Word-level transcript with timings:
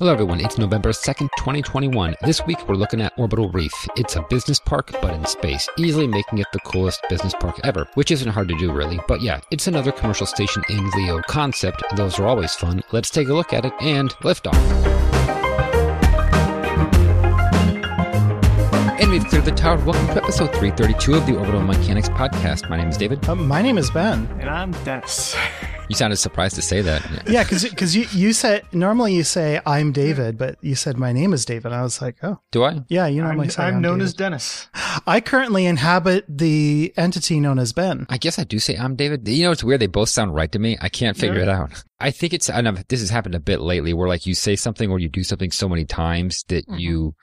Hello, 0.00 0.12
everyone. 0.12 0.40
It's 0.40 0.58
November 0.58 0.90
2nd, 0.90 1.28
2021. 1.38 2.16
This 2.22 2.44
week, 2.46 2.68
we're 2.68 2.74
looking 2.74 3.00
at 3.00 3.12
Orbital 3.16 3.48
Reef. 3.50 3.72
It's 3.94 4.16
a 4.16 4.26
business 4.28 4.58
park, 4.58 4.90
but 5.00 5.14
in 5.14 5.24
space, 5.24 5.68
easily 5.78 6.08
making 6.08 6.38
it 6.38 6.48
the 6.52 6.58
coolest 6.58 7.00
business 7.08 7.32
park 7.38 7.60
ever, 7.62 7.86
which 7.94 8.10
isn't 8.10 8.32
hard 8.32 8.48
to 8.48 8.58
do, 8.58 8.72
really. 8.72 8.98
But 9.06 9.22
yeah, 9.22 9.38
it's 9.52 9.68
another 9.68 9.92
commercial 9.92 10.26
station 10.26 10.64
in 10.68 10.90
LEO 10.96 11.22
concept. 11.28 11.84
Those 11.94 12.18
are 12.18 12.26
always 12.26 12.56
fun. 12.56 12.82
Let's 12.90 13.08
take 13.08 13.28
a 13.28 13.34
look 13.34 13.52
at 13.52 13.66
it 13.66 13.72
and 13.80 14.12
lift 14.24 14.48
off. 14.48 15.13
And 19.00 19.10
we've 19.10 19.24
cleared 19.24 19.44
the 19.44 19.50
tower. 19.52 19.76
Welcome 19.84 20.06
to 20.14 20.22
episode 20.22 20.48
332 20.52 21.14
of 21.14 21.26
the 21.26 21.36
Orbital 21.36 21.62
Mechanics 21.62 22.08
podcast. 22.10 22.68
My 22.70 22.76
name 22.76 22.88
is 22.88 22.96
David. 22.96 23.28
Um, 23.28 23.46
my 23.48 23.60
name 23.60 23.76
is 23.76 23.90
Ben. 23.90 24.26
And 24.40 24.48
I'm 24.48 24.72
Dennis. 24.84 25.34
You 25.90 25.94
sounded 25.94 26.16
surprised 26.16 26.54
to 26.54 26.62
say 26.62 26.80
that. 26.80 27.28
Yeah, 27.28 27.44
because 27.44 27.94
you, 27.94 28.06
you 28.10 28.32
said, 28.32 28.62
normally 28.72 29.12
you 29.12 29.22
say, 29.22 29.60
I'm 29.66 29.92
David, 29.92 30.38
but 30.38 30.56
you 30.62 30.74
said, 30.76 30.96
my 30.96 31.12
name 31.12 31.34
is 31.34 31.44
David. 31.44 31.72
I 31.74 31.82
was 31.82 32.00
like, 32.00 32.16
oh. 32.22 32.40
Do 32.52 32.64
I? 32.64 32.80
Yeah, 32.88 33.06
you 33.06 33.20
normally 33.22 33.48
I'm, 33.48 33.50
say, 33.50 33.64
I'm, 33.64 33.82
known 33.82 33.98
David. 33.98 34.04
as 34.06 34.14
Dennis. 34.14 34.66
I 35.06 35.20
currently 35.20 35.66
inhabit 35.66 36.24
the 36.26 36.94
entity 36.96 37.38
known 37.38 37.58
as 37.58 37.74
Ben. 37.74 38.06
I 38.08 38.16
guess 38.16 38.38
I 38.38 38.44
do 38.44 38.58
say 38.58 38.76
I'm 38.76 38.96
David. 38.96 39.28
You 39.28 39.44
know, 39.44 39.50
it's 39.52 39.62
weird. 39.62 39.82
They 39.82 39.86
both 39.86 40.08
sound 40.08 40.34
right 40.34 40.50
to 40.52 40.58
me. 40.58 40.78
I 40.80 40.88
can't 40.88 41.18
figure 41.18 41.36
Yeah. 41.36 41.42
it 41.42 41.48
out. 41.50 41.84
I 42.00 42.10
think 42.12 42.32
it's, 42.32 42.48
I 42.48 42.62
know 42.62 42.72
this 42.88 43.00
has 43.00 43.10
happened 43.10 43.34
a 43.34 43.40
bit 43.40 43.60
lately 43.60 43.92
where 43.92 44.08
like 44.08 44.24
you 44.24 44.34
say 44.34 44.56
something 44.56 44.90
or 44.90 44.98
you 44.98 45.10
do 45.10 45.22
something 45.22 45.50
so 45.50 45.68
many 45.68 45.84
times 45.84 46.44
that 46.48 46.66
Mhm. 46.66 46.80
you, 46.80 47.14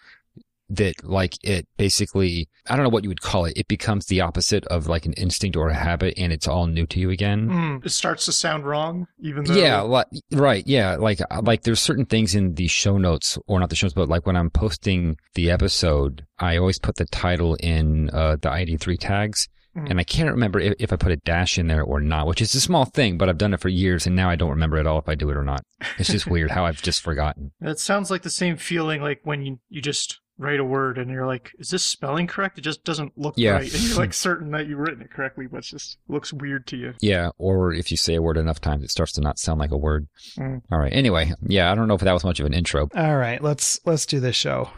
that 0.75 1.03
like 1.03 1.35
it 1.43 1.67
basically, 1.77 2.47
I 2.67 2.75
don't 2.75 2.83
know 2.83 2.89
what 2.89 3.03
you 3.03 3.09
would 3.09 3.21
call 3.21 3.45
it. 3.45 3.53
It 3.57 3.67
becomes 3.67 4.05
the 4.05 4.21
opposite 4.21 4.65
of 4.67 4.87
like 4.87 5.05
an 5.05 5.13
instinct 5.13 5.55
or 5.57 5.69
a 5.69 5.73
habit 5.73 6.13
and 6.17 6.31
it's 6.31 6.47
all 6.47 6.67
new 6.67 6.85
to 6.87 6.99
you 6.99 7.09
again. 7.09 7.49
Mm, 7.49 7.85
it 7.85 7.89
starts 7.89 8.25
to 8.25 8.31
sound 8.31 8.65
wrong, 8.65 9.07
even 9.19 9.43
though. 9.43 9.55
Yeah, 9.55 9.83
li- 9.83 10.21
right. 10.31 10.65
Yeah, 10.65 10.95
like 10.95 11.19
uh, 11.29 11.41
like 11.43 11.63
there's 11.63 11.81
certain 11.81 12.05
things 12.05 12.35
in 12.35 12.55
the 12.55 12.67
show 12.67 12.97
notes, 12.97 13.37
or 13.47 13.59
not 13.59 13.69
the 13.69 13.75
show 13.75 13.85
notes, 13.87 13.93
but 13.95 14.09
like 14.09 14.25
when 14.25 14.35
I'm 14.35 14.49
posting 14.49 15.17
the 15.35 15.51
episode, 15.51 16.25
I 16.39 16.57
always 16.57 16.79
put 16.79 16.95
the 16.95 17.05
title 17.05 17.55
in 17.55 18.09
uh, 18.11 18.37
the 18.41 18.49
ID3 18.49 18.97
tags, 18.99 19.47
Mm. 19.73 19.89
and 19.89 19.99
I 20.01 20.03
can't 20.03 20.29
remember 20.29 20.59
if, 20.59 20.73
if 20.79 20.91
I 20.91 20.97
put 20.97 21.13
a 21.13 21.15
dash 21.15 21.57
in 21.57 21.67
there 21.67 21.81
or 21.83 22.01
not, 22.01 22.27
which 22.27 22.41
is 22.41 22.53
a 22.53 22.59
small 22.59 22.83
thing, 22.83 23.17
but 23.17 23.29
I've 23.29 23.37
done 23.37 23.53
it 23.53 23.61
for 23.61 23.69
years, 23.69 24.05
and 24.05 24.17
now 24.17 24.29
I 24.29 24.35
don't 24.35 24.49
remember 24.49 24.75
at 24.75 24.85
all 24.85 24.99
if 24.99 25.07
I 25.07 25.15
do 25.15 25.29
it 25.29 25.37
or 25.37 25.45
not. 25.45 25.61
It's 25.97 26.09
just 26.09 26.27
weird 26.29 26.51
how 26.51 26.65
I've 26.65 26.81
just 26.81 27.01
forgotten. 27.01 27.53
It 27.61 27.79
sounds 27.79 28.11
like 28.11 28.23
the 28.23 28.29
same 28.29 28.57
feeling 28.57 29.01
like 29.01 29.21
when 29.23 29.45
you, 29.45 29.59
you 29.69 29.81
just 29.81 30.19
write 30.41 30.59
a 30.59 30.65
word 30.65 30.97
and 30.97 31.09
you're 31.11 31.27
like, 31.27 31.51
is 31.59 31.69
this 31.69 31.83
spelling 31.83 32.25
correct? 32.27 32.57
It 32.57 32.61
just 32.61 32.83
doesn't 32.83 33.17
look 33.17 33.35
Yeah. 33.37 33.51
right. 33.51 33.73
And 33.73 33.83
you're 33.83 33.97
like 33.97 34.13
certain 34.27 34.51
that 34.51 34.67
you've 34.67 34.79
written 34.79 35.01
it 35.03 35.11
correctly, 35.11 35.45
but 35.47 35.59
it 35.59 35.63
just 35.65 35.97
looks 36.07 36.33
weird 36.33 36.65
to 36.67 36.77
you. 36.77 36.93
Yeah, 36.99 37.29
or 37.37 37.73
if 37.73 37.91
you 37.91 37.97
say 37.97 38.15
a 38.15 38.21
word 38.21 38.37
enough 38.37 38.59
times, 38.59 38.83
it 38.83 38.91
starts 38.91 39.11
to 39.13 39.21
not 39.21 39.37
sound 39.39 39.59
like 39.59 39.71
a 39.71 39.77
word. 39.77 40.07
Mm. 40.37 40.61
All 40.71 40.79
right. 40.79 40.91
Anyway, 40.93 41.31
yeah, 41.43 41.71
I 41.71 41.75
don't 41.75 41.87
know 41.87 41.93
if 41.95 42.01
that 42.01 42.13
was 42.13 42.23
much 42.23 42.39
of 42.39 42.45
an 42.45 42.53
intro. 42.53 42.89
All 42.95 43.17
right, 43.17 43.41
let's 43.41 43.79
let's 43.85 44.05
do 44.05 44.19
this 44.19 44.35
show. 44.35 44.69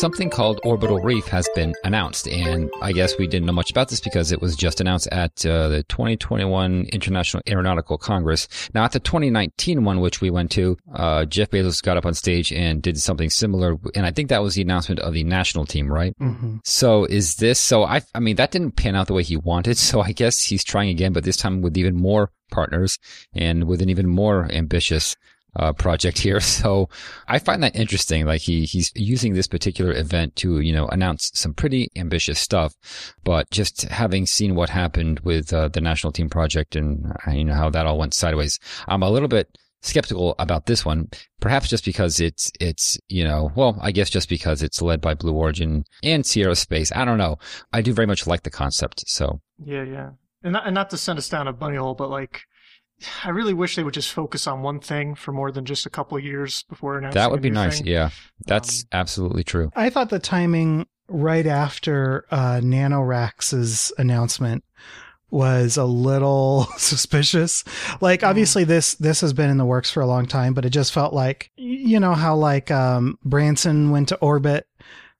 Something 0.00 0.28
called 0.28 0.60
Orbital 0.62 1.00
Reef 1.00 1.26
has 1.28 1.48
been 1.54 1.74
announced, 1.82 2.28
and 2.28 2.70
I 2.82 2.92
guess 2.92 3.16
we 3.16 3.26
didn't 3.26 3.46
know 3.46 3.52
much 3.52 3.70
about 3.70 3.88
this 3.88 3.98
because 3.98 4.30
it 4.30 4.42
was 4.42 4.54
just 4.54 4.78
announced 4.78 5.08
at 5.10 5.46
uh, 5.46 5.68
the 5.68 5.84
2021 5.84 6.84
International 6.92 7.42
Aeronautical 7.48 7.96
Congress. 7.96 8.46
Now, 8.74 8.84
at 8.84 8.92
the 8.92 9.00
2019 9.00 9.84
one, 9.84 10.00
which 10.00 10.20
we 10.20 10.28
went 10.28 10.50
to, 10.50 10.76
uh, 10.92 11.24
Jeff 11.24 11.48
Bezos 11.50 11.82
got 11.82 11.96
up 11.96 12.04
on 12.04 12.12
stage 12.12 12.52
and 12.52 12.82
did 12.82 13.00
something 13.00 13.30
similar, 13.30 13.76
and 13.94 14.04
I 14.04 14.10
think 14.10 14.28
that 14.28 14.42
was 14.42 14.54
the 14.56 14.62
announcement 14.62 15.00
of 15.00 15.14
the 15.14 15.24
national 15.24 15.64
team, 15.64 15.90
right? 15.90 16.14
hmm 16.18 16.58
So 16.62 17.06
is 17.06 17.36
this 17.36 17.58
so? 17.58 17.84
I 17.84 18.02
I 18.14 18.20
mean 18.20 18.36
that 18.36 18.50
didn't 18.50 18.72
pan 18.72 18.96
out 18.96 19.06
the 19.06 19.14
way 19.14 19.22
he 19.22 19.38
wanted. 19.38 19.78
So 19.86 20.00
I 20.00 20.10
guess 20.10 20.42
he's 20.42 20.64
trying 20.64 20.90
again, 20.90 21.12
but 21.12 21.22
this 21.22 21.36
time 21.36 21.62
with 21.62 21.78
even 21.78 21.94
more 21.94 22.32
partners 22.50 22.98
and 23.34 23.64
with 23.64 23.80
an 23.80 23.88
even 23.88 24.08
more 24.08 24.50
ambitious 24.50 25.16
uh, 25.56 25.72
project 25.72 26.18
here. 26.18 26.40
So 26.56 26.88
I 27.28 27.38
find 27.38 27.62
that 27.62 27.76
interesting. 27.76 28.24
Like 28.24 28.40
he 28.40 28.64
he's 28.64 28.90
using 28.94 29.34
this 29.34 29.46
particular 29.46 29.92
event 29.92 30.36
to 30.36 30.60
you 30.60 30.72
know 30.72 30.86
announce 30.88 31.30
some 31.34 31.52
pretty 31.52 31.90
ambitious 31.96 32.38
stuff, 32.40 32.74
but 33.24 33.50
just 33.50 33.82
having 33.82 34.26
seen 34.26 34.54
what 34.54 34.70
happened 34.70 35.20
with 35.20 35.52
uh, 35.52 35.68
the 35.68 35.82
national 35.82 36.12
team 36.12 36.30
project 36.30 36.76
and 36.76 37.12
uh, 37.26 37.30
you 37.32 37.44
know 37.44 37.54
how 37.54 37.68
that 37.70 37.84
all 37.84 37.98
went 37.98 38.14
sideways, 38.14 38.58
I'm 38.88 39.02
a 39.02 39.10
little 39.10 39.28
bit 39.28 39.58
skeptical 39.82 40.34
about 40.38 40.66
this 40.66 40.84
one. 40.84 41.08
Perhaps 41.40 41.68
just 41.68 41.84
because 41.84 42.20
it's 42.20 42.50
it's 42.58 42.98
you 43.08 43.24
know 43.24 43.50
well 43.54 43.78
I 43.82 43.92
guess 43.92 44.08
just 44.08 44.28
because 44.28 44.62
it's 44.62 44.80
led 44.80 45.00
by 45.00 45.14
Blue 45.14 45.34
Origin 45.34 45.84
and 46.02 46.24
Sierra 46.24 46.56
Space. 46.56 46.90
I 46.92 47.04
don't 47.04 47.18
know. 47.18 47.36
I 47.72 47.82
do 47.82 47.92
very 47.92 48.06
much 48.06 48.26
like 48.26 48.44
the 48.44 48.50
concept. 48.50 49.04
So 49.08 49.40
Yeah, 49.64 49.84
yeah. 49.84 50.10
And 50.42 50.52
not, 50.52 50.66
and 50.66 50.74
not 50.74 50.90
to 50.90 50.96
send 50.96 51.18
us 51.18 51.28
down 51.28 51.48
a 51.48 51.52
bunny 51.52 51.76
hole, 51.76 51.94
but 51.94 52.08
like, 52.08 52.42
I 53.24 53.30
really 53.30 53.54
wish 53.54 53.76
they 53.76 53.84
would 53.84 53.94
just 53.94 54.12
focus 54.12 54.46
on 54.46 54.62
one 54.62 54.80
thing 54.80 55.14
for 55.14 55.32
more 55.32 55.52
than 55.52 55.64
just 55.64 55.86
a 55.86 55.90
couple 55.90 56.16
of 56.16 56.24
years 56.24 56.62
before 56.64 56.98
announcing 56.98 57.20
that 57.20 57.30
would 57.30 57.42
be 57.42 57.50
new 57.50 57.54
nice. 57.54 57.78
thing. 57.78 57.86
Yeah, 57.86 58.10
that's 58.46 58.86
absolutely 58.92 59.44
true. 59.44 59.70
I 59.76 59.90
thought 59.90 60.10
the 60.10 60.18
timing 60.18 60.86
right 61.08 61.46
after 61.46 62.24
uh, 62.30 62.60
NanoRacks's 62.62 63.92
announcement 63.98 64.64
was 65.30 65.76
a 65.76 65.84
little 65.84 66.64
suspicious. 66.76 67.64
Like 68.00 68.22
obviously 68.22 68.64
this 68.64 68.94
this 68.94 69.20
has 69.20 69.32
been 69.32 69.50
in 69.50 69.58
the 69.58 69.64
works 69.64 69.90
for 69.90 70.00
a 70.00 70.06
long 70.06 70.26
time, 70.26 70.54
but 70.54 70.64
it 70.64 70.70
just 70.70 70.92
felt 70.92 71.12
like 71.12 71.50
you 71.56 72.00
know 72.00 72.14
how 72.14 72.36
like 72.36 72.70
um 72.70 73.18
Branson 73.24 73.90
went 73.90 74.08
to 74.08 74.16
orbit 74.16 74.66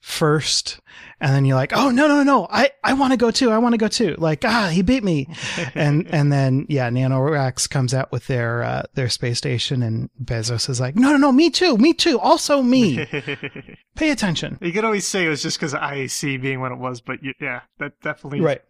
first 0.06 0.78
and 1.21 1.34
then 1.34 1.44
you're 1.44 1.56
like, 1.56 1.72
"Oh, 1.75 1.91
no, 1.91 2.06
no, 2.06 2.22
no. 2.22 2.47
I 2.49 2.71
I 2.84 2.93
want 2.93 3.12
to 3.12 3.17
go 3.17 3.31
too. 3.31 3.50
I 3.50 3.59
want 3.59 3.72
to 3.72 3.78
go 3.78 3.89
too." 3.89 4.15
Like, 4.19 4.44
"Ah, 4.44 4.69
he 4.69 4.83
beat 4.83 5.03
me." 5.03 5.27
and 5.75 6.06
and 6.12 6.31
then 6.31 6.67
yeah, 6.69 6.89
NanoRacks 6.91 7.69
comes 7.69 7.93
out 7.93 8.12
with 8.12 8.27
their 8.28 8.62
uh, 8.62 8.83
their 8.95 9.09
space 9.09 9.39
station 9.39 9.83
and 9.83 10.11
Bezos 10.22 10.69
is 10.69 10.78
like, 10.78 10.95
"No, 10.95 11.11
no, 11.12 11.16
no, 11.16 11.33
me 11.33 11.50
too. 11.50 11.77
Me 11.78 11.93
too. 11.93 12.21
Also 12.21 12.62
me. 12.62 13.05
Pay 13.97 14.11
attention." 14.11 14.59
you 14.61 14.72
could 14.72 14.84
always 14.84 15.06
say 15.06 15.25
it 15.25 15.28
was 15.28 15.43
just 15.43 15.59
because 15.59 15.75
of 15.75 15.81
IAC 15.81 16.41
being 16.41 16.61
what 16.61 16.71
it 16.71 16.78
was, 16.78 17.00
but 17.00 17.19
y- 17.22 17.33
yeah, 17.41 17.62
that 17.78 18.00
definitely. 18.03 18.41
Right. 18.41 18.62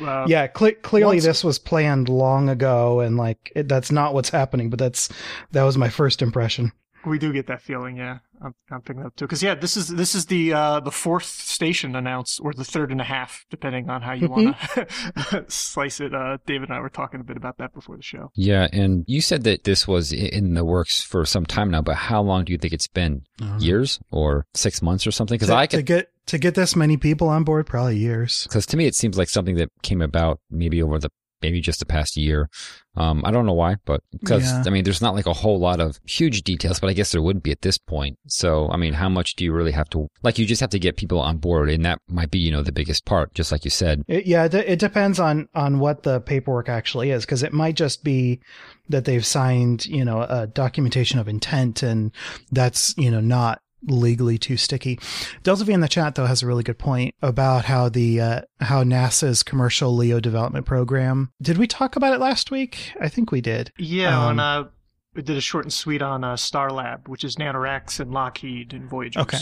Uh, 0.00 0.26
yeah, 0.28 0.48
cle 0.48 0.72
clearly 0.82 1.16
once- 1.16 1.24
this 1.24 1.44
was 1.44 1.58
planned 1.58 2.08
long 2.08 2.48
ago, 2.48 3.00
and 3.00 3.16
like 3.16 3.52
it, 3.54 3.68
that's 3.68 3.92
not 3.92 4.12
what's 4.12 4.30
happening. 4.30 4.68
But 4.68 4.80
that's 4.80 5.08
that 5.52 5.62
was 5.62 5.78
my 5.78 5.88
first 5.88 6.20
impression. 6.20 6.72
We 7.06 7.18
do 7.18 7.32
get 7.32 7.46
that 7.46 7.62
feeling, 7.62 7.96
yeah. 7.96 8.18
I'm, 8.42 8.54
I'm 8.70 8.82
picking 8.82 9.00
that 9.00 9.08
up 9.08 9.16
too, 9.16 9.24
because 9.24 9.42
yeah, 9.42 9.54
this 9.54 9.76
is 9.76 9.88
this 9.88 10.14
is 10.14 10.26
the 10.26 10.52
uh, 10.52 10.80
the 10.80 10.90
fourth 10.90 11.24
station 11.24 11.96
announced, 11.96 12.40
or 12.42 12.52
the 12.52 12.64
third 12.64 12.90
and 12.90 13.00
a 13.00 13.04
half, 13.04 13.46
depending 13.50 13.88
on 13.88 14.02
how 14.02 14.12
you 14.12 14.28
want 14.28 14.56
to 14.74 15.44
slice 15.48 16.00
it. 16.00 16.14
Uh, 16.14 16.38
David 16.46 16.68
and 16.68 16.76
I 16.76 16.80
were 16.80 16.90
talking 16.90 17.20
a 17.20 17.24
bit 17.24 17.36
about 17.36 17.58
that 17.58 17.72
before 17.72 17.96
the 17.96 18.02
show. 18.02 18.30
Yeah, 18.34 18.68
and 18.72 19.04
you 19.06 19.20
said 19.20 19.44
that 19.44 19.64
this 19.64 19.88
was 19.88 20.12
in 20.12 20.54
the 20.54 20.64
works 20.64 21.00
for 21.02 21.24
some 21.24 21.46
time 21.46 21.70
now, 21.70 21.80
but 21.80 21.94
how 21.96 22.20
long 22.20 22.44
do 22.44 22.52
you 22.52 22.58
think 22.58 22.72
it's 22.72 22.88
been? 22.88 23.22
Years 23.58 24.00
or 24.10 24.46
six 24.54 24.82
months 24.82 25.06
or 25.06 25.10
something? 25.10 25.36
Because 25.36 25.48
to, 25.48 25.56
I 25.56 25.66
to 25.66 25.76
could, 25.78 25.86
get 25.86 26.10
to 26.26 26.38
get 26.38 26.54
this 26.54 26.74
many 26.74 26.96
people 26.96 27.28
on 27.28 27.44
board, 27.44 27.66
probably 27.66 27.96
years. 27.96 28.44
because 28.44 28.66
to 28.66 28.76
me 28.76 28.86
it 28.86 28.94
seems 28.94 29.16
like 29.16 29.28
something 29.28 29.56
that 29.56 29.70
came 29.82 30.02
about 30.02 30.40
maybe 30.50 30.82
over 30.82 30.98
the 30.98 31.10
maybe 31.42 31.60
just 31.60 31.78
the 31.80 31.86
past 31.86 32.16
year. 32.16 32.48
Um, 32.96 33.22
I 33.24 33.30
don't 33.30 33.46
know 33.46 33.52
why, 33.52 33.76
but 33.84 34.02
because 34.12 34.44
Yeah. 34.44 34.64
I 34.66 34.70
mean, 34.70 34.84
there's 34.84 35.02
not 35.02 35.14
like 35.14 35.26
a 35.26 35.32
whole 35.32 35.58
lot 35.58 35.80
of 35.80 36.00
huge 36.04 36.42
details, 36.42 36.80
but 36.80 36.88
I 36.88 36.92
guess 36.94 37.12
there 37.12 37.22
would 37.22 37.42
be 37.42 37.50
at 37.50 37.62
this 37.62 37.78
point. 37.78 38.18
So, 38.26 38.68
I 38.70 38.76
mean, 38.76 38.94
how 38.94 39.08
much 39.08 39.36
do 39.36 39.44
you 39.44 39.52
really 39.52 39.72
have 39.72 39.88
to 39.90 40.08
like? 40.22 40.38
You 40.38 40.46
just 40.46 40.60
have 40.60 40.70
to 40.70 40.78
get 40.78 40.96
people 40.96 41.20
on 41.20 41.36
board, 41.38 41.70
and 41.70 41.84
that 41.84 42.00
might 42.08 42.30
be 42.30 42.38
you 42.38 42.50
know 42.50 42.62
the 42.62 42.72
biggest 42.72 43.04
part, 43.04 43.34
just 43.34 43.52
like 43.52 43.64
you 43.64 43.70
said. 43.70 44.02
It, 44.08 44.26
yeah, 44.26 44.44
it, 44.44 44.54
it 44.54 44.78
depends 44.78 45.20
on 45.20 45.48
on 45.54 45.78
what 45.78 46.02
the 46.02 46.20
paperwork 46.20 46.68
actually 46.68 47.10
is, 47.10 47.24
because 47.24 47.42
it 47.42 47.52
might 47.52 47.76
just 47.76 48.02
be 48.02 48.40
that 48.88 49.04
they've 49.04 49.26
signed, 49.26 49.86
you 49.86 50.04
know, 50.04 50.22
a 50.22 50.46
documentation 50.46 51.18
of 51.18 51.28
intent, 51.28 51.82
and 51.82 52.12
that's 52.50 52.94
you 52.96 53.10
know 53.10 53.20
not 53.20 53.60
legally 53.86 54.38
too 54.38 54.56
sticky. 54.56 54.98
Delta 55.42 55.64
V 55.64 55.72
in 55.72 55.80
the 55.80 55.88
chat 55.88 56.14
though 56.14 56.26
has 56.26 56.42
a 56.42 56.46
really 56.46 56.62
good 56.62 56.78
point 56.78 57.14
about 57.22 57.64
how 57.64 57.88
the 57.88 58.20
uh, 58.20 58.40
how 58.60 58.82
NASA's 58.84 59.42
commercial 59.42 59.94
LEO 59.94 60.20
development 60.20 60.66
program. 60.66 61.32
Did 61.40 61.58
we 61.58 61.66
talk 61.66 61.96
about 61.96 62.12
it 62.12 62.20
last 62.20 62.50
week? 62.50 62.92
I 63.00 63.08
think 63.08 63.30
we 63.30 63.40
did. 63.40 63.72
Yeah, 63.78 64.16
Um, 64.18 64.38
on 64.38 64.40
uh, 64.40 64.68
we 65.14 65.22
did 65.22 65.36
a 65.36 65.40
short 65.40 65.64
and 65.64 65.72
sweet 65.72 66.02
on 66.02 66.24
uh, 66.24 66.34
Starlab, 66.34 67.08
which 67.08 67.24
is 67.24 67.36
NanoRacks 67.36 68.00
and 68.00 68.12
Lockheed 68.12 68.72
and 68.74 68.88
Voyager. 68.88 69.20
Okay. 69.20 69.38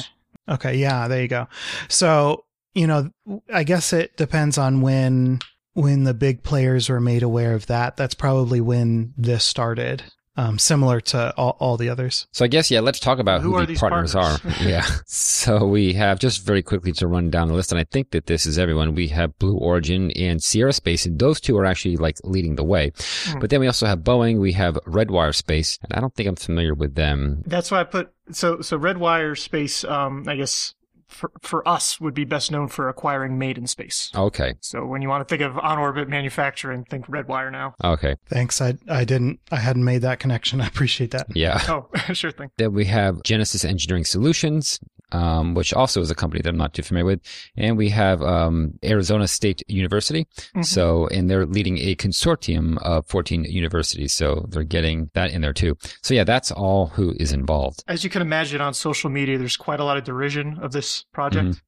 Okay, 0.49 0.77
yeah, 0.77 1.09
there 1.09 1.23
you 1.23 1.29
go. 1.29 1.49
So, 1.89 2.45
you 2.75 2.87
know, 2.87 3.11
I 3.53 3.65
guess 3.65 3.93
it 3.93 4.17
depends 4.17 4.59
on 4.59 4.83
when 4.83 5.41
when 5.73 6.05
the 6.05 6.15
big 6.15 6.43
players 6.43 6.89
were 6.89 7.01
made 7.01 7.23
aware 7.23 7.55
of 7.55 7.67
that. 7.67 7.97
That's 7.97 8.15
probably 8.15 8.61
when 8.61 9.15
this 9.17 9.45
started. 9.45 10.05
Um, 10.37 10.59
similar 10.59 11.01
to 11.01 11.33
all, 11.37 11.57
all 11.61 11.77
the 11.77 11.89
others. 11.89 12.27
So 12.33 12.45
I 12.45 12.49
guess 12.49 12.69
yeah, 12.69 12.81
let's 12.81 12.99
talk 12.99 13.21
about 13.21 13.41
Who 13.41 13.51
who, 13.51 13.57
are 13.57 13.61
the 13.61 13.67
these 13.69 13.79
partners, 13.79 14.15
partners? 14.15 14.59
are. 14.63 14.65
yeah. 14.69 14.85
So 15.07 15.65
we 15.65 15.93
have 15.93 16.19
just 16.19 16.45
very 16.45 16.61
quickly 16.61 16.91
to 16.95 17.07
run 17.07 17.31
down 17.31 17.47
the 17.49 17.55
list, 17.55 17.71
and 17.71 17.79
I 17.79 17.85
think 17.85 18.11
that 18.11 18.27
this 18.27 18.45
is 18.45 18.59
everyone. 18.59 18.97
We 18.97 19.09
have 19.09 19.39
Blue 19.39 19.57
Origin 19.57 20.11
and 20.13 20.43
Sierra 20.43 20.73
Space, 20.73 21.07
and 21.07 21.19
those 21.21 21.41
two 21.41 21.57
are 21.57 21.65
actually 21.65 21.97
like 21.97 22.17
leading 22.25 22.57
the 22.57 22.65
way. 22.65 22.93
Hmm. 23.27 23.39
But 23.39 23.51
then 23.51 23.61
we 23.61 23.69
also 23.69 23.87
have 23.87 24.01
Boeing. 24.01 24.41
We 24.41 24.53
have 24.53 24.75
Redwire 24.87 25.35
Space, 25.35 25.79
and 25.85 25.93
I 25.93 26.01
don't 26.01 26.15
think 26.15 26.29
I'm 26.29 26.37
familiar 26.37 26.75
with 26.75 26.97
them. 26.97 27.43
That's 27.47 27.71
why 27.71 27.81
I 27.81 27.85
put 27.85 28.13
so 28.33 28.61
so 28.61 28.77
Redwire 28.77 29.39
Space. 29.39 29.85
Um, 29.85 30.25
I 30.27 30.35
guess 30.35 30.75
for, 31.15 31.31
for 31.41 31.67
us 31.67 32.01
would 32.01 32.15
be 32.15 32.25
best 32.25 32.51
known 32.51 32.69
for 32.69 32.89
acquiring 32.89 33.39
Made 33.39 33.57
in 33.57 33.67
Space. 33.67 34.11
Okay. 34.15 34.55
So 34.61 34.85
when 34.85 35.01
you 35.01 35.09
want 35.09 35.27
to 35.27 35.33
think 35.33 35.43
of 35.43 35.59
on 35.59 35.79
orbit 35.79 36.09
manufacturing, 36.09 36.85
think 36.85 37.07
Redwire 37.07 37.51
now. 37.51 37.75
Okay. 37.83 38.17
Thanks. 38.27 38.61
I 38.61 38.75
I 38.89 39.05
didn't 39.05 39.41
I 39.51 39.57
hadn't 39.57 39.85
made 39.85 40.03
that 40.03 40.19
connection. 40.19 40.61
I 40.65 40.67
appreciate 40.67 41.13
that. 41.13 41.27
Yeah. 41.35 41.61
Oh, 41.69 41.89
sure 42.13 42.33
thing. 42.33 42.51
Then 42.59 42.73
we 42.73 42.87
have 42.87 43.23
Genesis 43.23 43.65
Engineering 43.65 44.05
Solutions, 44.05 44.81
um, 45.15 45.55
which 45.55 45.73
also 45.73 46.01
is 46.01 46.11
a 46.11 46.15
company 46.15 46.43
that 46.43 46.49
I'm 46.49 46.57
not 46.57 46.75
too 46.75 46.83
familiar 46.83 47.07
with. 47.07 47.21
And 47.57 47.77
we 47.77 47.89
have 47.91 48.21
um, 48.23 48.75
Arizona 48.85 49.29
State 49.29 49.63
University. 49.69 50.27
Mhm. 50.57 50.65
So, 50.65 51.07
and 51.09 51.31
they're 51.31 51.47
leading 51.47 51.79
a 51.79 51.95
consortium 51.95 52.79
of 52.79 53.07
14 53.07 53.45
universities. 53.45 54.13
So 54.13 54.47
they're 54.49 54.65
getting 54.65 55.11
that 55.15 55.31
in 55.31 55.41
there 55.43 55.53
too. 55.53 55.77
So 56.03 56.15
yeah, 56.15 56.25
that's 56.25 56.51
all 56.51 56.89
who 56.89 57.15
is 57.21 57.33
involved. 57.33 57.85
As 57.87 58.03
you 58.03 58.11
can 58.11 58.23
imagine 58.23 58.61
on 58.61 58.75
social 58.75 59.09
media, 59.09 59.39
there's 59.39 59.57
quite 59.57 59.81
a 59.81 59.85
lot 59.85 59.97
of 59.97 60.05
derision 60.05 60.59
of 60.61 60.73
this 60.73 61.05
project. 61.13 61.49
Mhm. 61.49 61.61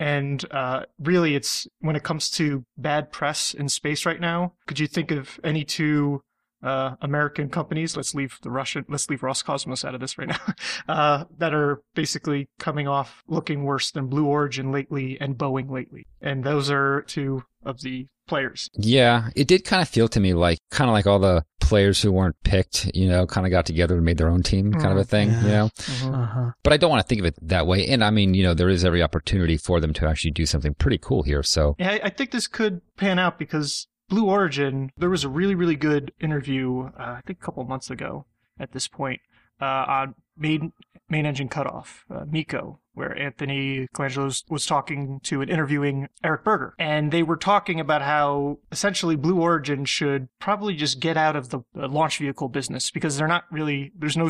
And 0.00 0.44
uh, 0.52 0.82
really, 1.00 1.34
it's 1.34 1.66
when 1.80 1.96
it 1.96 2.04
comes 2.04 2.30
to 2.30 2.64
bad 2.76 3.10
press 3.10 3.52
in 3.52 3.68
space 3.68 4.06
right 4.06 4.20
now. 4.20 4.52
Could 4.66 4.78
you 4.78 4.86
think 4.86 5.10
of 5.10 5.40
any 5.42 5.64
two 5.64 6.22
uh, 6.62 6.96
American 7.00 7.48
companies? 7.48 7.96
Let's 7.96 8.14
leave 8.14 8.38
the 8.42 8.50
Russian, 8.50 8.84
let's 8.88 9.08
leave 9.10 9.20
Roscosmos 9.20 9.84
out 9.84 9.94
of 9.94 10.00
this 10.00 10.18
right 10.18 10.28
now. 10.88 10.92
Uh, 10.92 11.24
that 11.38 11.54
are 11.54 11.82
basically 11.94 12.48
coming 12.58 12.88
off 12.88 13.22
looking 13.28 13.64
worse 13.64 13.90
than 13.90 14.06
Blue 14.06 14.26
Origin 14.26 14.72
lately 14.72 15.18
and 15.20 15.36
Boeing 15.36 15.70
lately. 15.70 16.06
And 16.20 16.44
those 16.44 16.70
are 16.70 17.02
two 17.02 17.42
of 17.64 17.80
the 17.82 18.06
players. 18.26 18.68
Yeah, 18.74 19.30
it 19.34 19.48
did 19.48 19.64
kind 19.64 19.80
of 19.82 19.88
feel 19.88 20.08
to 20.08 20.20
me 20.20 20.34
like 20.34 20.58
kind 20.70 20.90
of 20.90 20.92
like 20.92 21.06
all 21.06 21.18
the 21.18 21.44
players 21.60 22.00
who 22.00 22.12
weren't 22.12 22.36
picked, 22.44 22.90
you 22.94 23.08
know, 23.08 23.26
kind 23.26 23.46
of 23.46 23.50
got 23.50 23.66
together 23.66 23.96
and 23.96 24.04
made 24.04 24.16
their 24.18 24.28
own 24.28 24.42
team 24.42 24.72
kind 24.72 24.92
of 24.92 24.96
a 24.98 25.04
thing, 25.04 25.30
Yeah. 25.30 25.42
you 25.42 25.48
know. 25.48 25.70
Uh 26.04 26.26
huh. 26.26 26.50
But 26.62 26.72
I 26.72 26.76
don't 26.76 26.90
want 26.90 27.02
to 27.02 27.06
think 27.08 27.20
of 27.20 27.26
it 27.26 27.34
that 27.42 27.66
way. 27.66 27.86
And 27.88 28.02
I 28.04 28.10
mean, 28.10 28.34
you 28.34 28.42
know, 28.42 28.54
there 28.54 28.68
is 28.68 28.84
every 28.84 29.02
opportunity 29.02 29.56
for 29.56 29.80
them 29.80 29.92
to 29.94 30.06
actually 30.06 30.30
do 30.32 30.46
something 30.46 30.74
pretty 30.74 30.98
cool 30.98 31.22
here. 31.22 31.42
So 31.42 31.74
Yeah, 31.78 31.90
I, 31.92 32.00
I 32.04 32.08
think 32.10 32.30
this 32.30 32.46
could 32.46 32.80
pan 32.96 33.18
out 33.18 33.38
because 33.38 33.86
Blue 34.08 34.26
Origin, 34.26 34.90
there 34.96 35.10
was 35.10 35.24
a 35.24 35.28
really, 35.28 35.54
really 35.54 35.76
good 35.76 36.12
interview, 36.20 36.90
uh, 36.98 37.16
I 37.18 37.20
think 37.26 37.38
a 37.40 37.44
couple 37.44 37.64
months 37.64 37.90
ago 37.90 38.26
at 38.58 38.72
this 38.72 38.88
point, 38.88 39.20
uh, 39.60 39.64
on 39.64 40.14
main, 40.36 40.72
main 41.08 41.26
engine 41.26 41.48
cutoff, 41.48 42.04
uh, 42.10 42.24
MECO, 42.26 42.80
where 42.94 43.16
Anthony 43.18 43.86
Colangelo 43.94 44.42
was 44.48 44.66
talking 44.66 45.20
to 45.24 45.42
and 45.42 45.50
interviewing 45.50 46.08
Eric 46.24 46.44
Berger. 46.44 46.74
And 46.78 47.12
they 47.12 47.22
were 47.22 47.36
talking 47.36 47.78
about 47.80 48.02
how 48.02 48.58
essentially 48.72 49.14
Blue 49.14 49.40
Origin 49.40 49.84
should 49.84 50.28
probably 50.40 50.74
just 50.74 51.00
get 51.00 51.16
out 51.16 51.36
of 51.36 51.50
the 51.50 51.62
launch 51.74 52.18
vehicle 52.18 52.48
business 52.48 52.90
because 52.90 53.16
they're 53.16 53.28
not 53.28 53.44
really, 53.50 53.92
there's 53.96 54.16
no 54.16 54.28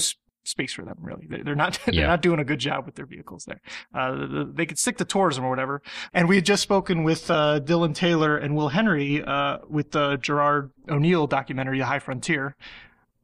space 0.48 0.72
for 0.72 0.82
them 0.84 0.96
really. 1.00 1.26
They- 1.28 1.42
They're 1.42 1.54
not, 1.54 1.78
they're 1.86 1.94
Yeah. 1.94 2.06
not 2.08 2.22
doing 2.22 2.40
a 2.40 2.44
good 2.44 2.58
job 2.58 2.86
with 2.86 2.94
their 2.96 3.06
vehicles 3.06 3.44
there. 3.44 3.60
Uh, 3.94 4.44
they 4.52 4.66
could 4.66 4.78
stick 4.78 4.96
to 4.98 5.04
tourism 5.04 5.44
or 5.44 5.50
whatever. 5.50 5.82
And 6.12 6.28
we 6.28 6.36
had 6.36 6.44
just 6.46 6.62
spoken 6.62 7.04
with 7.04 7.30
uh, 7.30 7.60
Dylan 7.60 7.94
Taylor 7.94 8.36
and 8.36 8.56
Will 8.56 8.70
Henry 8.70 9.22
uh, 9.22 9.58
with 9.68 9.92
the 9.92 10.16
Gerard 10.16 10.72
O'Neill 10.88 11.26
documentary, 11.26 11.78
The 11.78 11.86
High 11.86 11.98
Frontier. 12.00 12.56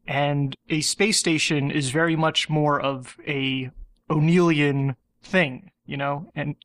And 0.07 0.55
a 0.69 0.81
space 0.83 1.19
station 1.19 1.71
is 1.71 1.91
very 1.91 2.15
much 2.17 2.51
more 2.51 2.79
of 2.81 3.17
a 3.27 3.71
O'Neillian 4.11 4.97
thing, 5.23 5.71
you 5.87 5.97
know, 5.97 6.31
and 6.35 6.57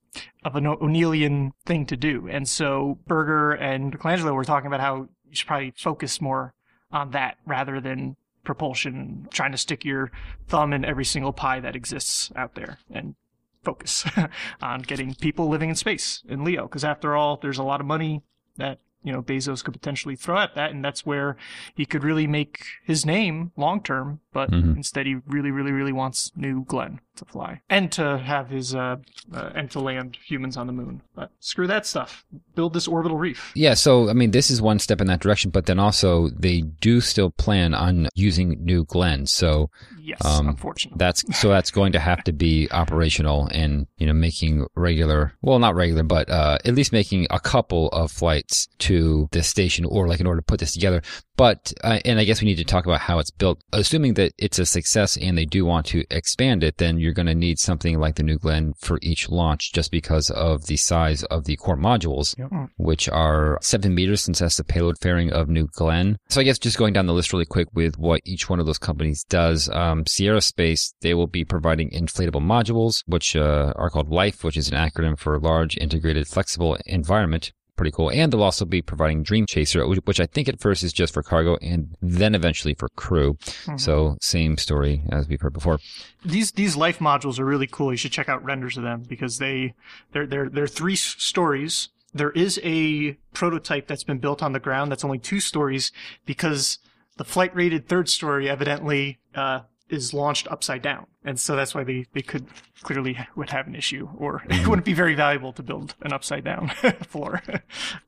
of 0.43 0.55
an 0.57 0.67
O'Neillian 0.67 1.53
thing 1.65 1.85
to 1.85 1.95
do. 1.95 2.27
And 2.29 2.47
so 2.47 2.99
Berger 3.07 3.51
and 3.53 3.97
Colangelo 3.97 4.33
were 4.33 4.43
talking 4.43 4.67
about 4.67 4.81
how 4.81 5.07
you 5.29 5.35
should 5.35 5.47
probably 5.47 5.73
focus 5.77 6.19
more 6.19 6.53
on 6.91 7.11
that 7.11 7.37
rather 7.45 7.79
than 7.79 8.17
propulsion 8.43 9.27
trying 9.31 9.51
to 9.51 9.57
stick 9.57 9.85
your 9.85 10.11
thumb 10.47 10.73
in 10.73 10.85
every 10.85 11.05
single 11.05 11.33
pie 11.33 11.59
that 11.59 11.75
exists 11.75 12.31
out 12.35 12.55
there 12.55 12.79
and 12.91 13.15
focus 13.63 14.05
on 14.61 14.81
getting 14.81 15.13
people 15.15 15.47
living 15.47 15.69
in 15.69 15.75
space 15.75 16.23
in 16.27 16.43
Leo. 16.43 16.63
Because 16.63 16.83
after 16.83 17.15
all, 17.15 17.37
there's 17.37 17.57
a 17.57 17.63
lot 17.63 17.81
of 17.81 17.87
money 17.87 18.21
that 18.57 18.79
you 19.03 19.11
know 19.11 19.21
Bezos 19.21 19.63
could 19.63 19.73
potentially 19.73 20.15
throw 20.15 20.37
at 20.37 20.55
that, 20.55 20.71
and 20.71 20.83
that's 20.83 21.05
where 21.05 21.37
he 21.73 21.85
could 21.85 22.03
really 22.03 22.27
make 22.27 22.63
his 22.83 23.05
name 23.05 23.51
long 23.55 23.81
term. 23.81 24.19
But 24.31 24.51
Mhm. 24.51 24.75
instead, 24.77 25.05
he 25.07 25.15
really, 25.27 25.49
really, 25.51 25.71
really 25.71 25.91
wants 25.93 26.31
New 26.35 26.63
Glenn 26.65 26.99
to 27.15 27.25
fly 27.25 27.61
and 27.69 27.91
to 27.93 28.17
have 28.19 28.49
his 28.49 28.73
uh, 28.75 28.97
uh 29.33 29.49
and 29.55 29.69
to 29.71 29.79
land 29.79 30.17
humans 30.23 30.55
on 30.55 30.67
the 30.67 30.73
moon. 30.73 31.01
But 31.15 31.31
screw 31.39 31.67
that 31.67 31.85
stuff. 31.85 32.23
Build 32.55 32.73
this 32.73 32.87
orbital 32.87 33.17
reef. 33.17 33.51
yeah, 33.55 33.73
so 33.73 34.09
I 34.09 34.13
mean, 34.13 34.31
this 34.31 34.49
is 34.51 34.61
one 34.61 34.79
step 34.79 35.01
in 35.01 35.07
that 35.07 35.19
direction, 35.19 35.51
but 35.51 35.65
then 35.65 35.79
also 35.79 36.29
they 36.29 36.61
do 36.61 37.01
still 37.01 37.31
plan 37.31 37.73
on 37.73 38.07
using 38.15 38.57
New 38.63 38.85
Glenn. 38.85 39.25
So 39.25 39.69
Yes, 40.01 40.25
Um, 40.25 40.47
unfortunately. 40.47 40.97
that's 40.97 41.23
so 41.39 41.49
that's 41.49 41.69
going 41.69 41.91
to 41.91 41.99
have 41.99 42.23
to 42.23 42.31
be 42.33 42.67
operational 42.71 43.47
and 43.51 43.85
you 43.99 44.07
know 44.07 44.13
making 44.13 44.65
regular 44.75 45.33
well 45.43 45.59
not 45.59 45.75
regular 45.75 46.01
but 46.01 46.27
uh 46.31 46.57
at 46.65 46.73
least 46.73 46.91
making 46.91 47.27
a 47.29 47.39
couple 47.39 47.89
of 47.89 48.11
flights 48.11 48.67
to 48.79 49.27
this 49.31 49.47
station 49.47 49.85
or 49.85 50.07
like 50.07 50.19
in 50.19 50.25
order 50.25 50.39
to 50.41 50.45
put 50.45 50.59
this 50.59 50.71
together 50.71 51.03
but 51.39 51.73
uh, 51.83 51.99
and 52.05 52.19
i 52.19 52.23
guess 52.25 52.41
we 52.41 52.47
need 52.47 52.57
to 52.57 52.63
talk 52.73 52.85
about 52.85 52.99
how 52.99 53.17
it's 53.19 53.31
built 53.31 53.57
assuming 53.73 54.13
that 54.15 54.31
it's 54.37 54.59
a 54.59 54.65
success 54.65 55.17
and 55.17 55.37
they 55.37 55.45
do 55.45 55.65
want 55.65 55.85
to 55.85 56.03
expand 56.11 56.63
it 56.63 56.77
then 56.77 56.99
you're 56.99 57.13
going 57.13 57.25
to 57.33 57.33
need 57.45 57.57
something 57.59 57.99
like 57.99 58.15
the 58.15 58.23
new 58.23 58.37
glenn 58.37 58.73
for 58.79 58.99
each 59.01 59.29
launch 59.29 59.71
just 59.73 59.89
because 59.91 60.29
of 60.31 60.65
the 60.67 60.77
size 60.77 61.23
of 61.35 61.45
the 61.45 61.55
core 61.55 61.77
modules 61.77 62.37
Yep. 62.37 62.49
which 62.77 63.07
are 63.09 63.57
seven 63.61 63.95
meters 63.95 64.21
since 64.21 64.39
that's 64.39 64.57
the 64.57 64.63
payload 64.63 64.97
fairing 65.01 65.31
of 65.31 65.47
New 65.47 65.67
Glenn. 65.73 66.17
So 66.29 66.41
I 66.41 66.43
guess 66.43 66.59
just 66.59 66.77
going 66.77 66.93
down 66.93 67.05
the 67.07 67.13
list 67.13 67.31
really 67.33 67.45
quick 67.45 67.67
with 67.73 67.97
what 67.97 68.21
each 68.25 68.49
one 68.49 68.59
of 68.59 68.65
those 68.65 68.77
companies 68.77 69.23
does. 69.23 69.69
Um, 69.69 70.05
Sierra 70.05 70.41
Space, 70.41 70.93
they 71.01 71.13
will 71.13 71.27
be 71.27 71.43
providing 71.45 71.89
inflatable 71.91 72.41
modules, 72.41 73.03
which 73.07 73.35
uh, 73.35 73.73
are 73.75 73.89
called 73.89 74.09
LIFE, 74.09 74.43
which 74.43 74.57
is 74.57 74.69
an 74.71 74.77
acronym 74.77 75.17
for 75.17 75.39
Large 75.39 75.77
Integrated 75.77 76.27
Flexible 76.27 76.77
Environment. 76.85 77.51
Pretty 77.79 77.91
cool. 77.91 78.11
And 78.11 78.29
they'll 78.33 78.43
also 78.43 78.65
be 78.65 78.81
providing 78.81 79.23
Dream 79.23 79.45
Chaser, 79.45 79.87
which, 79.87 79.99
which 80.03 80.19
I 80.19 80.25
think 80.25 80.49
at 80.49 80.59
first 80.59 80.83
is 80.83 80.91
just 80.91 81.13
for 81.13 81.23
cargo 81.23 81.55
and 81.61 81.95
then 82.01 82.35
eventually 82.35 82.73
for 82.73 82.89
crew. 82.89 83.35
Mhm. 83.67 83.79
So 83.79 84.17
same 84.19 84.57
story 84.57 85.03
as 85.13 85.29
we've 85.29 85.39
heard 85.39 85.53
before. 85.53 85.79
these 86.25 86.51
these 86.51 86.75
life 86.75 86.99
modules 86.99 87.39
are 87.39 87.45
really 87.45 87.67
cool. 87.67 87.93
You 87.93 87.97
should 87.97 88.11
check 88.11 88.27
out 88.27 88.43
renders 88.43 88.75
of 88.75 88.83
them 88.83 89.03
because 89.07 89.37
they 89.37 89.75
they're 90.11 90.27
they're 90.27 90.49
they're 90.49 90.67
three 90.67 90.97
stories. 90.97 91.87
There 92.13 92.31
is 92.31 92.59
a 92.65 93.13
prototype 93.33 93.87
that's 93.87 94.03
been 94.03 94.19
built 94.19 94.43
on 94.43 94.51
the 94.51 94.59
ground 94.59 94.91
that's 94.91 95.05
only 95.05 95.19
two 95.19 95.39
stories 95.39 95.93
because 96.25 96.79
the 97.15 97.23
flight 97.23 97.55
rated 97.55 97.87
third 97.87 98.09
story 98.09 98.49
evidently 98.49 99.19
uh, 99.35 99.61
is 99.89 100.13
launched 100.13 100.47
upside 100.49 100.81
down, 100.81 101.07
and 101.23 101.39
so 101.39 101.55
that's 101.55 101.73
why 101.75 101.83
they 101.83 102.05
they 102.13 102.21
could 102.21 102.45
clearly 102.81 103.17
would 103.35 103.49
have 103.49 103.67
an 103.67 103.75
issue, 103.75 104.07
or 104.17 104.43
it 104.49 104.67
wouldn't 104.67 104.85
be 104.85 104.93
very 104.93 105.15
valuable 105.15 105.51
to 105.53 105.63
build 105.63 105.95
an 106.01 106.13
upside 106.13 106.43
down 106.43 106.69
floor. 107.07 107.41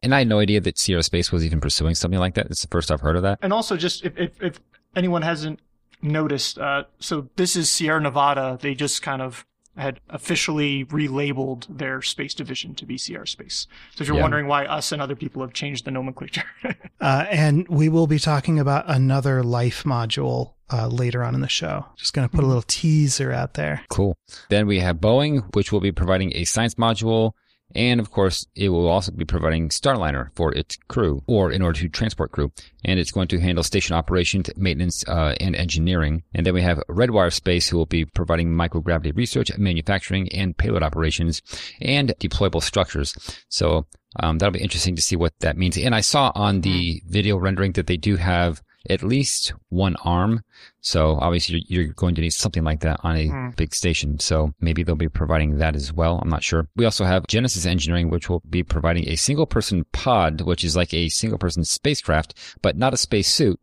And 0.03 0.13
I 0.15 0.19
had 0.19 0.27
no 0.27 0.39
idea 0.39 0.61
that 0.61 0.77
Sierra 0.77 1.03
Space 1.03 1.31
was 1.31 1.45
even 1.45 1.59
pursuing 1.61 1.95
something 1.95 2.19
like 2.19 2.35
that. 2.35 2.47
It's 2.47 2.61
the 2.61 2.67
first 2.67 2.91
I've 2.91 3.01
heard 3.01 3.15
of 3.15 3.23
that. 3.23 3.39
and 3.41 3.51
also 3.53 3.77
just 3.77 4.05
if, 4.05 4.17
if, 4.17 4.41
if 4.41 4.59
anyone 4.95 5.21
hasn't 5.21 5.59
noticed 6.01 6.57
uh, 6.57 6.83
so 6.99 7.29
this 7.35 7.55
is 7.55 7.69
sierra 7.69 8.01
nevada 8.01 8.57
they 8.59 8.73
just 8.73 9.03
kind 9.03 9.21
of 9.21 9.45
had 9.77 9.99
officially 10.09 10.85
relabeled 10.85 11.65
their 11.69 12.01
space 12.01 12.33
division 12.33 12.75
to 12.75 12.85
be 12.85 12.97
sierra 12.97 13.25
space 13.27 13.67
so 13.95 14.01
if 14.01 14.07
you're 14.07 14.17
Yeah. 14.17 14.21
wondering 14.23 14.47
why 14.47 14.65
us 14.65 14.91
and 14.91 15.01
other 15.01 15.15
people 15.15 15.41
have 15.41 15.53
changed 15.53 15.85
the 15.85 15.91
nomenclature 15.91 16.43
Uh, 17.01 17.25
and 17.31 17.67
we 17.67 17.89
will 17.89 18.05
be 18.05 18.19
talking 18.19 18.59
about 18.59 18.85
another 18.87 19.43
life 19.43 19.83
module 19.83 20.53
uh, 20.71 20.87
later 20.87 21.23
on 21.23 21.33
in 21.35 21.41
the 21.41 21.49
show. 21.49 21.85
Just 21.97 22.13
going 22.13 22.29
to 22.29 22.33
put 22.33 22.43
a 22.43 22.47
little 22.47 22.61
teaser 22.61 23.31
out 23.31 23.55
there. 23.55 23.81
Cool. 23.89 24.15
Then 24.49 24.67
we 24.67 24.79
have 24.79 24.97
Boeing, 24.97 25.53
which 25.55 25.71
will 25.71 25.79
be 25.81 25.91
providing 25.91 26.31
a 26.35 26.43
science 26.45 26.75
module. 26.75 27.31
And 27.75 27.99
of 27.99 28.11
course, 28.11 28.45
it 28.55 28.69
will 28.69 28.87
also 28.87 29.11
be 29.11 29.25
providing 29.25 29.69
Starliner 29.69 30.29
for 30.35 30.53
its 30.53 30.77
crew 30.87 31.23
or 31.27 31.51
in 31.51 31.61
order 31.61 31.79
to 31.79 31.89
transport 31.89 32.31
crew. 32.31 32.51
And 32.83 32.99
it's 32.99 33.11
going 33.11 33.27
to 33.29 33.39
handle 33.39 33.63
station 33.63 33.95
operations, 33.95 34.49
maintenance, 34.55 35.07
uh, 35.07 35.35
and 35.39 35.55
engineering. 35.55 36.23
And 36.33 36.45
then 36.45 36.53
we 36.53 36.61
have 36.61 36.81
Redwire 36.89 37.31
Space, 37.31 37.67
who 37.67 37.77
will 37.77 37.85
be 37.85 38.05
providing 38.05 38.49
microgravity 38.49 39.15
research, 39.15 39.55
manufacturing, 39.57 40.31
and 40.33 40.57
payload 40.57 40.83
operations 40.83 41.41
and 41.81 42.13
deployable 42.19 42.63
structures. 42.63 43.15
So, 43.49 43.85
um, 44.19 44.37
that'll 44.37 44.51
be 44.51 44.59
interesting 44.59 44.95
to 44.95 45.01
see 45.01 45.15
what 45.15 45.33
that 45.39 45.57
means. 45.57 45.77
And 45.77 45.95
I 45.95 46.01
saw 46.01 46.31
on 46.35 46.61
the 46.61 47.01
video 47.07 47.37
rendering 47.37 47.71
that 47.73 47.87
they 47.87 47.97
do 47.97 48.17
have 48.17 48.61
at 48.89 49.03
least 49.03 49.53
one 49.69 49.95
arm. 50.03 50.43
So 50.81 51.17
obviously 51.21 51.63
you're, 51.67 51.83
you're 51.83 51.93
going 51.93 52.15
to 52.15 52.21
need 52.21 52.31
something 52.33 52.63
like 52.63 52.79
that 52.81 52.99
on 53.03 53.15
a 53.15 53.27
Hmm. 53.27 53.49
big 53.55 53.75
station. 53.75 54.19
So 54.19 54.53
maybe 54.59 54.83
they'll 54.83 54.95
be 54.95 55.07
providing 55.09 55.57
that 55.59 55.75
as 55.75 55.93
well. 55.93 56.19
I'm 56.21 56.29
not 56.29 56.43
sure. 56.43 56.67
We 56.75 56.85
also 56.85 57.05
have 57.05 57.27
Genesis 57.27 57.65
Engineering, 57.65 58.09
which 58.09 58.29
will 58.29 58.41
be 58.49 58.63
providing 58.63 59.07
a 59.07 59.15
single 59.15 59.45
person 59.45 59.85
pod, 59.91 60.41
which 60.41 60.63
is 60.63 60.75
like 60.75 60.93
a 60.93 61.09
single 61.09 61.37
person 61.37 61.63
spacecraft, 61.63 62.33
but 62.61 62.75
not 62.75 62.93
a 62.93 62.97
space 62.97 63.27
suit. 63.27 63.59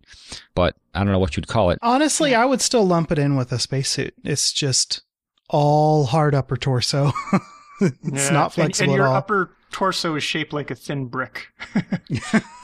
But 0.54 0.76
I 0.94 1.00
don't 1.00 1.12
know 1.12 1.18
what 1.18 1.36
you'd 1.36 1.48
call 1.48 1.70
it. 1.70 1.78
Honestly, 1.82 2.34
I 2.34 2.44
would 2.44 2.60
still 2.60 2.86
lump 2.86 3.10
it 3.12 3.18
in 3.18 3.34
with 3.36 3.50
a 3.52 3.58
spacesuit. 3.58 4.14
It's 4.24 4.52
just 4.52 5.02
all 5.50 6.04
hard 6.06 6.34
upper 6.34 6.56
torso. 6.56 7.10
it's 7.80 7.96
Yeah. 8.04 8.30
not 8.30 8.44
And- 8.46 8.52
flexible 8.54 8.90
and, 8.92 8.96
your 8.98 9.06
at 9.06 9.10
all. 9.10 9.16
upper 9.16 9.50
torso 9.70 10.14
is 10.14 10.22
shaped 10.22 10.52
like 10.54 10.70
a 10.70 10.74
thin 10.74 11.06
brick 11.08 11.48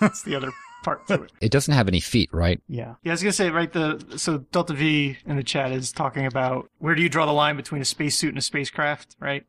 that's 0.01 0.23
the 0.23 0.35
other 0.35 0.51
part 0.85 1.07
to 1.09 1.15
it 1.23 1.33
It 1.41 1.51
doesn't 1.51 1.75
have 1.75 1.89
any 1.89 2.01
feet, 2.01 2.31
right? 2.33 2.61
yeah. 2.69 2.95
Yeah, 3.03 3.13
I 3.13 3.15
was 3.15 3.23
gonna 3.23 3.33
say 3.33 3.51
right. 3.51 3.73
The 3.73 4.05
so 4.17 4.39
Delta 4.53 4.75
V 4.75 5.17
in 5.27 5.37
the 5.37 5.43
chat 5.43 5.73
is 5.73 5.91
talking 5.91 6.27
about 6.27 6.71
where 6.79 6.95
do 6.95 7.03
you 7.03 7.09
draw 7.09 7.27
the 7.27 7.33
line 7.33 7.57
between 7.57 7.83
a 7.83 7.85
spacesuit 7.85 8.29
and 8.31 8.39
a 8.39 8.43
spacecraft, 8.43 9.17
right? 9.19 9.45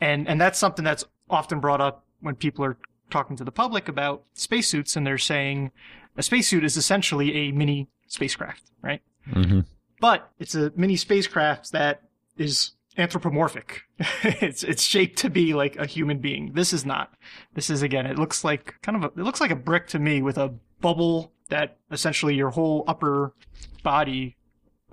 and 0.00 0.26
and 0.28 0.40
that's 0.40 0.58
something 0.58 0.84
that's 0.84 1.04
often 1.30 1.60
brought 1.60 1.80
up 1.80 2.04
when 2.20 2.34
people 2.34 2.64
are 2.64 2.76
talking 3.10 3.36
to 3.36 3.44
the 3.44 3.52
public 3.52 3.88
about 3.88 4.22
spacesuits, 4.34 4.96
and 4.96 5.06
they're 5.06 5.18
saying 5.18 5.70
a 6.16 6.22
spacesuit 6.22 6.64
is 6.64 6.76
essentially 6.76 7.34
a 7.34 7.52
mini 7.52 7.88
spacecraft, 8.06 8.70
right? 8.82 9.02
hmm 9.32 9.60
But 10.00 10.30
it's 10.38 10.54
a 10.54 10.72
mini 10.76 10.96
spacecraft 10.96 11.72
that 11.72 12.02
is 12.36 12.72
anthropomorphic. 12.96 13.82
it's 14.22 14.62
it's 14.62 14.82
shaped 14.82 15.18
to 15.18 15.30
be 15.30 15.54
like 15.54 15.76
a 15.76 15.86
human 15.86 16.18
being. 16.18 16.52
This 16.54 16.72
is 16.72 16.84
not. 16.86 17.14
This 17.54 17.70
is 17.70 17.82
again. 17.82 18.06
It 18.06 18.18
looks 18.18 18.44
like 18.44 18.74
kind 18.82 18.96
of 18.96 19.04
a. 19.04 19.20
It 19.20 19.24
looks 19.24 19.40
like 19.40 19.50
a 19.50 19.56
brick 19.56 19.86
to 19.88 19.98
me 19.98 20.22
with 20.22 20.38
a 20.38 20.54
bubble 20.80 21.32
that 21.48 21.78
essentially 21.90 22.34
your 22.34 22.50
whole 22.50 22.84
upper 22.86 23.32
body 23.82 24.36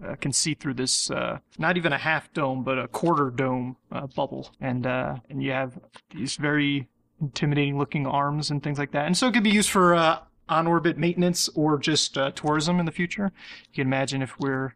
uh, 0.04 0.16
can 0.16 0.32
see 0.32 0.54
through 0.54 0.74
this. 0.74 1.10
Uh, 1.10 1.40
not 1.58 1.78
even 1.78 1.94
a 1.94 1.98
half 1.98 2.32
dome, 2.34 2.64
but 2.64 2.78
a 2.78 2.88
quarter 2.88 3.30
dome 3.30 3.78
uh, 3.92 4.08
bubble, 4.08 4.50
and 4.60 4.86
uh, 4.86 5.16
and 5.30 5.42
you 5.42 5.52
have 5.52 5.80
these 6.14 6.36
very 6.36 6.88
intimidating 7.22 7.78
looking 7.78 8.06
arms 8.06 8.52
and 8.52 8.62
things 8.62 8.78
like 8.78 8.92
that. 8.92 9.06
And 9.06 9.16
so 9.16 9.28
it 9.28 9.34
could 9.34 9.44
be 9.44 9.52
used 9.52 9.70
for 9.70 9.96
uh, 9.96 10.20
on 10.50 10.68
orbit 10.68 10.98
maintenance 10.98 11.50
or 11.50 11.78
just 11.78 12.18
uh, 12.18 12.32
tourism 12.32 12.80
in 12.80 12.86
the 12.86 12.92
future. 12.92 13.32
You 13.70 13.76
can 13.76 13.88
imagine 13.88 14.22
if 14.22 14.38
we're 14.40 14.76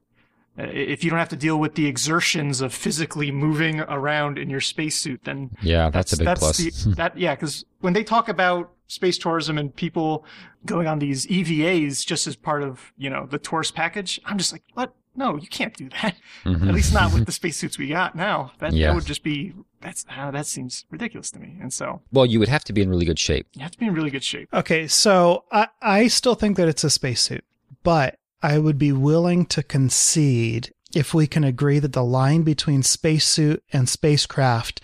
if 0.57 1.03
you 1.03 1.09
don't 1.09 1.19
have 1.19 1.29
to 1.29 1.35
deal 1.37 1.57
with 1.59 1.75
the 1.75 1.85
exertions 1.87 2.59
of 2.61 2.73
physically 2.73 3.31
moving 3.31 3.79
around 3.81 4.37
in 4.37 4.49
your 4.49 4.59
spacesuit, 4.61 5.23
then 5.23 5.51
Yeah, 5.61 5.89
that's, 5.89 6.13
a 6.13 6.17
big 6.17 6.37
plus. 6.37 6.57
the, 6.57 6.89
that 6.97 7.17
yeah, 7.17 7.35
because 7.35 7.63
when 7.81 7.93
they 7.93 8.03
talk 8.03 8.27
about 8.29 8.71
space 8.87 9.17
tourism 9.17 9.57
and 9.57 9.73
people 9.75 10.25
going 10.65 10.87
on 10.87 10.99
these 10.99 11.25
EVAs 11.27 12.05
just 12.05 12.27
as 12.27 12.35
part 12.35 12.63
of 12.63 12.91
you 12.97 13.09
know 13.09 13.25
the 13.25 13.37
tourist 13.39 13.75
package, 13.75 14.19
I'm 14.25 14.37
just 14.37 14.51
like, 14.51 14.63
what? 14.73 14.93
No, 15.15 15.35
you 15.37 15.47
can't 15.47 15.75
do 15.75 15.89
that. 16.01 16.15
Mhm. 16.45 16.69
At 16.69 16.73
least 16.75 16.93
not 16.93 17.13
with 17.13 17.25
the 17.25 17.31
spacesuits 17.41 17.77
we 17.77 17.87
got 17.89 18.15
now. 18.15 18.51
That 18.59 18.73
Yeah. 18.73 18.87
that 18.87 18.95
would 18.95 19.05
just 19.05 19.23
be 19.23 19.53
that's 19.81 20.05
uh, 20.15 20.31
that 20.31 20.45
seems 20.45 20.85
ridiculous 20.91 21.29
to 21.31 21.39
me. 21.39 21.57
And 21.61 21.73
so 21.73 22.01
Well, 22.11 22.25
you 22.25 22.39
would 22.39 22.47
have 22.49 22.63
to 22.65 22.73
be 22.73 22.81
in 22.81 22.89
really 22.89 23.05
good 23.05 23.19
shape. 23.19 23.47
you 23.53 23.61
have 23.61 23.71
to 23.71 23.77
be 23.79 23.85
in 23.87 23.93
really 23.93 24.11
good 24.11 24.23
shape. 24.23 24.49
Okay, 24.53 24.87
so 24.87 25.45
I, 25.51 25.67
I 25.81 26.07
still 26.07 26.35
think 26.35 26.57
that 26.57 26.67
it's 26.67 26.83
a 26.83 26.89
spacesuit, 26.89 27.43
but 27.83 28.17
I 28.41 28.57
would 28.59 28.77
be 28.77 28.91
willing 28.91 29.45
to 29.47 29.63
concede 29.63 30.71
if 30.95 31.13
we 31.13 31.27
can 31.27 31.43
agree 31.43 31.79
that 31.79 31.93
the 31.93 32.03
line 32.03 32.41
between 32.43 32.83
spacesuit 32.83 33.63
and 33.71 33.87
spacecraft 33.87 34.81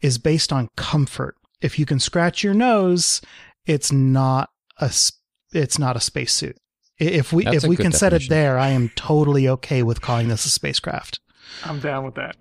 is 0.00 0.18
based 0.18 0.52
on 0.52 0.68
comfort. 0.76 1.36
If 1.60 1.78
you 1.78 1.86
can 1.86 2.00
scratch 2.00 2.42
your 2.42 2.54
nose, 2.54 3.20
it's 3.66 3.92
not 3.92 4.50
a 4.80 4.84
s- 4.86 5.12
it's 5.52 5.78
not 5.78 5.96
a 5.96 6.00
spacesuit. 6.00 6.56
I- 7.00 7.04
If 7.04 7.32
we 7.32 7.44
That's 7.44 7.64
if 7.64 7.68
we 7.68 7.76
good 7.76 7.84
can 7.84 7.92
set 7.92 8.12
it 8.12 8.28
there, 8.28 8.58
I 8.58 8.70
am 8.70 8.90
totally 8.96 9.48
okay 9.48 9.82
with 9.82 10.00
calling 10.00 10.28
this 10.28 10.44
a 10.46 10.50
spacecraft. 10.50 11.20
I'm 11.64 11.78
down 11.80 12.04
with 12.04 12.14
that. 12.16 12.36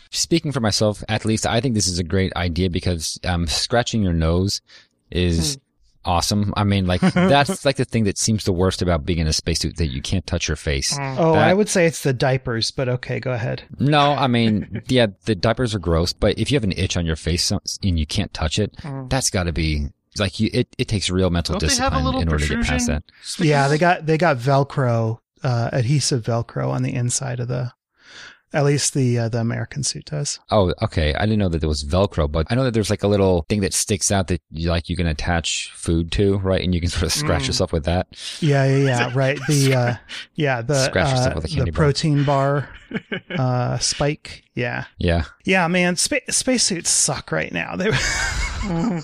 Speaking 0.10 0.52
for 0.52 0.60
myself, 0.60 1.04
at 1.08 1.24
least, 1.24 1.46
I 1.46 1.60
think 1.60 1.74
this 1.74 1.88
is 1.88 1.98
a 1.98 2.04
great 2.04 2.32
idea 2.36 2.70
because 2.70 3.18
um, 3.24 3.46
scratching 3.46 4.02
your 4.02 4.12
nose 4.14 4.62
is 5.10 5.58
awesome. 6.06 6.54
I 6.56 6.64
mean, 6.64 6.86
like 6.86 7.00
that's 7.14 7.64
like 7.64 7.76
the 7.76 7.84
thing 7.84 8.04
that 8.04 8.16
seems 8.18 8.44
the 8.44 8.52
worst 8.52 8.80
about 8.82 9.04
being 9.04 9.18
in 9.18 9.26
a 9.26 9.32
spacesuit 9.32 9.76
that 9.76 9.88
you 9.88 10.00
can't 10.00 10.26
touch 10.26 10.48
your 10.48 10.56
face. 10.56 10.96
Mm. 10.96 11.16
Oh, 11.18 11.32
That- 11.32 11.48
I 11.48 11.52
would 11.54 11.68
say 11.68 11.86
it's 11.86 12.02
the 12.02 12.12
diapers, 12.12 12.70
but 12.70 12.88
okay, 12.88 13.20
go 13.20 13.32
ahead. 13.32 13.64
No, 13.78 14.12
I 14.12 14.26
mean, 14.26 14.82
yeah, 14.88 15.06
the 15.24 15.34
diapers 15.34 15.74
are 15.74 15.78
gross, 15.78 16.12
but 16.12 16.38
if 16.38 16.50
you 16.50 16.56
have 16.56 16.64
an 16.64 16.72
itch 16.72 16.96
on 16.96 17.04
your 17.04 17.16
face 17.16 17.50
and 17.50 17.98
you 17.98 18.06
can't 18.06 18.32
touch 18.32 18.58
it, 18.58 18.74
Mm. 18.76 19.10
that's 19.10 19.30
got 19.30 19.44
to 19.44 19.52
be 19.52 19.88
like 20.18 20.40
you. 20.40 20.48
It, 20.52 20.74
it 20.78 20.88
takes 20.88 21.10
real 21.10 21.28
mental 21.30 21.58
Don't 21.58 21.68
they 21.68 21.76
have 21.76 21.92
a 21.92 21.96
discipline 21.96 22.22
in 22.22 22.28
order 22.32 22.46
to 22.46 22.56
get 22.56 22.64
past 22.66 22.86
that. 22.86 23.02
Yeah, 23.38 23.68
they 23.68 23.76
got 23.78 24.06
they 24.06 24.16
got 24.16 24.38
Velcro, 24.38 25.18
uh, 25.42 25.70
adhesive 25.72 26.22
Velcro 26.24 26.68
on 26.70 26.82
the 26.82 26.94
inside 26.94 27.40
of 27.40 27.48
the. 27.48 27.72
At 28.56 28.64
least 28.64 28.94
the 28.94 29.18
uh, 29.18 29.28
the 29.28 29.38
American 29.38 29.82
suit 29.82 30.06
does. 30.06 30.40
Oh, 30.50 30.72
okay. 30.82 31.14
I 31.14 31.20
didn't 31.26 31.38
know 31.38 31.48
that 31.50 31.58
there 31.58 31.68
was 31.68 31.84
Velcro, 31.84 32.30
but 32.30 32.46
I 32.50 32.54
know 32.54 32.64
that 32.64 32.72
there's 32.72 32.88
like 32.88 33.02
a 33.02 33.06
little 33.08 33.44
thing 33.50 33.60
that 33.60 33.74
sticks 33.74 34.10
out 34.10 34.28
that 34.28 34.40
you 34.50 34.70
like 34.70 34.88
you 34.88 34.96
can 34.96 35.06
attach 35.06 35.70
food 35.74 36.10
to, 36.12 36.38
right? 36.38 36.62
And 36.62 36.74
you 36.74 36.80
can 36.80 36.88
sort 36.88 37.02
of 37.04 37.12
scratch 37.12 37.42
Mm. 37.42 37.46
yourself 37.48 37.72
with 37.72 37.84
that. 37.84 38.06
Yeah, 38.40 38.64
yeah, 38.64 38.76
yeah. 38.86 39.10
right. 39.14 39.38
The 39.46 39.74
uh, 39.74 39.94
yeah 40.34 40.62
the 40.62 40.86
Scratch 40.86 41.10
yourself 41.10 41.36
uh, 41.36 41.40
with 41.42 41.52
a 41.52 41.64
the 41.64 41.64
bar. 41.66 41.72
protein 41.72 42.24
bar 42.24 42.68
uh, 43.38 43.78
spike. 43.78 44.44
Yeah, 44.54 44.84
Yeah. 44.98 45.24
yeah, 45.44 45.68
man. 45.68 45.96
Spa- 45.96 46.16
spacesuits 46.30 46.88
suck 46.90 47.30
right 47.30 47.52
now. 47.52 47.76
They. 47.76 47.90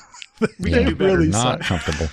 We 0.58 0.70
yeah. 0.70 0.78
can 0.78 0.86
do 0.88 0.94
better. 0.96 1.16
really 1.18 1.28
Not 1.28 1.58
suck. 1.60 1.66
comfortable. 1.68 2.08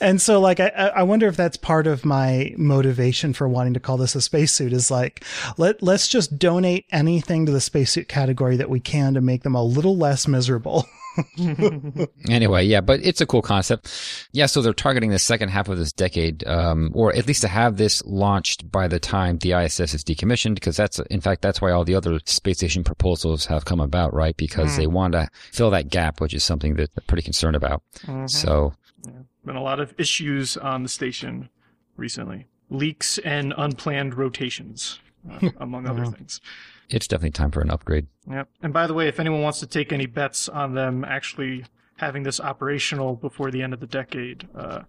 And 0.00 0.20
so, 0.20 0.40
like, 0.40 0.60
I, 0.60 0.68
I 0.68 1.02
wonder 1.02 1.26
if 1.26 1.36
that's 1.36 1.56
part 1.56 1.86
of 1.86 2.04
my 2.04 2.54
motivation 2.56 3.32
for 3.32 3.48
wanting 3.48 3.74
to 3.74 3.80
call 3.80 3.96
this 3.96 4.14
a 4.14 4.20
spacesuit 4.20 4.72
is 4.72 4.90
like, 4.90 5.24
let 5.56 5.82
let's 5.82 6.08
just 6.08 6.38
donate 6.38 6.86
anything 6.92 7.46
to 7.46 7.52
the 7.52 7.60
spacesuit 7.60 8.08
category 8.08 8.56
that 8.56 8.70
we 8.70 8.80
can 8.80 9.14
to 9.14 9.20
make 9.20 9.42
them 9.42 9.54
a 9.54 9.62
little 9.62 9.96
less 9.96 10.26
miserable. 10.28 10.86
Anyway, 12.28 12.64
yeah, 12.64 12.80
but 12.80 12.98
it's 13.04 13.20
a 13.20 13.26
cool 13.26 13.42
concept. 13.42 13.88
Yeah, 14.32 14.46
so 14.46 14.60
they're 14.62 14.72
targeting 14.72 15.10
the 15.10 15.18
second 15.20 15.50
half 15.50 15.68
of 15.68 15.78
this 15.78 15.92
decade, 15.92 16.44
um, 16.46 16.90
or 16.92 17.14
at 17.14 17.26
least 17.28 17.42
to 17.42 17.48
have 17.48 17.76
this 17.76 18.02
launched 18.04 18.68
by 18.70 18.88
the 18.88 18.98
time 18.98 19.38
the 19.38 19.52
ISS 19.52 19.94
is 19.94 20.02
decommissioned, 20.02 20.54
because 20.54 20.76
that's, 20.76 20.98
in 21.10 21.20
fact, 21.20 21.42
that's 21.42 21.60
why 21.60 21.70
all 21.70 21.84
the 21.84 21.94
other 21.94 22.18
space 22.26 22.56
station 22.58 22.82
proposals 22.82 23.46
have 23.46 23.64
come 23.64 23.78
about, 23.80 24.12
right? 24.12 24.36
Because 24.36 24.72
Mm. 24.72 24.76
they 24.76 24.86
want 24.88 25.12
to 25.12 25.28
fill 25.52 25.70
that 25.70 25.88
gap, 25.88 26.20
which 26.20 26.34
is 26.34 26.42
something 26.42 26.74
that 26.74 26.90
they're 26.94 27.04
pretty 27.06 27.22
concerned 27.22 27.54
about. 27.56 27.82
Mhm. 28.06 28.28
So, 28.28 28.72
Been 29.44 29.56
a 29.56 29.62
lot 29.62 29.80
of 29.80 29.94
issues 29.98 30.56
on 30.56 30.82
the 30.82 30.88
station 30.88 31.48
recently. 31.96 32.46
Leaks 32.70 33.18
and 33.18 33.52
unplanned 33.56 34.14
rotations, 34.16 35.00
uh, 35.30 35.50
among 35.58 35.86
other 35.86 36.02
Uh-huh. 36.02 36.12
things. 36.12 36.40
it's 36.88 37.06
definitely 37.08 37.30
time 37.32 37.50
for 37.50 37.60
an 37.60 37.70
upgrade. 37.70 38.06
Yep. 38.30 38.48
And 38.62 38.72
by 38.72 38.86
the 38.86 38.94
way, 38.94 39.06
if 39.08 39.20
anyone 39.20 39.42
wants 39.42 39.60
to 39.60 39.66
take 39.66 39.92
any 39.92 40.06
bets 40.06 40.48
on 40.48 40.74
them 40.74 41.04
actually 41.04 41.64
having 41.98 42.22
this 42.24 42.40
operational 42.40 43.16
before 43.16 43.50
the 43.50 43.62
end 43.62 43.72
of 43.74 43.80
the 43.80 43.86
decade, 43.86 44.48
uh, 44.54 44.80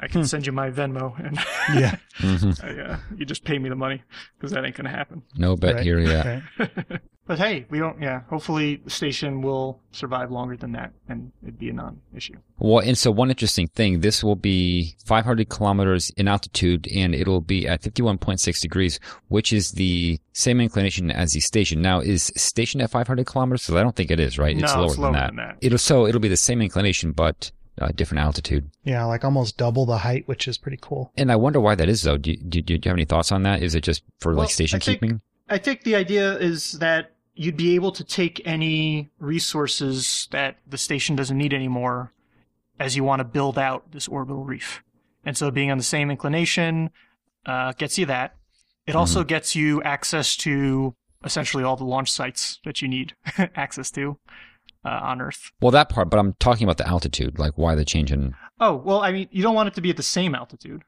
I 0.00 0.06
can 0.06 0.24
send 0.24 0.46
you 0.46 0.52
my 0.52 0.70
Venmo 0.70 1.18
and 1.18 1.36
yeah, 1.80 1.96
hmm 2.18 2.50
I, 2.62 2.80
uh, 2.92 2.98
you 3.16 3.24
just 3.26 3.42
pay 3.44 3.58
me 3.58 3.68
the 3.68 3.74
money 3.74 4.02
because 4.36 4.52
that 4.52 4.64
ain't 4.64 4.76
gonna 4.76 4.88
happen. 4.90 5.22
No 5.36 5.56
bet 5.56 5.74
Right, 5.74 5.84
here 5.84 5.98
yet. 5.98 6.42
right. 6.58 7.00
But 7.28 7.38
hey, 7.38 7.66
we 7.68 7.78
don't. 7.78 8.00
Yeah, 8.00 8.22
hopefully 8.30 8.80
the 8.82 8.88
station 8.90 9.42
will 9.42 9.80
survive 9.92 10.30
longer 10.30 10.56
than 10.56 10.72
that, 10.72 10.92
and 11.10 11.30
it'd 11.42 11.58
be 11.58 11.68
a 11.68 11.74
non-issue. 11.74 12.34
Well, 12.58 12.78
and 12.80 12.96
so 12.96 13.10
one 13.10 13.28
interesting 13.28 13.68
thing, 13.68 14.00
this 14.00 14.24
will 14.24 14.34
be 14.34 14.96
500 15.04 15.48
kilometers 15.50 16.08
in 16.16 16.26
altitude 16.26 16.88
and 16.92 17.14
it'll 17.14 17.42
be 17.42 17.68
at 17.68 17.82
51.6 17.82 18.60
degrees, 18.62 18.98
which 19.28 19.52
is 19.52 19.72
the 19.72 20.18
same 20.32 20.58
inclination 20.60 21.10
as 21.10 21.34
the 21.34 21.40
station. 21.40 21.82
Now, 21.82 22.00
is 22.00 22.32
station 22.34 22.80
at 22.80 22.90
500 22.90 23.26
kilometers? 23.26 23.62
So 23.62 23.76
I 23.76 23.82
don't 23.82 23.94
think 23.94 24.10
it 24.10 24.18
is, 24.18 24.38
right? 24.38 24.56
no, 24.56 24.64
it's 24.64 24.74
lower, 24.74 24.86
it's 24.86 24.98
lower 24.98 25.12
than, 25.12 25.20
that. 25.20 25.26
than 25.26 25.36
that. 25.36 25.58
It'll, 25.60 25.76
so 25.78 26.06
it'll 26.06 26.20
be 26.22 26.28
the 26.28 26.36
same 26.36 26.62
inclination, 26.62 27.12
but 27.12 27.52
uh, 27.78 27.88
different 27.94 28.22
altitude. 28.24 28.70
yeah, 28.84 29.04
like 29.04 29.22
almost 29.22 29.58
double 29.58 29.84
the 29.84 29.98
height, 29.98 30.26
which 30.26 30.48
is 30.48 30.56
pretty 30.56 30.78
cool. 30.80 31.12
And 31.18 31.30
I 31.30 31.36
wonder 31.36 31.60
why 31.60 31.74
that 31.74 31.90
is 31.90 32.02
though. 32.02 32.16
Do, 32.16 32.34
do, 32.34 32.62
do 32.62 32.72
you 32.72 32.80
have 32.86 32.94
any 32.94 33.04
thoughts 33.04 33.30
on 33.30 33.42
that? 33.42 33.62
Is 33.62 33.74
it 33.74 33.82
just 33.82 34.02
for 34.18 34.32
Well, 34.32 34.44
like 34.44 34.50
station 34.50 34.78
I 34.78 34.80
think- 34.80 35.00
keeping? 35.00 35.20
I 35.50 35.56
think 35.58 35.84
the 35.84 35.94
idea 35.94 36.36
is 36.36 36.72
that 36.72 37.12
you'd 37.38 37.56
be 37.56 37.76
able 37.76 37.92
to 37.92 38.02
take 38.02 38.42
any 38.44 39.10
resources 39.20 40.26
that 40.32 40.58
the 40.66 40.76
station 40.76 41.14
doesn't 41.14 41.38
need 41.38 41.54
anymore 41.54 42.12
as 42.80 42.96
you 42.96 43.04
want 43.04 43.20
to 43.20 43.24
build 43.24 43.56
out 43.56 43.92
this 43.92 44.08
orbital 44.08 44.44
reef. 44.44 44.82
And 45.24 45.36
so 45.36 45.50
being 45.50 45.70
on 45.70 45.78
the 45.78 45.84
same 45.84 46.10
inclination 46.10 46.90
uh, 47.46 47.72
gets 47.72 47.96
you 47.96 48.06
that. 48.06 48.34
It 48.86 48.96
also 48.96 49.22
gets 49.22 49.54
you 49.54 49.82
access 49.82 50.34
to 50.38 50.94
essentially 51.22 51.62
all 51.62 51.76
the 51.76 51.84
launch 51.84 52.10
sites 52.10 52.58
that 52.64 52.80
you 52.82 52.88
need 52.88 53.14
access 53.54 53.90
to 53.92 54.18
uh, 54.84 54.88
on 54.88 55.20
Earth. 55.20 55.52
Well, 55.60 55.70
that 55.72 55.90
part, 55.90 56.10
but 56.10 56.18
I'm 56.18 56.34
talking 56.40 56.64
about 56.64 56.78
the 56.78 56.88
altitude, 56.88 57.38
like 57.38 57.56
why 57.56 57.74
the 57.74 57.84
change 57.84 58.10
in. 58.10 58.34
Oh, 58.58 58.74
well, 58.76 59.00
I 59.00 59.12
mean, 59.12 59.28
you 59.30 59.42
don't 59.42 59.54
want 59.54 59.68
it 59.68 59.74
to 59.74 59.80
be 59.80 59.90
at 59.90 59.96
the 59.96 60.02
same 60.02 60.34
altitude. 60.34 60.82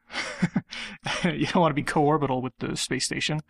you 1.23 1.45
don't 1.45 1.61
want 1.61 1.71
to 1.71 1.75
be 1.75 1.83
co-orbital 1.83 2.41
with 2.41 2.53
the 2.59 2.75
space 2.75 3.05
station. 3.05 3.41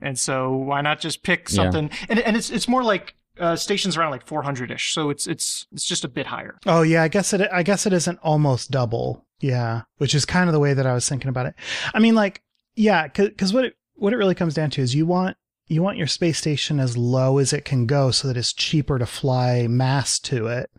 And 0.00 0.18
so 0.18 0.52
why 0.54 0.80
not 0.80 1.00
just 1.00 1.22
pick 1.22 1.48
Yeah. 1.48 1.56
something 1.56 1.90
and 2.08 2.18
and 2.20 2.36
it's 2.36 2.50
it's 2.50 2.68
more 2.68 2.82
like 2.84 3.14
uh, 3.40 3.54
stations 3.56 3.96
around 3.96 4.10
like 4.10 4.26
400ish. 4.26 4.92
So 4.92 5.10
it's 5.10 5.26
it's 5.26 5.66
it's 5.72 5.86
just 5.86 6.04
a 6.04 6.08
bit 6.08 6.26
higher. 6.26 6.58
Oh 6.66 6.82
yeah, 6.82 7.02
I 7.04 7.08
guess 7.08 7.32
it. 7.32 7.48
I 7.52 7.62
guess 7.62 7.86
it 7.86 7.92
isn't 7.92 8.18
almost 8.22 8.70
double. 8.70 9.24
Yeah, 9.40 9.82
which 9.98 10.14
is 10.14 10.24
kind 10.24 10.48
of 10.48 10.52
the 10.52 10.58
way 10.60 10.74
that 10.74 10.86
I 10.86 10.94
was 10.94 11.08
thinking 11.08 11.28
about 11.28 11.46
it. 11.46 11.54
I 11.94 12.00
mean, 12.00 12.16
like, 12.16 12.42
yeah, 12.74 13.06
because 13.06 13.52
what 13.54 13.64
it 13.64 13.74
what 13.94 14.12
it 14.12 14.16
really 14.16 14.34
comes 14.34 14.54
down 14.54 14.70
to 14.70 14.82
is 14.82 14.94
you 14.94 15.06
want 15.06 15.36
you 15.68 15.82
want 15.82 15.98
your 15.98 16.06
space 16.06 16.38
station 16.38 16.80
as 16.80 16.96
low 16.96 17.38
as 17.38 17.52
it 17.52 17.64
can 17.64 17.86
go, 17.86 18.10
so 18.10 18.28
that 18.28 18.36
it's 18.36 18.52
cheaper 18.52 18.98
to 18.98 19.06
fly 19.06 19.66
mass 19.68 20.18
to 20.20 20.46
it. 20.46 20.70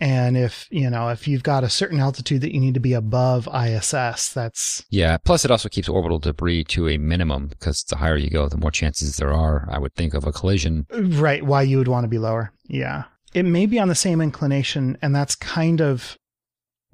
And 0.00 0.36
if 0.36 0.66
you 0.70 0.90
know 0.90 1.08
if 1.10 1.28
you've 1.28 1.42
got 1.44 1.62
a 1.62 1.68
certain 1.68 2.00
altitude 2.00 2.40
that 2.40 2.52
you 2.52 2.60
need 2.60 2.74
to 2.74 2.80
be 2.80 2.94
above 2.94 3.48
ISS, 3.48 4.32
that's 4.32 4.84
Yeah. 4.90 5.18
Plus, 5.18 5.44
it 5.44 5.50
also 5.50 5.68
keeps 5.68 5.88
orbital 5.88 6.18
debris 6.18 6.64
to 6.64 6.88
a 6.88 6.98
minimum 6.98 7.46
because 7.46 7.84
the 7.84 7.96
higher 7.96 8.16
you 8.16 8.28
go, 8.30 8.48
the 8.48 8.56
more 8.56 8.72
chances 8.72 9.16
there 9.16 9.32
are, 9.32 9.68
I 9.70 9.78
would 9.78 9.94
think, 9.94 10.14
of 10.14 10.26
a 10.26 10.32
collision. 10.32 10.86
right 10.90 11.44
why 11.44 11.62
you 11.62 11.78
would 11.78 11.88
want 11.88 12.04
to 12.04 12.08
be 12.08 12.18
lower. 12.18 12.52
Yeah, 12.66 13.04
it 13.34 13.44
may 13.44 13.66
be 13.66 13.78
on 13.78 13.88
the 13.88 13.94
same 13.94 14.20
inclination, 14.20 14.98
and 15.00 15.14
that's 15.14 15.36
kind 15.36 15.80
of 15.80 16.18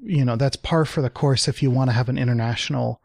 you 0.03 0.25
know 0.25 0.37
that's 0.37 0.57
par 0.57 0.85
for 0.85 1.03
the 1.03 1.11
course 1.11 1.49
if 1.49 1.63
you 1.63 1.71
want 1.71 1.89
to 1.91 1.95
have 1.95 2.09
an 2.09 2.19
international 2.19 3.01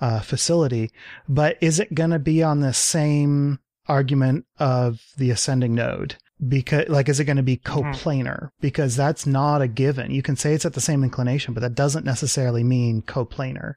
uh, 0.00 0.20
facility. 0.20 0.90
But 1.28 1.56
is 1.60 1.78
it 1.78 1.94
going 1.94 2.10
to 2.10 2.18
be 2.18 2.42
on 2.42 2.60
the 2.60 2.74
same 2.74 3.60
argument 3.88 4.46
of 4.58 5.00
the 5.16 5.30
ascending 5.30 5.74
node? 5.74 6.16
because 6.48 6.86
like 6.90 7.08
is 7.08 7.18
it 7.18 7.24
going 7.24 7.38
to 7.38 7.42
be 7.42 7.56
coplanar 7.56 8.50
because 8.60 8.94
that's 8.94 9.24
not 9.24 9.62
a 9.62 9.66
given 9.66 10.10
you 10.10 10.20
can 10.20 10.36
say 10.36 10.52
it's 10.52 10.66
at 10.66 10.74
the 10.74 10.82
same 10.82 11.02
inclination 11.02 11.54
but 11.54 11.60
that 11.60 11.74
doesn't 11.74 12.04
necessarily 12.04 12.62
mean 12.62 13.00
coplanar 13.00 13.72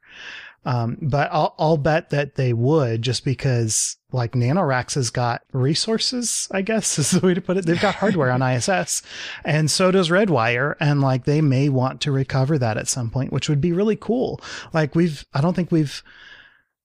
um, 0.64 0.98
but 1.00 1.30
I'll, 1.32 1.54
I'll 1.58 1.76
bet 1.78 2.10
that 2.10 2.34
they 2.34 2.52
would 2.52 3.02
just 3.02 3.24
because 3.24 3.96
like 4.12 4.32
NanoRacks 4.32 4.94
has 4.94 5.10
got 5.10 5.42
resources, 5.52 6.48
I 6.50 6.62
guess 6.62 6.98
is 6.98 7.12
the 7.12 7.26
way 7.26 7.34
to 7.34 7.40
put 7.40 7.56
it. 7.56 7.66
They've 7.66 7.80
got 7.80 7.94
hardware 7.96 8.30
on 8.30 8.42
ISS 8.56 9.02
and 9.44 9.70
so 9.70 9.90
does 9.90 10.10
Redwire. 10.10 10.76
And 10.78 11.00
like 11.00 11.24
they 11.24 11.40
may 11.40 11.68
want 11.68 12.00
to 12.02 12.12
recover 12.12 12.58
that 12.58 12.76
at 12.76 12.88
some 12.88 13.10
point, 13.10 13.32
which 13.32 13.48
would 13.48 13.60
be 13.60 13.72
really 13.72 13.96
cool. 13.96 14.40
Like 14.72 14.94
we've, 14.94 15.24
I 15.32 15.40
don't 15.40 15.54
think 15.54 15.72
we've 15.72 16.02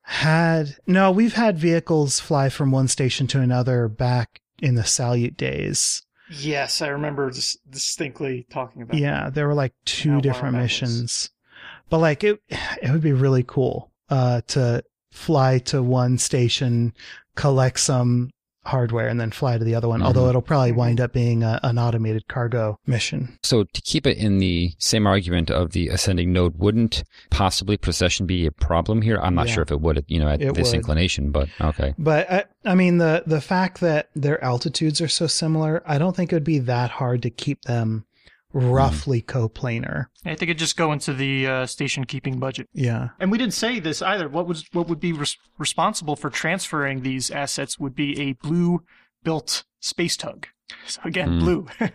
had, 0.06 0.78
no, 0.86 1.12
we've 1.12 1.34
had 1.34 1.58
vehicles 1.58 2.20
fly 2.20 2.50
from 2.50 2.72
one 2.72 2.88
station 2.88 3.28
to 3.28 3.42
another 3.42 3.88
back 3.88 4.42
in 4.62 4.76
the 4.76 4.84
Salyut 4.84 5.36
days. 5.36 6.04
Yes, 6.30 6.82
I 6.82 6.88
remember 6.88 7.30
dis- 7.30 7.58
distinctly 7.70 8.46
talking 8.50 8.82
about. 8.82 8.98
Yeah, 8.98 9.30
there 9.30 9.48
were 9.48 9.54
like 9.54 9.74
two 9.86 10.22
different 10.22 10.58
missions, 10.58 11.30
but 11.90 12.00
like 12.00 12.24
it, 12.24 12.40
it 12.82 12.92
would 12.92 13.02
be 13.02 13.14
really 13.14 13.44
cool 13.44 13.92
uh, 14.10 14.42
to 14.48 14.84
fly 15.12 15.60
to 15.60 15.82
one 15.82 16.18
station, 16.18 16.94
collect 17.36 17.80
some 17.80 18.32
hardware 18.65 19.07
and 19.07 19.19
then 19.19 19.31
fly 19.31 19.57
to 19.57 19.63
the 19.63 19.75
other 19.75 19.88
one. 19.88 20.00
Mm-hmm. 20.00 20.07
Although 20.07 20.27
it'll 20.29 20.41
probably 20.41 20.72
wind 20.72 21.00
up 21.00 21.13
being 21.13 21.43
a, 21.43 21.60
an 21.63 21.77
automated 21.77 22.27
cargo 22.27 22.79
mission. 22.86 23.38
So 23.43 23.63
to 23.63 23.81
keep 23.81 24.05
it 24.07 24.17
in 24.17 24.39
the 24.39 24.74
same 24.79 25.07
argument 25.07 25.51
of 25.51 25.72
the 25.72 25.89
ascending 25.89 26.34
node, 26.34 26.57
wouldn't 26.57 27.03
possibly 27.29 27.77
precession 27.77 28.25
be 28.25 28.45
a 28.45 28.51
problem 28.51 29.01
here? 29.01 29.19
I'm 29.22 29.36
not 29.36 29.48
yeah. 29.48 29.53
sure 29.53 29.63
if 29.63 29.72
it 29.72 29.81
would, 29.81 30.03
you 30.07 30.19
know, 30.19 30.27
at 30.27 30.41
it 30.41 30.53
this 30.53 30.69
would. 30.69 30.77
inclination, 30.77 31.31
but 31.31 31.50
okay. 31.62 31.93
But 31.98 32.31
I, 32.31 32.45
I 32.65 32.75
mean, 32.75 32.98
the 32.98 33.24
the 33.25 33.41
fact 33.41 33.79
that 33.81 34.10
their 34.15 34.43
altitudes 34.43 35.01
are 35.01 35.07
so 35.07 35.27
similar, 35.27 35.84
I 35.86 35.98
don't 35.98 36.15
think 36.15 36.31
it 36.31 36.36
would 36.36 36.43
be 36.43 36.60
that 36.60 36.91
hard 36.91 37.22
to 37.24 37.29
keep 37.29 37.62
them 37.63 38.05
roughly 38.56 39.22
mm. 39.22 39.26
coplanar. 39.26 40.06
I 40.26 40.34
think 40.34 40.50
it 40.50 40.58
just 40.58 40.78
go 40.78 40.92
into 40.92 41.14
the 41.14 41.46
uh, 41.46 41.66
station 41.66 42.06
keeping 42.06 42.40
budget. 42.40 42.70
Yeah, 42.74 43.10
and 43.20 43.32
we 43.32 43.38
didn't 43.38 43.54
say 43.54 43.80
this 43.80 44.02
either. 44.02 44.28
What 44.30 44.48
was 44.48 44.66
what 44.72 44.88
would 44.88 45.00
be 45.00 45.14
res- 45.14 45.38
responsible 45.58 46.16
for 46.16 46.30
transferring 46.30 47.02
these 47.02 47.30
assets 47.30 47.78
would 47.78 47.96
be 47.96 48.20
a 48.20 48.34
blue 48.34 48.84
built 49.25 49.65
space 49.82 50.15
tug. 50.15 50.48
So 50.88 51.01
again, 51.03 51.29
mm. 51.29 51.39
blue. 51.39 51.67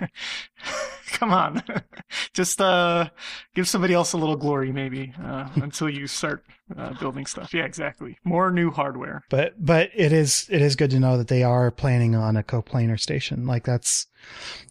Come 1.13 1.33
on, 1.33 1.63
just 2.35 2.61
uh, 2.61 3.09
give 3.55 3.69
somebody 3.69 3.95
else 3.95 4.13
a 4.13 4.17
little 4.17 4.37
glory, 4.37 4.71
maybe, 4.71 5.13
uh, 5.21 5.49
until 5.57 5.89
you 5.89 6.07
start 6.07 6.45
uh, 6.79 6.95
building 7.01 7.27
stuff. 7.27 7.53
Yeah, 7.53 7.65
exactly. 7.65 8.17
More 8.23 8.53
new 8.53 8.71
hardware. 8.71 9.23
But 9.29 9.55
but 9.59 9.91
it 9.95 10.13
is 10.13 10.47
it 10.51 10.63
is 10.63 10.77
good 10.77 10.91
to 10.93 11.01
know 11.01 11.19
that 11.19 11.27
they 11.29 11.43
are 11.43 11.73
planning 11.73 12.15
on 12.15 12.37
a 12.37 12.45
coplanar 12.45 12.99
station. 12.99 13.45
Like 13.45 13.65
that's 13.65 14.07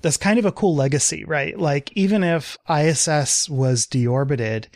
that's 0.01 0.17
kind 0.17 0.39
of 0.39 0.45
a 0.45 0.51
cool 0.51 0.75
legacy, 0.75 1.25
right? 1.25 1.59
Like 1.59 1.91
even 1.95 2.23
if 2.23 2.57
ISS 2.69 3.49
was 3.49 3.85
deorbited, 3.85 4.67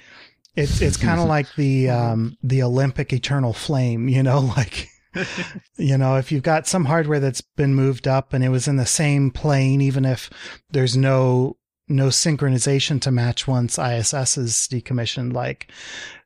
it's 0.56 0.82
it's 0.82 0.98
kind 0.98 1.22
of 1.22 1.28
like 1.28 1.48
the 1.56 1.90
um 1.90 2.38
the 2.44 2.62
Olympic 2.62 3.14
eternal 3.14 3.54
flame, 3.54 4.10
you 4.10 4.22
know, 4.22 4.40
like 4.58 4.90
you 5.78 5.98
know, 5.98 6.18
if 6.18 6.32
you've 6.32 6.44
got 6.44 6.68
some 6.68 6.86
hardware 6.86 7.20
that's 7.20 7.42
been 7.42 7.76
moved 7.76 8.08
up 8.08 8.34
and 8.34 8.44
it 8.44 8.50
was 8.50 8.68
in 8.68 8.78
the 8.78 8.86
same 8.86 9.32
plane, 9.32 9.82
even 9.82 10.06
if 10.06 10.30
there's 10.72 10.98
no 10.98 11.58
no 11.90 12.08
synchronization 12.08 13.00
to 13.02 13.12
match 13.12 13.46
once 13.46 13.78
ISS 13.78 14.38
is 14.38 14.54
decommissioned, 14.72 15.34
like 15.34 15.72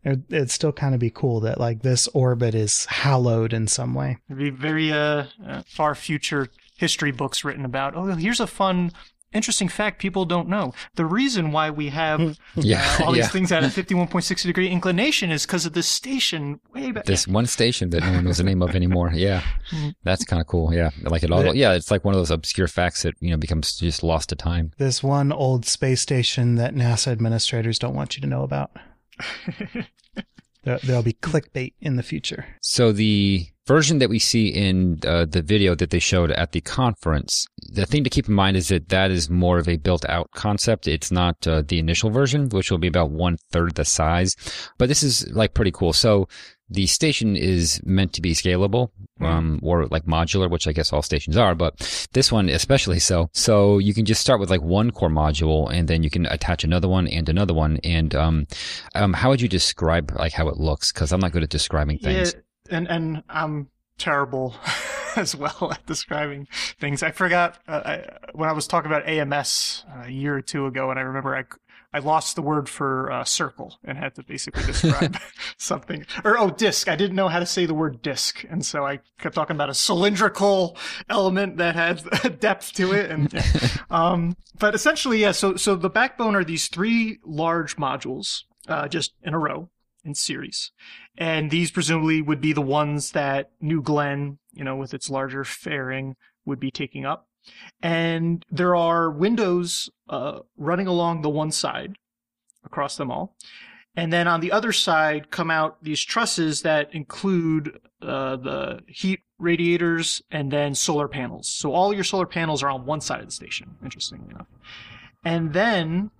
it, 0.03 0.20
it'd 0.29 0.51
still 0.51 0.72
kind 0.72 0.94
of 0.94 1.00
be 1.00 1.10
cool 1.10 1.39
that 1.41 1.60
like 1.60 1.82
this 1.82 2.08
orbit 2.10 2.53
is 2.53 2.86
hallowed 2.86 3.53
in 3.53 3.67
some 3.67 3.94
way. 3.94 4.17
It'd 4.29 4.38
be 4.38 4.50
very 4.50 4.91
uh, 4.91 5.25
uh 5.46 5.63
far 5.67 5.96
future 5.96 6.48
history 6.77 7.12
books 7.12 7.44
written 7.44 7.65
about. 7.65 7.96
Oh, 7.96 8.06
here's 8.06 8.39
a 8.39 8.48
fun 8.48 8.91
interesting 9.34 9.67
fact 9.67 10.00
people 10.00 10.25
don't 10.25 10.48
know. 10.48 10.74
The 10.96 11.05
reason 11.05 11.51
why 11.51 11.69
we 11.69 11.89
have 11.89 12.38
yeah, 12.55 12.98
uh, 13.00 13.05
all 13.05 13.12
these 13.12 13.25
yeah. 13.25 13.27
things 13.29 13.51
at 13.51 13.63
a 13.63 13.67
51.6 13.84 14.43
degree 14.43 14.69
inclination 14.69 15.31
is 15.31 15.46
because 15.46 15.65
of 15.65 15.74
this 15.74 15.88
station 15.88 16.60
way 16.74 16.91
back. 16.91 17.05
This 17.05 17.27
one 17.27 17.46
station 17.46 17.89
that 17.91 18.01
no 18.01 18.13
one 18.13 18.25
knows 18.25 18.38
the 18.38 18.43
name 18.43 18.62
of 18.62 18.75
anymore. 18.75 19.12
Yeah. 19.13 19.43
Hmm. 19.69 19.89
That's 20.04 20.23
kind 20.23 20.41
of 20.41 20.47
cool. 20.47 20.73
Yeah. 20.73 20.91
Like 21.04 21.23
it 21.23 21.32
all. 21.32 21.56
Yeah. 21.56 21.73
It's 21.73 21.91
like 21.91 22.06
one 22.06 22.13
of 22.13 22.19
those 22.19 22.32
obscure 22.32 22.67
facts 22.67 23.04
that, 23.04 23.15
you 23.19 23.32
know, 23.32 23.38
becomes 23.38 23.78
just 23.78 24.04
lost 24.04 24.30
to 24.30 24.36
time. 24.36 24.71
This 24.78 25.04
one 25.04 25.32
old 25.32 25.65
space 25.65 26.01
station 26.01 26.56
that 26.56 26.73
NASA 26.73 27.12
administrators 27.12 27.80
don't 27.80 27.95
want 27.95 28.15
you 28.15 28.21
to 28.21 28.28
know 28.28 28.43
about. 28.43 28.71
There'll 30.84 31.03
be 31.03 31.13
clickbait 31.13 31.73
in 31.82 31.95
the 31.95 32.03
future. 32.03 32.45
So 32.62 32.91
the 32.91 33.47
version 33.67 33.99
that 33.99 34.10
we 34.10 34.19
see 34.19 34.47
in 34.47 34.99
uh, 35.06 35.25
the 35.25 35.41
video 35.41 35.75
that 35.75 35.89
they 35.89 35.99
showed 35.99 36.32
at 36.32 36.53
the 36.53 36.62
conference, 36.62 37.45
the 37.69 37.86
thing 37.86 38.03
to 38.03 38.10
keep 38.10 38.27
in 38.27 38.34
mind 38.34 38.58
is 38.58 38.69
that 38.69 38.89
that 38.89 39.12
is 39.12 39.30
more 39.30 39.60
of 39.60 39.67
a 39.67 39.77
built 39.77 40.06
out 40.06 40.30
concept. 40.32 40.88
It's 40.88 41.12
not 41.12 41.45
uh, 41.47 41.63
the 41.67 41.80
initial 41.80 42.10
version, 42.10 42.49
which 42.49 42.71
will 42.71 42.77
be 42.77 42.88
about 42.88 43.12
one 43.12 43.38
third 43.51 43.75
the 43.75 43.86
size. 43.86 44.36
But 44.77 44.89
this 44.89 45.03
is 45.03 45.30
like 45.32 45.53
pretty 45.53 45.71
cool. 45.71 45.93
So 45.93 46.27
the 46.69 46.88
station 46.88 47.36
is 47.36 47.82
meant 47.86 48.13
to 48.13 48.21
be 48.21 48.34
scalable, 48.34 48.89
hmm. 49.17 49.25
um, 49.25 49.60
or 49.63 49.88
like 49.88 50.06
modular, 50.06 50.49
which 50.49 50.67
I 50.67 50.71
guess 50.71 50.91
all 50.91 51.01
stations 51.01 51.38
are, 51.38 51.56
but 51.56 52.08
this 52.13 52.32
one 52.32 52.49
especially 52.49 52.99
so. 52.99 53.30
So 53.34 53.77
you 53.77 53.93
can 53.93 54.06
just 54.06 54.21
start 54.21 54.39
with 54.39 54.49
like 54.49 54.62
one 54.62 54.91
core 54.91 55.10
module 55.10 55.71
and 55.71 55.88
then 55.88 56.03
you 56.03 56.10
can 56.10 56.25
attach 56.25 56.63
another 56.63 56.88
one 56.88 57.08
and 57.08 57.30
another 57.30 57.53
one. 57.53 57.77
And, 57.84 58.13
um, 58.15 58.47
um, 58.95 59.13
how 59.13 59.30
would 59.30 59.41
you 59.41 59.47
describe 59.47 60.12
like 60.15 60.34
how 60.34 60.47
it 60.49 60.58
looks? 60.58 60.91
Cause 60.91 61.12
I'm 61.12 61.19
not 61.19 61.32
good 61.32 61.43
at 61.43 61.49
describing 61.49 61.99
things. 61.99 62.34
Yeah 62.34 62.41
and 62.69 62.88
and 62.89 63.23
I'm 63.30 63.69
terrible 63.97 64.56
as 65.15 65.36
well 65.36 65.69
at 65.71 65.86
describing 65.86 66.47
things. 66.80 67.03
I 67.03 67.12
forgot 67.12 67.60
uh, 67.67 67.82
I, 67.86 68.03
when 68.34 68.49
I 68.49 68.53
was 68.53 68.67
talking 68.67 68.91
about 68.91 69.08
AMS 69.08 69.86
a 70.03 70.10
year 70.10 70.36
or 70.36 70.41
two 70.41 70.65
ago, 70.65 70.89
and 70.89 70.99
I 70.99 71.03
remember 71.03 71.36
I 71.36 71.43
I 71.93 72.00
lost 72.00 72.36
the 72.36 72.41
word 72.41 72.67
for 72.67 73.12
uh, 73.12 73.23
circle 73.23 73.80
and 73.84 73.97
had 73.97 74.15
to 74.15 74.23
basically 74.23 74.63
describe 74.65 75.17
something. 75.58 76.06
Or 76.23 76.38
oh, 76.38 76.50
disc. 76.50 76.88
I 76.88 76.95
didn't 76.95 77.15
know 77.15 77.30
how 77.30 77.39
to 77.39 77.45
say 77.45 77.65
the 77.65 77.73
word 77.73 78.02
disc, 78.02 78.43
and 78.50 78.65
so 78.65 78.86
I 78.86 79.00
kept 79.19 79.36
talking 79.36 79.56
about 79.56 79.69
a 79.69 79.73
cylindrical 79.73 80.78
element 81.10 81.58
that 81.58 81.76
had 81.76 82.39
depth 82.39 82.73
to 82.73 82.91
it. 82.91 83.10
And 83.10 83.43
um, 83.89 84.36
but 84.60 84.76
essentially, 84.76 85.21
yeah. 85.21 85.32
So 85.32 85.56
so 85.56 85.76
the 85.76 85.89
backbone 85.89 86.36
are 86.36 86.43
these 86.43 86.67
three 86.67 87.19
large 87.23 87.78
modules, 87.78 88.43
uh, 88.67 88.88
just 88.88 89.13
in 89.23 89.34
a 89.34 89.39
row 89.39 89.69
in 90.04 90.15
series. 90.15 90.71
And 91.17 91.52
these 91.52 91.71
presumably 91.71 92.21
would 92.21 92.41
be 92.41 92.54
the 92.54 92.62
ones 92.62 93.12
that 93.12 93.52
New 93.62 93.82
Glenn, 93.82 94.39
you 94.54 94.63
know, 94.63 94.76
with 94.76 94.93
its 94.93 95.10
larger 95.10 95.43
fairing, 95.43 96.15
would 96.45 96.60
be 96.60 96.71
taking 96.71 97.06
up. 97.06 97.26
And 97.81 98.45
there 98.51 98.75
are 98.75 99.10
windows 99.12 99.89
uh, 100.10 100.39
running 100.57 100.88
along 100.88 101.21
the 101.21 101.29
one 101.29 101.51
side 101.51 101.97
across 102.63 102.97
them 102.97 103.12
all. 103.12 103.36
And 103.95 104.13
then 104.13 104.27
on 104.27 104.41
the 104.41 104.51
other 104.51 104.71
side 104.71 105.31
come 105.31 105.49
out 105.49 105.83
these 105.83 106.03
trusses 106.03 106.62
that 106.62 106.93
include 106.93 107.79
uh, 108.01 108.36
the 108.36 108.81
heat 108.88 109.21
radiators 109.39 110.21
and 110.31 110.51
then 110.51 110.75
solar 110.75 111.07
panels. 111.07 111.47
So 111.47 111.73
all 111.73 111.93
your 111.93 112.03
solar 112.03 112.25
panels 112.25 112.62
are 112.62 112.69
on 112.69 112.86
one 112.86 113.01
side 113.01 113.19
of 113.19 113.25
the 113.25 113.31
station, 113.31 113.75
interestingly 113.83 114.29
enough. 114.31 114.47
And 115.25 115.53
then 115.53 116.12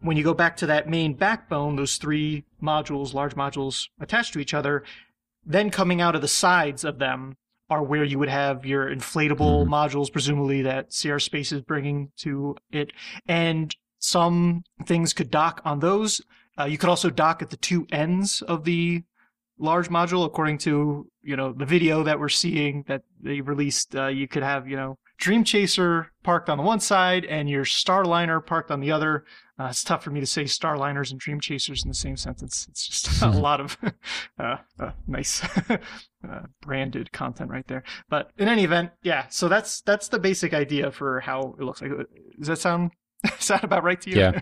when 0.00 0.16
you 0.16 0.24
go 0.24 0.34
back 0.34 0.56
to 0.58 0.66
that 0.66 0.88
main 0.88 1.14
backbone, 1.14 1.76
those 1.76 1.96
three 1.96 2.44
modules, 2.62 3.12
large 3.12 3.34
modules 3.34 3.88
attached 4.00 4.32
to 4.34 4.38
each 4.38 4.54
other, 4.54 4.82
then 5.44 5.70
coming 5.70 6.00
out 6.00 6.14
of 6.14 6.22
the 6.22 6.28
sides 6.28 6.84
of 6.84 6.98
them 6.98 7.36
are 7.68 7.82
where 7.82 8.04
you 8.04 8.18
would 8.18 8.28
have 8.28 8.64
your 8.64 8.88
inflatable 8.88 9.64
mm-hmm. 9.64 9.72
modules, 9.72 10.12
presumably 10.12 10.62
that 10.62 10.92
Sierra 10.92 11.20
Space 11.20 11.52
is 11.52 11.62
bringing 11.62 12.10
to 12.18 12.56
it. 12.70 12.92
And 13.26 13.74
some 13.98 14.64
things 14.84 15.12
could 15.12 15.30
dock 15.30 15.60
on 15.64 15.80
those. 15.80 16.20
Uh, 16.58 16.64
you 16.64 16.78
could 16.78 16.88
also 16.88 17.10
dock 17.10 17.42
at 17.42 17.50
the 17.50 17.56
two 17.56 17.86
ends 17.90 18.42
of 18.42 18.64
the 18.64 19.02
large 19.58 19.88
module, 19.88 20.24
according 20.24 20.58
to 20.58 21.10
you 21.22 21.36
know 21.36 21.52
the 21.52 21.64
video 21.64 22.02
that 22.02 22.18
we're 22.18 22.28
seeing 22.28 22.84
that 22.88 23.02
they 23.20 23.40
released. 23.40 23.94
Uh, 23.96 24.06
you 24.06 24.28
could 24.28 24.42
have 24.42 24.68
you 24.68 24.76
know 24.76 24.98
Dream 25.18 25.44
Chaser 25.44 26.12
parked 26.22 26.48
on 26.48 26.58
the 26.58 26.64
one 26.64 26.80
side 26.80 27.24
and 27.24 27.48
your 27.48 27.64
Starliner 27.64 28.44
parked 28.44 28.70
on 28.70 28.80
the 28.80 28.92
other. 28.92 29.24
Uh, 29.58 29.68
it's 29.70 29.82
tough 29.82 30.04
for 30.04 30.10
me 30.10 30.20
to 30.20 30.26
say 30.26 30.44
Starliners 30.44 31.10
and 31.10 31.18
Dream 31.18 31.40
Chasers 31.40 31.82
in 31.82 31.88
the 31.88 31.94
same 31.94 32.16
sentence. 32.16 32.66
It's 32.68 32.86
just 32.86 33.22
a 33.22 33.30
lot 33.30 33.60
of 33.60 33.78
uh, 34.38 34.56
uh, 34.78 34.90
nice 35.06 35.42
uh, 35.70 35.78
branded 36.60 37.12
content 37.12 37.50
right 37.50 37.66
there. 37.66 37.82
But 38.08 38.30
in 38.38 38.48
any 38.48 38.64
event, 38.64 38.90
yeah. 39.02 39.26
So 39.28 39.48
that's 39.48 39.80
that's 39.80 40.08
the 40.08 40.18
basic 40.18 40.52
idea 40.52 40.90
for 40.90 41.20
how 41.20 41.54
it 41.58 41.64
looks 41.64 41.80
like. 41.80 41.92
Does 42.38 42.48
that 42.48 42.58
sound 42.58 42.90
sound 43.38 43.64
about 43.64 43.84
right 43.84 44.00
to 44.00 44.10
you? 44.10 44.16
Yeah, 44.16 44.40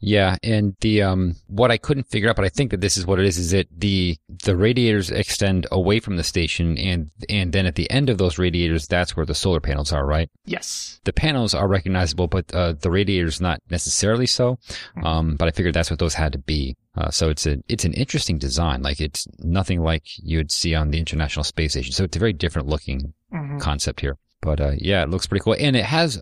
yeah. 0.00 0.36
And 0.42 0.76
the 0.80 1.02
um, 1.02 1.36
what 1.46 1.70
I 1.70 1.78
couldn't 1.78 2.04
figure 2.04 2.28
out, 2.28 2.36
but 2.36 2.44
I 2.44 2.48
think 2.48 2.70
that 2.70 2.80
this 2.80 2.96
is 2.96 3.06
what 3.06 3.18
it 3.18 3.26
is: 3.26 3.38
is 3.38 3.50
that 3.50 3.68
the 3.76 4.16
the 4.44 4.56
radiators 4.56 5.10
extend 5.10 5.66
away 5.70 6.00
from 6.00 6.16
the 6.16 6.24
station, 6.24 6.78
and 6.78 7.10
and 7.28 7.52
then 7.52 7.66
at 7.66 7.74
the 7.74 7.90
end 7.90 8.10
of 8.10 8.18
those 8.18 8.38
radiators, 8.38 8.86
that's 8.86 9.16
where 9.16 9.26
the 9.26 9.34
solar 9.34 9.60
panels 9.60 9.92
are, 9.92 10.06
right? 10.06 10.30
Yes. 10.44 11.00
The 11.04 11.12
panels 11.12 11.54
are 11.54 11.68
recognizable, 11.68 12.26
but 12.26 12.52
uh, 12.54 12.74
the 12.74 12.90
radiators 12.90 13.40
not 13.40 13.60
necessarily 13.70 14.26
so. 14.26 14.58
Hmm. 14.94 15.04
Um, 15.04 15.36
but 15.36 15.48
I 15.48 15.50
figured 15.50 15.74
that's 15.74 15.90
what 15.90 15.98
those 15.98 16.14
had 16.14 16.32
to 16.32 16.38
be. 16.38 16.76
Uh, 16.96 17.10
so 17.10 17.30
it's 17.30 17.46
a 17.46 17.58
it's 17.68 17.84
an 17.84 17.92
interesting 17.92 18.38
design. 18.38 18.82
Like 18.82 19.00
it's 19.00 19.26
nothing 19.38 19.80
like 19.80 20.04
you 20.18 20.38
would 20.38 20.50
see 20.50 20.74
on 20.74 20.90
the 20.90 20.98
International 20.98 21.44
Space 21.44 21.72
Station. 21.72 21.92
So 21.92 22.04
it's 22.04 22.16
a 22.16 22.20
very 22.20 22.32
different 22.32 22.68
looking 22.68 23.14
mm-hmm. 23.32 23.58
concept 23.58 24.00
here. 24.00 24.16
But 24.42 24.60
uh, 24.60 24.72
yeah, 24.78 25.02
it 25.02 25.10
looks 25.10 25.26
pretty 25.26 25.42
cool, 25.42 25.56
and 25.58 25.76
it 25.76 25.84
has 25.84 26.20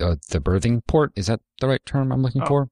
uh, 0.00 0.16
the 0.30 0.40
berthing 0.40 0.82
port. 0.82 1.12
Is 1.16 1.26
that 1.28 1.40
the 1.60 1.68
right 1.68 1.84
term 1.86 2.12
I'm 2.12 2.22
looking 2.22 2.42
Oh. 2.42 2.46
for? 2.46 2.68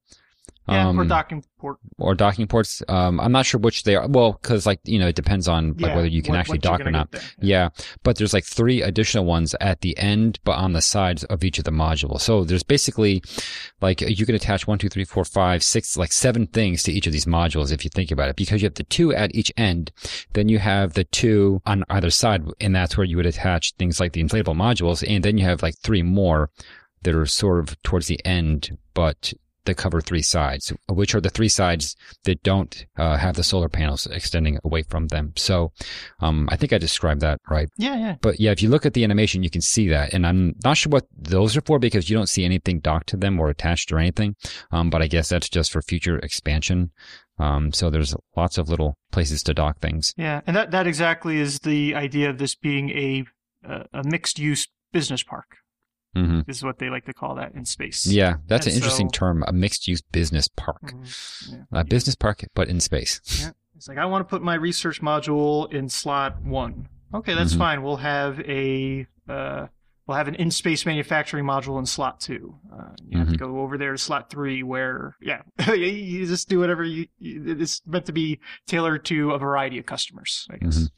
Yeah, 0.68 0.86
or 0.86 1.00
Um, 1.02 1.08
docking 1.08 1.44
port. 1.60 1.76
or 1.98 2.14
docking 2.16 2.46
ports. 2.48 2.82
Um, 2.88 3.20
I'm 3.20 3.30
not 3.30 3.46
sure 3.46 3.60
which 3.60 3.84
they 3.84 3.94
are. 3.94 4.08
Well, 4.08 4.32
because 4.42 4.66
like 4.66 4.80
you 4.84 4.98
know, 4.98 5.06
it 5.06 5.14
depends 5.14 5.46
on 5.46 5.74
like 5.74 5.80
Yeah, 5.90 5.96
whether 5.96 6.08
you 6.08 6.22
can 6.22 6.32
what- 6.32 6.40
actually 6.40 6.58
dock 6.58 6.80
or 6.80 6.90
not. 6.90 7.08
Yeah, 7.40 7.68
but 8.02 8.16
there's 8.16 8.32
like 8.34 8.44
three 8.44 8.82
additional 8.82 9.24
ones 9.24 9.54
at 9.60 9.80
the 9.82 9.96
end, 9.96 10.40
but 10.44 10.56
on 10.56 10.72
the 10.72 10.82
sides 10.82 11.22
of 11.24 11.44
each 11.44 11.58
of 11.58 11.64
the 11.64 11.70
modules. 11.70 12.22
So 12.22 12.42
there's 12.44 12.64
basically 12.64 13.22
like 13.80 14.00
you 14.00 14.26
can 14.26 14.34
attach 14.34 14.66
one, 14.66 14.78
two, 14.78 14.88
three, 14.88 15.04
four, 15.04 15.24
five, 15.24 15.62
six, 15.62 15.96
like 15.96 16.12
seven 16.12 16.46
things 16.48 16.82
to 16.84 16.92
each 16.92 17.06
of 17.06 17.12
these 17.12 17.26
modules 17.26 17.70
if 17.72 17.84
you 17.84 17.90
think 17.94 18.10
about 18.10 18.28
it. 18.28 18.36
Because 18.36 18.60
you 18.60 18.66
have 18.66 18.74
the 18.74 18.82
two 18.84 19.14
at 19.14 19.34
each 19.34 19.52
end, 19.56 19.92
then 20.32 20.48
you 20.48 20.58
have 20.58 20.94
the 20.94 21.04
two 21.04 21.62
on 21.64 21.84
either 21.90 22.10
side, 22.10 22.42
and 22.60 22.74
that's 22.74 22.96
where 22.96 23.04
you 23.06 23.16
would 23.16 23.26
attach 23.26 23.74
things 23.78 24.00
like 24.00 24.12
the 24.14 24.22
inflatable 24.22 24.56
modules, 24.56 25.04
and 25.08 25.24
then 25.24 25.38
you 25.38 25.44
have 25.44 25.62
like 25.62 25.76
three 25.78 26.02
more 26.02 26.50
that 27.02 27.14
are 27.14 27.26
sort 27.26 27.60
of 27.60 27.80
towards 27.82 28.08
the 28.08 28.18
end, 28.26 28.76
but 28.94 29.32
that 29.66 29.76
cover 29.76 30.00
three 30.00 30.22
sides, 30.22 30.72
which 30.88 31.14
are 31.14 31.20
the 31.20 31.30
three 31.30 31.48
sides 31.48 31.96
that 32.24 32.42
don't 32.42 32.86
uh, 32.96 33.16
have 33.16 33.36
the 33.36 33.44
solar 33.44 33.68
panels 33.68 34.06
extending 34.06 34.58
away 34.64 34.82
from 34.82 35.08
them. 35.08 35.32
So, 35.36 35.72
um, 36.20 36.48
I 36.50 36.56
think 36.56 36.72
I 36.72 36.78
described 36.78 37.20
that 37.20 37.40
right. 37.50 37.68
Yeah, 37.76 37.96
yeah. 37.96 38.16
But 38.20 38.40
yeah, 38.40 38.50
if 38.50 38.62
you 38.62 38.68
look 38.68 38.86
at 38.86 38.94
the 38.94 39.04
animation, 39.04 39.42
you 39.42 39.50
can 39.50 39.60
see 39.60 39.88
that. 39.88 40.12
And 40.12 40.26
I'm 40.26 40.54
not 40.64 40.76
sure 40.76 40.90
what 40.90 41.06
those 41.16 41.56
are 41.56 41.62
for 41.62 41.78
because 41.78 42.08
you 42.08 42.16
don't 42.16 42.28
see 42.28 42.44
anything 42.44 42.80
docked 42.80 43.08
to 43.10 43.16
them 43.16 43.38
or 43.38 43.48
attached 43.48 43.92
or 43.92 43.98
anything. 43.98 44.36
Um, 44.70 44.90
but 44.90 45.02
I 45.02 45.06
guess 45.06 45.28
that's 45.28 45.48
just 45.48 45.72
for 45.72 45.82
future 45.82 46.18
expansion. 46.18 46.90
Um, 47.38 47.72
so 47.72 47.90
there's 47.90 48.14
lots 48.34 48.56
of 48.56 48.68
little 48.68 48.96
places 49.12 49.42
to 49.44 49.54
dock 49.54 49.78
things. 49.80 50.14
Yeah, 50.16 50.40
and 50.46 50.56
that 50.56 50.70
that 50.70 50.86
exactly 50.86 51.38
is 51.38 51.60
the 51.60 51.94
idea 51.94 52.30
of 52.30 52.38
this 52.38 52.54
being 52.54 52.90
a 52.90 53.24
a 53.92 54.04
mixed 54.04 54.38
use 54.38 54.68
business 54.92 55.22
park. 55.22 55.58
Hmm 56.16 56.40
Is 56.48 56.62
what 56.62 56.78
they 56.78 56.88
like 56.88 57.04
to 57.06 57.12
call 57.14 57.34
that 57.36 57.54
in 57.54 57.64
space. 57.64 58.06
Yeah, 58.06 58.36
that's 58.46 58.66
And 58.66 58.72
an 58.74 58.76
interesting 58.78 59.08
so- 59.08 59.18
term, 59.18 59.44
a 59.46 59.52
mixed 59.52 59.86
use 59.88 60.00
business 60.00 60.48
park. 60.48 60.82
Mhm. 60.82 61.66
Yeah. 61.72 61.80
A 61.80 61.84
business 61.84 62.14
park, 62.16 62.44
but 62.54 62.68
in 62.68 62.80
space. 62.80 63.20
Yeah. 63.42 63.50
It's 63.76 63.88
like 63.88 63.98
I 63.98 64.06
want 64.06 64.26
to 64.26 64.30
put 64.30 64.42
my 64.42 64.54
research 64.54 65.02
module 65.02 65.70
in 65.72 65.88
slot 65.88 66.42
one. 66.42 66.88
Okay, 67.14 67.34
that's 67.34 67.54
Mhm. 67.54 67.58
fine. 67.58 67.82
We'll 67.82 67.98
have 67.98 68.40
a 68.40 69.06
uh, 69.28 69.66
we'll 70.06 70.16
have 70.16 70.28
an 70.28 70.36
in 70.36 70.50
space 70.50 70.86
manufacturing 70.86 71.44
module 71.44 71.78
in 71.78 71.84
slot 71.86 72.20
two. 72.20 72.54
Uh, 72.72 72.90
you 73.06 73.18
have 73.18 73.28
to 73.30 73.36
go 73.36 73.60
over 73.60 73.76
there 73.76 73.92
to 73.92 73.98
slot 73.98 74.30
three, 74.30 74.62
where 74.62 75.16
yeah, 75.20 75.42
you 75.74 76.26
just 76.26 76.48
do 76.48 76.58
whatever 76.60 76.84
you. 76.84 77.06
you- 77.18 77.56
It's 77.60 77.82
meant 77.86 78.06
to 78.06 78.12
be 78.12 78.38
tailored 78.66 79.04
to 79.06 79.32
a 79.32 79.38
variety 79.38 79.78
of 79.78 79.84
customers. 79.86 80.46
I 80.50 80.56
guess. 80.58 80.88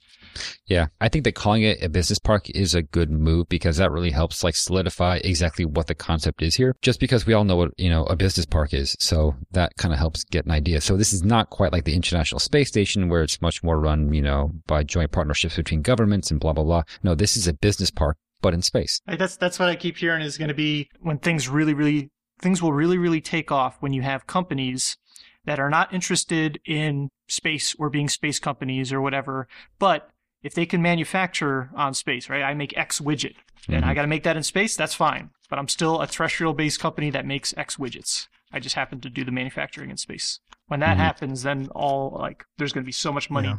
Yeah, 0.67 0.87
I 1.01 1.09
think 1.09 1.25
that 1.25 1.35
calling 1.35 1.63
it 1.63 1.83
a 1.83 1.89
business 1.89 2.19
park 2.19 2.49
is 2.51 2.75
a 2.75 2.83
good 2.83 3.11
move 3.11 3.49
because 3.49 3.77
that 3.79 3.91
really 3.91 4.11
helps 4.11 4.45
like 4.45 4.57
solidify 4.57 5.21
exactly 5.25 5.65
what 5.65 5.87
the 5.87 5.95
concept 5.95 6.43
is 6.43 6.55
here. 6.55 6.75
Just 6.83 7.01
because 7.01 7.27
we 7.27 7.35
all 7.35 7.45
know 7.45 7.57
what, 7.57 7.71
you 7.77 7.91
know, 7.91 8.05
a 8.05 8.17
business 8.17 8.47
park 8.47 8.75
is. 8.75 8.97
So 8.99 9.35
that 9.53 9.73
kind 9.77 9.93
of 9.93 9.99
helps 9.99 10.25
get 10.25 10.45
an 10.45 10.51
idea. 10.51 10.81
So 10.81 10.97
this 10.97 11.13
is 11.13 11.23
not 11.23 11.51
quite 11.51 11.73
like 11.73 11.85
the 11.85 11.95
International 11.95 12.39
Space 12.39 12.69
Station 12.69 13.09
where 13.09 13.23
it's 13.23 13.41
much 13.43 13.63
more 13.63 13.79
run, 13.81 14.13
you 14.13 14.23
know, 14.23 14.53
by 14.67 14.83
joint 14.83 15.13
partnerships 15.13 15.57
between 15.57 15.83
governments 15.83 16.31
and 16.31 16.41
blah, 16.41 16.53
blah, 16.53 16.65
blah. 16.65 16.83
No, 17.03 17.15
this 17.15 17.37
is 17.37 17.49
a 17.49 17.53
business 17.53 17.91
park, 17.91 18.17
but 18.41 18.55
in 18.55 18.63
space. 18.63 19.01
Like, 19.07 19.19
that's 19.19 19.37
that's 19.37 19.59
what 19.59 19.69
I 19.69 19.77
keep 19.77 19.97
hearing 19.97 20.23
is 20.23 20.39
going 20.39 20.49
to 20.49 20.55
be 20.55 20.89
when 21.01 21.19
things 21.19 21.49
really, 21.49 21.75
really 21.75 22.11
things 22.41 22.63
will 22.63 22.73
really, 22.73 22.99
really 22.99 23.21
take 23.21 23.51
off 23.51 23.77
when 23.81 23.93
you 23.93 24.03
have 24.03 24.27
companies 24.27 24.97
that 25.45 25.59
are 25.59 25.71
not 25.71 25.93
interested 25.93 26.61
in 26.67 27.09
space 27.29 27.75
or 27.79 27.91
being 27.91 28.09
space 28.09 28.39
companies 28.39 28.93
or 28.93 29.01
whatever, 29.01 29.49
but 29.79 30.11
if 30.43 30.55
they 30.55 30.67
can 30.67 30.81
manufacture 30.83 31.71
on 31.75 31.95
space, 31.95 32.29
right? 32.29 32.43
I 32.43 32.55
make 32.55 32.77
X 32.77 33.01
widget 33.01 33.35
and 33.69 33.85
I 33.85 33.93
got 33.95 34.03
to 34.03 34.09
make 34.09 34.23
that 34.23 34.37
in 34.37 34.43
space. 34.43 34.77
That's 34.77 34.95
fine, 34.95 35.31
but 35.51 35.59
I'm 35.59 35.69
still 35.69 36.01
a 36.01 36.07
terrestrial-based 36.07 36.79
company 36.81 37.11
that 37.11 37.27
makes 37.27 37.53
X 37.57 37.77
widgets. 37.77 38.29
I 38.53 38.61
just 38.61 38.75
happen 38.77 39.01
to 39.03 39.11
do 39.11 39.25
the 39.25 39.31
manufacturing 39.33 39.91
in 39.91 39.97
space. 39.99 40.41
When 40.69 40.81
that 40.81 40.97
Mhm. 40.97 41.01
happens, 41.01 41.43
then 41.43 41.69
all 41.75 42.17
like 42.19 42.45
there's 42.57 42.73
going 42.73 42.85
to 42.85 42.87
be 42.89 42.93
so 42.93 43.13
much 43.13 43.31
money 43.31 43.49
Yeah. 43.49 43.57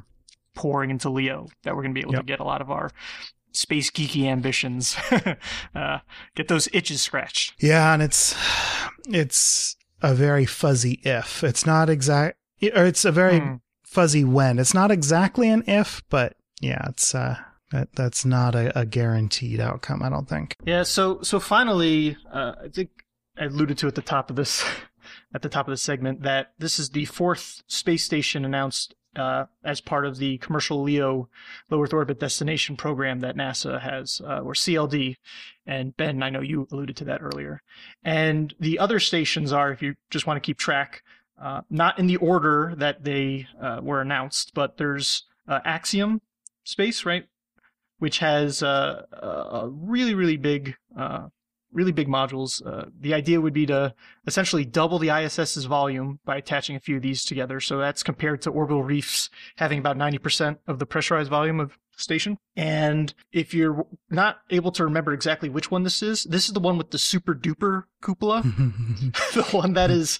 pouring 0.55 0.89
into 0.89 1.09
Leo 1.09 1.47
that 1.63 1.75
we're 1.75 1.83
going 1.83 1.93
to 1.93 1.99
be 1.99 2.01
able 2.01 2.13
Yep. 2.13 2.21
to 2.21 2.25
get 2.25 2.39
a 2.39 2.43
lot 2.43 2.61
of 2.61 2.71
our 2.71 2.91
space 3.51 3.89
geeky 3.91 4.25
ambitions, 4.25 4.95
uh, 5.75 5.99
get 6.35 6.47
those 6.47 6.67
itches 6.71 7.01
scratched. 7.01 7.53
Yeah, 7.59 7.93
and 7.93 8.01
it's 8.01 8.35
it's 9.07 9.75
a 10.01 10.13
very 10.13 10.45
fuzzy 10.45 11.01
if. 11.03 11.43
It's 11.43 11.65
not 11.65 11.89
exact 11.89 12.37
or 12.75 12.85
it's 12.85 13.05
a 13.05 13.11
very 13.11 13.39
Hmm. 13.39 13.55
fuzzy 13.83 14.23
when. 14.23 14.59
It's 14.59 14.73
not 14.73 14.91
exactly 14.91 15.49
an 15.49 15.63
if, 15.67 16.01
but 16.09 16.35
yeah, 16.60 16.88
it's 16.89 17.13
uh 17.13 17.38
that 17.72 17.89
that's 17.93 18.26
not 18.26 18.56
a, 18.56 18.78
a 18.80 18.86
guaranteed 18.86 19.60
outcome, 19.60 20.02
I 20.02 20.10
don't 20.10 20.28
think. 20.28 20.56
Yeah. 20.65 20.84
So 20.84 21.22
so 21.22 21.39
finally, 21.39 22.17
uh, 22.32 22.54
I 22.65 22.67
think 22.69 22.89
I 23.38 23.45
alluded 23.45 23.78
to 23.80 23.88
at 23.88 23.95
the 23.95 24.02
top 24.02 24.30
of 24.30 24.36
this 24.36 24.63
at 25.34 25.41
the 25.41 25.50
top 25.50 25.67
of 25.67 25.72
the 25.72 25.78
segment 25.78 26.24
that 26.24 26.54
this 26.58 26.80
is 26.80 26.89
the 26.89 27.06
fourth 27.06 27.63
space 27.67 28.04
station 28.04 28.45
announced 28.45 28.95
uh, 29.15 29.45
as 29.63 29.82
part 29.82 30.06
of 30.06 30.17
the 30.17 30.38
commercial 30.38 30.84
LEO 30.84 31.30
low 31.69 31.84
Earth 31.84 31.93
orbit 31.93 32.19
destination 32.19 32.78
program 32.78 33.19
that 33.19 33.36
NASA 33.36 33.82
has, 33.82 34.22
uh, 34.24 34.39
or 34.39 34.54
CLD. 34.54 35.15
And 35.65 35.95
Ben, 35.98 36.22
I 36.24 36.30
know 36.30 36.41
you 36.41 36.67
alluded 36.72 36.95
to 36.98 37.06
that 37.06 37.22
earlier. 37.22 37.62
And 38.04 38.54
the 38.60 38.80
other 38.80 39.00
stations 39.00 39.52
are, 39.52 39.72
if 39.72 39.82
you 39.82 39.95
just 40.10 40.28
want 40.28 40.38
to 40.38 40.45
keep 40.45 40.58
track, 40.58 41.04
uh, 41.41 41.62
not 41.69 41.98
in 42.00 42.08
the 42.08 42.17
order 42.17 42.74
that 42.78 43.04
they 43.04 43.48
uh, 43.62 43.80
were 43.82 44.02
announced, 44.02 44.54
but 44.54 44.78
there's 44.78 45.24
uh, 45.48 45.60
Axiom 45.65 46.22
Space, 46.69 47.05
right? 47.05 47.25
Which 47.97 48.19
has 48.19 48.62
uh, 48.62 49.03
a 49.12 49.69
really, 49.69 50.13
really 50.13 50.38
big, 50.38 50.75
uh, 50.97 51.27
really 51.73 51.91
big 51.91 52.08
modules. 52.08 52.65
Uh, 52.65 52.86
the 52.99 53.13
idea 53.13 53.41
would 53.41 53.53
be 53.53 53.65
to 53.65 53.93
essentially 54.27 54.65
double 54.65 54.99
the 54.99 55.10
ISS's 55.10 55.65
volume 55.65 56.19
by 56.25 56.38
attaching 56.38 56.75
a 56.75 56.79
few 56.79 56.97
of 56.97 57.01
these 57.01 57.25
together. 57.25 57.60
So 57.60 57.79
that's 57.79 58.03
compared 58.03 58.43
to 58.43 58.51
orbital 58.51 58.84
reefs 58.84 59.29
having 59.58 59.79
about 59.79 59.97
90% 59.97 60.60
of 60.67 60.77
the 60.77 60.86
pressurized 60.86 61.29
volume 61.29 61.60
of 61.60 61.77
station. 61.97 62.38
And 62.55 63.13
if 63.32 63.53
you're 63.53 63.86
not 64.10 64.39
able 64.51 64.71
to 64.73 64.84
remember 64.84 65.12
exactly 65.12 65.49
which 65.49 65.71
one 65.71 65.84
this 65.84 66.03
is, 66.03 66.23
this 66.23 66.47
is 66.47 66.53
the 66.53 66.60
one 66.60 66.77
with 66.77 66.91
the 66.91 66.99
super 66.99 67.34
duper 67.34 67.84
cupola, 68.01 68.41
the 69.34 69.47
one 69.51 69.73
that 69.73 69.89
is 69.89 70.19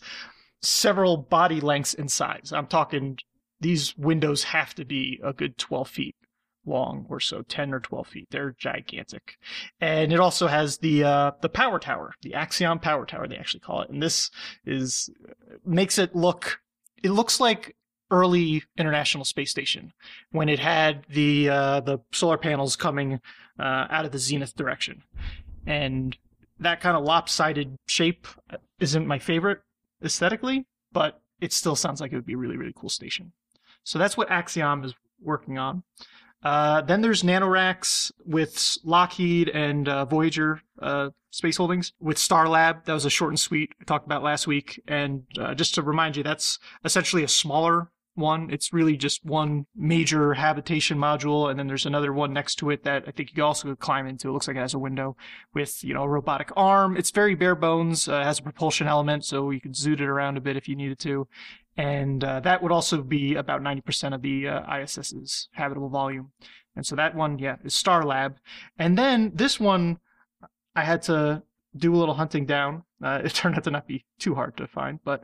several 0.62 1.16
body 1.16 1.62
lengths 1.62 1.94
in 1.94 2.10
size. 2.10 2.52
I'm 2.54 2.68
talking 2.68 3.20
these 3.62 3.98
windows 3.98 4.44
have 4.46 4.74
to 4.76 4.86
be 4.86 5.20
a 5.24 5.34
good 5.34 5.58
12 5.58 5.90
feet 5.90 6.16
long 6.66 7.06
or 7.10 7.20
so 7.20 7.42
10 7.42 7.74
or 7.74 7.80
12 7.80 8.08
feet. 8.08 8.28
They're 8.32 8.56
gigantic. 8.58 9.38
And 9.80 10.14
it 10.14 10.20
also 10.20 10.48
has 10.48 10.78
the 10.78 11.04
uh 11.04 11.32
the 11.42 11.50
power 11.50 11.80
tower 11.80 12.14
the 12.22 12.34
Axiom 12.34 12.80
power 12.80 13.06
tower 13.06 13.28
they 13.28 13.38
actually 13.38 13.62
call 13.62 13.82
it. 13.82 13.90
And 13.90 14.02
this 14.02 14.30
is 14.66 15.10
makes 15.66 15.98
it 15.98 16.16
look 16.16 16.60
it 17.04 17.12
looks 17.12 17.40
like 17.40 17.76
early 18.12 18.64
international 18.78 19.24
space 19.24 19.52
station 19.52 19.94
when 20.32 20.50
it 20.50 20.60
had 20.60 21.06
the 21.10 21.50
uh 21.50 21.80
the 21.82 22.00
solar 22.12 22.38
panels 22.38 22.76
coming 22.76 23.20
uh 23.60 23.88
out 23.90 24.06
of 24.06 24.12
the 24.12 24.20
zenith 24.20 24.56
direction. 24.56 25.04
And 25.66 26.18
that 26.60 26.82
kind 26.82 26.98
of 26.98 27.04
lopsided 27.04 27.76
shape 27.88 28.28
isn't 28.80 29.08
my 29.08 29.20
favorite 29.20 29.62
aesthetically 30.04 30.66
but 30.92 31.22
it 31.40 31.54
still 31.54 31.76
sounds 31.76 32.02
like 32.02 32.12
it 32.12 32.16
would 32.16 32.26
be 32.26 32.34
a 32.34 32.38
really 32.38 32.58
really 32.58 32.74
cool 32.76 32.90
station. 32.90 33.32
So 33.84 33.98
that's 33.98 34.18
what 34.18 34.30
axiom 34.30 34.84
is 34.84 34.94
working 35.22 35.58
on 35.58 35.84
uh, 36.44 36.82
then 36.82 37.02
there's 37.02 37.24
NanoRacks 37.24 38.12
with 38.26 38.78
Lockheed 38.84 39.50
and 39.50 39.88
uh, 39.90 40.06
Voyager 40.06 40.62
uh, 40.82 41.10
Space 41.32 41.58
Holdings 41.58 41.94
with 42.00 42.18
Starlab. 42.18 42.86
That 42.86 42.94
was 42.94 43.06
a 43.06 43.10
short 43.10 43.32
and 43.32 43.40
sweet 43.40 43.72
I 43.82 43.84
talked 43.84 44.06
about 44.06 44.24
last 44.24 44.48
week. 44.48 44.82
And 44.88 45.24
uh, 45.38 45.54
just 45.54 45.76
to 45.76 45.82
remind 45.82 46.16
you, 46.16 46.24
that's 46.24 46.60
essentially 46.86 47.24
a 47.24 47.28
smaller 47.28 47.92
one. 48.20 48.50
It's 48.52 48.72
really 48.74 48.98
just 48.98 49.26
one 49.26 49.66
major 49.76 50.34
habitation 50.34 50.98
module, 50.98 51.50
and 51.50 51.58
then 51.58 51.68
there's 51.68 51.86
another 51.86 52.14
one 52.14 52.34
next 52.34 52.56
to 52.56 52.70
it 52.70 52.84
that 52.84 53.04
I 53.08 53.12
think 53.12 53.30
you 53.30 53.36
can 53.36 53.44
also 53.44 53.74
climb 53.76 54.06
into. 54.06 54.30
It 54.30 54.32
looks 54.32 54.48
like 54.48 54.58
it 54.58 54.62
has 54.62 54.74
a 54.74 54.80
window 54.80 55.16
with 55.54 55.84
you 55.84 55.94
know 55.94 56.04
a 56.04 56.10
robotic 56.10 56.52
arm. 56.56 56.98
It's 56.98 57.12
very 57.12 57.36
bare 57.36 57.56
bones. 57.56 58.08
Uh, 58.08 58.24
has 58.24 58.40
a 58.40 58.44
propulsion 58.44 58.88
element, 58.88 59.26
so 59.26 59.50
you 59.50 59.62
could 59.62 59.74
zoot 59.74 60.00
it 60.00 60.02
around 60.02 60.38
a 60.38 60.42
bit 60.42 60.58
if 60.58 60.68
you 60.68 60.76
needed 60.76 61.00
to 61.00 61.28
and 61.80 62.26
uh, 62.26 62.42
that 62.42 62.62
would 62.62 62.74
also 62.74 63.02
be 63.02 63.36
about 63.36 63.62
90% 63.62 64.14
of 64.14 64.22
the 64.22 64.50
uh, 64.50 64.78
ISS's 64.80 65.48
habitable 65.54 65.88
volume. 65.88 66.32
And 66.76 66.86
so 66.86 66.94
that 66.98 67.16
one, 67.16 67.40
yeah, 67.40 67.56
is 67.64 67.74
Starlab. 67.74 68.36
And 68.78 68.98
then 68.98 69.32
this 69.34 69.62
one, 69.62 70.00
I 70.76 70.84
had 70.84 71.02
to 71.04 71.44
do 71.78 71.96
a 71.96 71.98
little 71.98 72.16
hunting 72.16 72.46
down. 72.46 72.84
Uh, 73.02 73.22
it 73.24 73.34
turned 73.34 73.56
out 73.56 73.64
to 73.64 73.72
not 73.72 73.88
be 73.88 74.04
too 74.20 74.36
hard 74.36 74.58
to 74.58 74.68
find, 74.68 75.00
but 75.06 75.24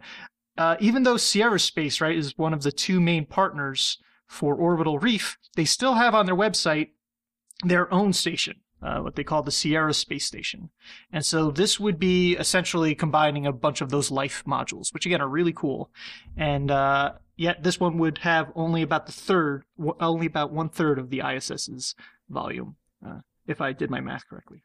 uh, 0.57 0.75
even 0.79 1.03
though 1.03 1.17
Sierra 1.17 1.59
Space, 1.59 2.01
right, 2.01 2.15
is 2.15 2.37
one 2.37 2.53
of 2.53 2.63
the 2.63 2.71
two 2.71 2.99
main 2.99 3.25
partners 3.25 3.97
for 4.27 4.55
Orbital 4.55 4.99
Reef, 4.99 5.37
they 5.55 5.65
still 5.65 5.95
have 5.95 6.15
on 6.15 6.25
their 6.25 6.35
website 6.35 6.89
their 7.63 7.91
own 7.93 8.13
station. 8.13 8.57
Uh, 8.81 8.99
what 8.99 9.15
they 9.15 9.23
call 9.23 9.41
the 9.41 9.51
Sierra 9.51 9.93
Space 9.93 10.25
Station. 10.25 10.69
And 11.11 11.25
so 11.25 11.49
this 11.49 11.79
would 11.79 11.97
be 11.97 12.35
essentially 12.35 12.93
combining 12.93 13.47
a 13.47 13.51
bunch 13.51 13.81
of 13.81 13.89
those 13.89 14.11
life 14.11 14.43
modules, 14.45 14.93
which 14.93 15.07
again 15.07 15.21
are 15.21 15.27
really 15.27 15.53
cool. 15.53 15.89
And 16.37 16.69
uh, 16.69 17.13
yet 17.35 17.63
this 17.63 17.79
one 17.79 17.97
would 17.97 18.19
have 18.19 18.51
only 18.53 18.83
about 18.83 19.07
the 19.07 19.11
third, 19.11 19.63
only 19.99 20.27
about 20.27 20.51
one 20.51 20.69
third 20.69 20.99
of 20.99 21.09
the 21.09 21.23
ISS's 21.25 21.95
volume. 22.29 22.75
Uh, 23.03 23.21
if 23.47 23.61
I 23.61 23.73
did 23.73 23.89
my 23.89 24.01
math 24.01 24.27
correctly. 24.27 24.63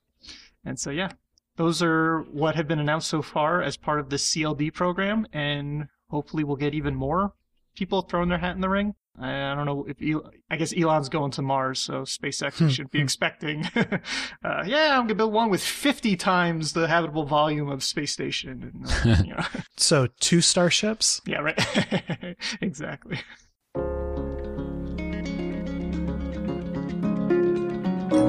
And 0.65 0.79
so, 0.79 0.91
yeah, 0.91 1.13
those 1.61 1.83
are 1.83 2.23
what 2.33 2.55
have 2.55 2.67
been 2.67 2.79
announced 2.79 3.09
so 3.11 3.21
far 3.21 3.61
as 3.61 3.77
part 3.77 4.01
of 4.01 4.09
the 4.09 4.17
CLD 4.17 4.73
program, 4.73 5.27
and 5.31 5.89
hopefully 6.09 6.43
we'll 6.43 6.57
get 6.57 6.73
even 6.73 6.95
more 6.95 7.35
people 7.77 8.01
throwing 8.01 8.31
their 8.31 8.39
hat 8.39 8.55
in 8.55 8.63
the 8.63 8.69
ring. 8.71 8.95
I 9.21 9.55
don't 9.55 9.67
know 9.67 9.85
if 9.87 9.99
Elon, 10.01 10.31
I 10.51 10.57
guess 10.57 10.73
Elon's 10.75 11.11
going 11.11 11.33
to 11.33 11.43
Mars, 11.43 11.79
so 11.79 12.03
SpaceX 12.05 12.71
should 12.71 12.91
be 12.91 13.03
expecting. 13.03 13.67
uh, 13.77 14.65
yeah, 14.65 14.97
I'm 14.97 15.03
gonna 15.03 15.17
build 15.17 15.35
one 15.35 15.51
with 15.51 15.63
50 15.63 16.17
times 16.17 16.73
the 16.73 16.89
habitable 16.89 17.27
volume 17.27 17.69
of 17.69 17.85
space 17.85 18.13
station. 18.13 18.73
And, 18.73 18.87
uh, 18.87 19.23
you 19.27 19.35
know. 19.35 19.45
So 19.77 20.09
two 20.19 20.41
starships. 20.41 21.21
yeah, 21.27 21.41
right. 21.41 22.37
exactly. 22.63 23.21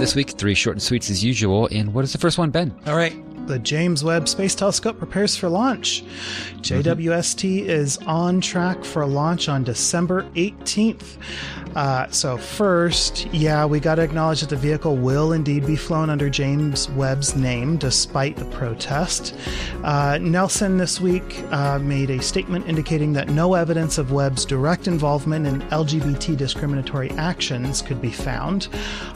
This 0.01 0.15
week, 0.15 0.31
three 0.31 0.55
short 0.55 0.77
and 0.77 0.81
sweets 0.81 1.11
as 1.11 1.23
usual. 1.23 1.69
And 1.71 1.93
what 1.93 2.03
is 2.03 2.11
the 2.11 2.17
first 2.17 2.39
one, 2.39 2.49
Ben? 2.49 2.73
All 2.87 2.95
right. 2.95 3.13
The 3.51 3.59
James 3.59 4.01
Webb 4.01 4.29
Space 4.29 4.55
Telescope 4.55 4.97
prepares 4.97 5.35
for 5.35 5.49
launch. 5.49 6.05
JWST 6.61 7.65
is 7.65 7.97
on 8.07 8.39
track 8.39 8.85
for 8.85 9.05
launch 9.05 9.49
on 9.49 9.65
December 9.65 10.23
18th. 10.35 11.17
Uh, 11.75 12.09
so, 12.11 12.37
first, 12.37 13.25
yeah, 13.27 13.65
we 13.65 13.79
got 13.79 13.95
to 13.95 14.01
acknowledge 14.01 14.41
that 14.41 14.49
the 14.49 14.55
vehicle 14.55 14.97
will 14.97 15.31
indeed 15.33 15.65
be 15.65 15.75
flown 15.75 16.09
under 16.09 16.29
James 16.29 16.89
Webb's 16.91 17.35
name 17.35 17.77
despite 17.77 18.35
the 18.35 18.45
protest. 18.45 19.35
Uh, 19.83 20.17
Nelson 20.21 20.77
this 20.77 20.99
week 20.99 21.41
uh, 21.51 21.79
made 21.79 22.09
a 22.09 22.21
statement 22.21 22.67
indicating 22.67 23.13
that 23.13 23.29
no 23.29 23.53
evidence 23.53 23.97
of 23.97 24.11
Webb's 24.11 24.45
direct 24.45 24.87
involvement 24.87 25.47
in 25.47 25.61
LGBT 25.69 26.35
discriminatory 26.35 27.09
actions 27.11 27.81
could 27.81 28.01
be 28.01 28.11
found, 28.11 28.67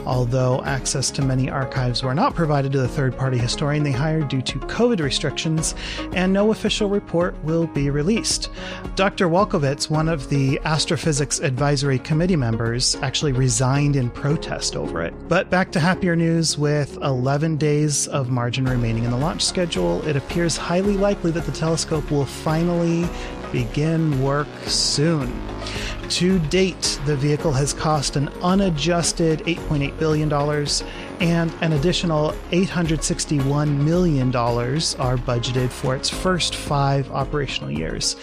although 0.06 0.62
access 0.63 1.12
to 1.12 1.21
many 1.21 1.50
archives 1.50 2.04
were 2.04 2.15
not 2.15 2.36
provided 2.36 2.71
to 2.71 2.80
the 2.80 2.88
third 2.88 3.17
party 3.17 3.38
historian 3.38 3.84
they 3.84 3.91
hired 3.91 4.24
due 4.27 4.41
to 4.41 4.59
COVID 4.59 4.99
restrictions, 4.99 5.75
and 6.13 6.31
no 6.31 6.51
official 6.51 6.89
report 6.89 7.35
will 7.43 7.67
be 7.67 7.89
released. 7.89 8.49
Dr. 8.95 9.27
Walkowicz, 9.27 9.89
one 9.89 10.09
of 10.09 10.29
the 10.29 10.59
Astrophysics 10.65 11.39
Advisory 11.39 11.99
Committee 11.99 12.35
members, 12.35 12.95
actually 13.01 13.31
resigned 13.31 13.95
in 13.95 14.09
protest 14.09 14.75
over 14.75 15.01
it. 15.01 15.13
But 15.27 15.49
back 15.49 15.71
to 15.73 15.79
happier 15.79 16.15
news 16.15 16.57
with 16.57 16.97
11 16.97 17.57
days 17.57 18.07
of 18.07 18.29
margin 18.29 18.65
remaining 18.65 19.03
in 19.03 19.11
the 19.11 19.17
launch 19.17 19.43
schedule, 19.43 20.05
it 20.07 20.15
appears 20.15 20.57
highly 20.57 20.97
likely 20.97 21.31
that 21.31 21.45
the 21.45 21.51
telescope 21.51 22.09
will 22.11 22.25
finally 22.25 23.07
begin 23.51 24.21
work 24.21 24.47
soon. 24.65 25.31
To 26.09 26.39
date, 26.39 26.99
the 27.05 27.15
vehicle 27.15 27.51
has 27.53 27.73
cost 27.73 28.15
an 28.15 28.29
unadjusted 28.43 29.39
$8.8 29.39 29.97
billion 29.97 30.29
and 31.19 31.54
an 31.62 31.73
additional 31.73 32.32
$861 32.51 33.78
million 33.78 34.30
are 34.36 35.17
budgeted 35.17 35.69
for 35.69 35.95
its 35.95 36.10
first 36.10 36.56
five 36.56 37.10
operational 37.12 37.71
years. 37.71 38.15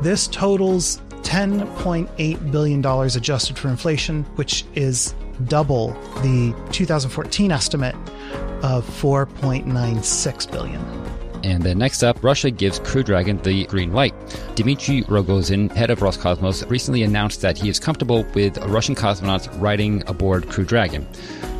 This 0.00 0.26
totals 0.26 1.00
$10.8 1.22 2.52
billion 2.52 2.84
adjusted 2.84 3.58
for 3.58 3.68
inflation, 3.68 4.22
which 4.36 4.64
is 4.74 5.14
double 5.46 5.88
the 6.22 6.54
2014 6.72 7.50
estimate 7.50 7.94
of 8.62 8.86
4.96 8.86 10.50
billion. 10.50 10.80
And 11.42 11.62
then 11.62 11.78
next 11.78 12.02
up, 12.02 12.22
Russia 12.24 12.50
gives 12.50 12.80
Crew 12.80 13.02
Dragon 13.02 13.40
the 13.42 13.66
green 13.66 13.92
light. 13.92 14.14
Dmitry 14.56 15.02
Rogozin, 15.02 15.70
head 15.72 15.90
of 15.90 16.00
Roscosmos, 16.00 16.68
recently 16.68 17.02
announced 17.02 17.40
that 17.42 17.56
he 17.56 17.68
is 17.68 17.78
comfortable 17.78 18.26
with 18.34 18.58
Russian 18.58 18.94
cosmonauts 18.94 19.48
riding 19.60 20.02
aboard 20.08 20.48
Crew 20.48 20.64
Dragon. 20.64 21.06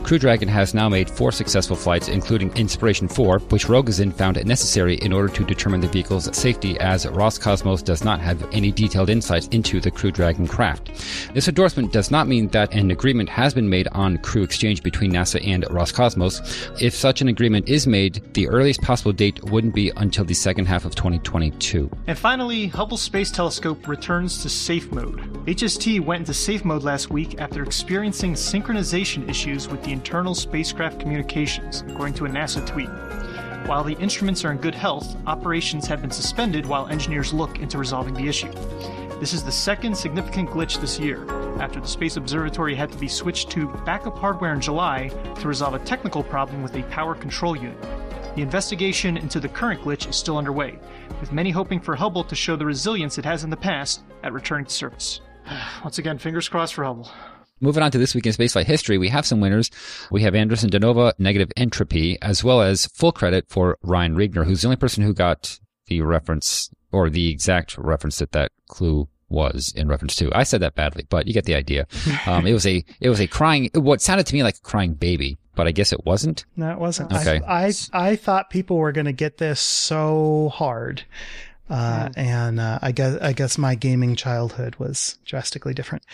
Crew 0.06 0.20
Dragon 0.20 0.46
has 0.46 0.72
now 0.72 0.88
made 0.88 1.10
four 1.10 1.32
successful 1.32 1.74
flights, 1.74 2.06
including 2.06 2.56
Inspiration 2.56 3.08
4, 3.08 3.40
which 3.50 3.66
Rogozin 3.66 4.14
found 4.14 4.36
necessary 4.46 4.98
in 4.98 5.12
order 5.12 5.26
to 5.26 5.44
determine 5.44 5.80
the 5.80 5.88
vehicle's 5.88 6.32
safety, 6.36 6.78
as 6.78 7.06
Roscosmos 7.06 7.82
does 7.82 8.04
not 8.04 8.20
have 8.20 8.48
any 8.52 8.70
detailed 8.70 9.10
insights 9.10 9.48
into 9.48 9.80
the 9.80 9.90
Crew 9.90 10.12
Dragon 10.12 10.46
craft. 10.46 10.92
This 11.34 11.48
endorsement 11.48 11.92
does 11.92 12.12
not 12.12 12.28
mean 12.28 12.46
that 12.50 12.72
an 12.72 12.92
agreement 12.92 13.28
has 13.30 13.52
been 13.52 13.68
made 13.68 13.88
on 13.88 14.18
crew 14.18 14.44
exchange 14.44 14.80
between 14.84 15.10
NASA 15.10 15.44
and 15.44 15.64
Roscosmos. 15.64 16.80
If 16.80 16.94
such 16.94 17.20
an 17.20 17.26
agreement 17.26 17.68
is 17.68 17.88
made, 17.88 18.22
the 18.34 18.46
earliest 18.46 18.82
possible 18.82 19.12
date 19.12 19.42
wouldn't 19.50 19.74
be 19.74 19.90
until 19.96 20.24
the 20.24 20.34
second 20.34 20.66
half 20.66 20.84
of 20.84 20.94
2022. 20.94 21.90
And 22.06 22.16
finally, 22.16 22.68
Hubble 22.68 22.96
Space 22.96 23.32
Telescope 23.32 23.88
returns 23.88 24.40
to 24.44 24.48
safe 24.48 24.92
mode. 24.92 25.18
HST 25.46 26.00
went 26.00 26.20
into 26.20 26.34
safe 26.34 26.64
mode 26.64 26.84
last 26.84 27.10
week 27.10 27.40
after 27.40 27.64
experiencing 27.64 28.34
synchronization 28.34 29.28
issues 29.28 29.66
with 29.66 29.82
the 29.82 29.95
internal 29.96 30.34
spacecraft 30.34 31.00
communications, 31.00 31.82
according 31.88 32.12
to 32.12 32.26
a 32.26 32.28
NASA 32.28 32.64
tweet. 32.66 32.90
While 33.66 33.82
the 33.82 33.94
instruments 33.94 34.44
are 34.44 34.52
in 34.52 34.58
good 34.58 34.74
health, 34.74 35.16
operations 35.26 35.86
have 35.86 36.02
been 36.02 36.10
suspended 36.10 36.66
while 36.66 36.86
engineers 36.88 37.32
look 37.32 37.60
into 37.60 37.78
resolving 37.78 38.12
the 38.12 38.28
issue. 38.28 38.52
This 39.20 39.32
is 39.32 39.42
the 39.42 39.50
second 39.50 39.96
significant 39.96 40.50
glitch 40.50 40.78
this 40.82 41.00
year, 41.00 41.26
after 41.62 41.80
the 41.80 41.88
Space 41.88 42.18
Observatory 42.18 42.74
had 42.74 42.92
to 42.92 42.98
be 42.98 43.08
switched 43.08 43.48
to 43.52 43.68
backup 43.86 44.18
hardware 44.18 44.52
in 44.52 44.60
July 44.60 45.08
to 45.40 45.48
resolve 45.48 45.72
a 45.72 45.78
technical 45.78 46.22
problem 46.22 46.62
with 46.62 46.76
a 46.76 46.82
power 46.84 47.14
control 47.14 47.56
unit. 47.56 47.80
The 48.34 48.42
investigation 48.42 49.16
into 49.16 49.40
the 49.40 49.48
current 49.48 49.80
glitch 49.80 50.06
is 50.06 50.16
still 50.16 50.36
underway, 50.36 50.78
with 51.22 51.32
many 51.32 51.50
hoping 51.50 51.80
for 51.80 51.96
Hubble 51.96 52.24
to 52.24 52.36
show 52.36 52.54
the 52.54 52.66
resilience 52.66 53.16
it 53.16 53.24
has 53.24 53.44
in 53.44 53.50
the 53.50 53.56
past 53.56 54.02
at 54.22 54.34
returning 54.34 54.66
to 54.66 54.74
service. 54.74 55.22
Once 55.82 55.98
again, 55.98 56.18
fingers 56.18 56.50
crossed 56.50 56.74
for 56.74 56.84
Hubble. 56.84 57.10
Moving 57.60 57.82
on 57.82 57.90
to 57.90 57.98
this 57.98 58.14
week 58.14 58.26
in 58.26 58.32
spaceflight 58.32 58.66
history, 58.66 58.98
we 58.98 59.08
have 59.08 59.24
some 59.24 59.40
winners. 59.40 59.70
We 60.10 60.22
have 60.22 60.34
Anderson 60.34 60.68
Danova, 60.68 61.12
negative 61.18 61.50
entropy, 61.56 62.20
as 62.20 62.44
well 62.44 62.60
as 62.60 62.86
full 62.86 63.12
credit 63.12 63.46
for 63.48 63.78
Ryan 63.82 64.14
Regner, 64.14 64.44
who's 64.44 64.60
the 64.60 64.68
only 64.68 64.76
person 64.76 65.02
who 65.02 65.14
got 65.14 65.58
the 65.86 66.02
reference 66.02 66.70
or 66.92 67.08
the 67.08 67.30
exact 67.30 67.78
reference 67.78 68.18
that 68.18 68.32
that 68.32 68.52
clue 68.68 69.08
was 69.28 69.72
in 69.74 69.88
reference 69.88 70.14
to. 70.16 70.30
I 70.34 70.42
said 70.42 70.60
that 70.60 70.74
badly, 70.74 71.04
but 71.08 71.26
you 71.26 71.32
get 71.32 71.44
the 71.44 71.54
idea. 71.54 71.86
Um, 72.26 72.44
it 72.44 72.52
was 72.52 72.66
a 72.66 72.84
it 73.00 73.08
was 73.08 73.20
a 73.20 73.28
crying 73.28 73.70
what 73.74 74.00
sounded 74.02 74.26
to 74.26 74.34
me 74.34 74.42
like 74.42 74.56
a 74.56 74.60
crying 74.60 74.94
baby, 74.94 75.38
but 75.54 75.68
I 75.68 75.70
guess 75.70 75.92
it 75.92 76.04
wasn't. 76.04 76.44
No, 76.56 76.72
it 76.72 76.78
wasn't. 76.78 77.12
Okay. 77.12 77.40
I, 77.46 77.66
I 77.66 77.72
I 77.92 78.16
thought 78.16 78.50
people 78.50 78.78
were 78.78 78.90
going 78.90 79.04
to 79.06 79.12
get 79.12 79.38
this 79.38 79.60
so 79.60 80.50
hard. 80.52 81.04
Uh, 81.68 82.10
and 82.16 82.60
uh, 82.60 82.78
I 82.80 82.92
guess 82.92 83.18
I 83.20 83.32
guess 83.32 83.58
my 83.58 83.74
gaming 83.74 84.14
childhood 84.14 84.76
was 84.76 85.18
drastically 85.24 85.74
different. 85.74 86.04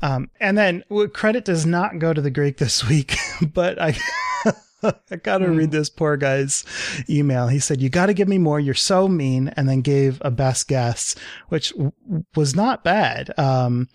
Um, 0.00 0.30
and 0.40 0.56
then 0.56 0.82
w- 0.88 1.08
credit 1.08 1.44
does 1.44 1.66
not 1.66 1.98
go 1.98 2.14
to 2.14 2.20
the 2.20 2.30
Greek 2.30 2.56
this 2.56 2.86
week, 2.88 3.16
but 3.54 3.80
I 3.80 3.96
I 5.10 5.16
gotta 5.16 5.50
read 5.50 5.70
this 5.70 5.88
poor 5.88 6.16
guy's 6.16 6.64
email. 7.08 7.48
He 7.48 7.58
said, 7.58 7.80
"You 7.80 7.88
got 7.88 8.06
to 8.06 8.14
give 8.14 8.28
me 8.28 8.38
more. 8.38 8.60
You're 8.60 8.74
so 8.74 9.08
mean," 9.08 9.48
and 9.56 9.68
then 9.68 9.80
gave 9.80 10.20
a 10.24 10.30
best 10.30 10.68
guess, 10.68 11.14
which 11.48 11.70
w- 11.72 11.92
was 12.34 12.54
not 12.54 12.84
bad. 12.84 13.30
Um, 13.38 13.88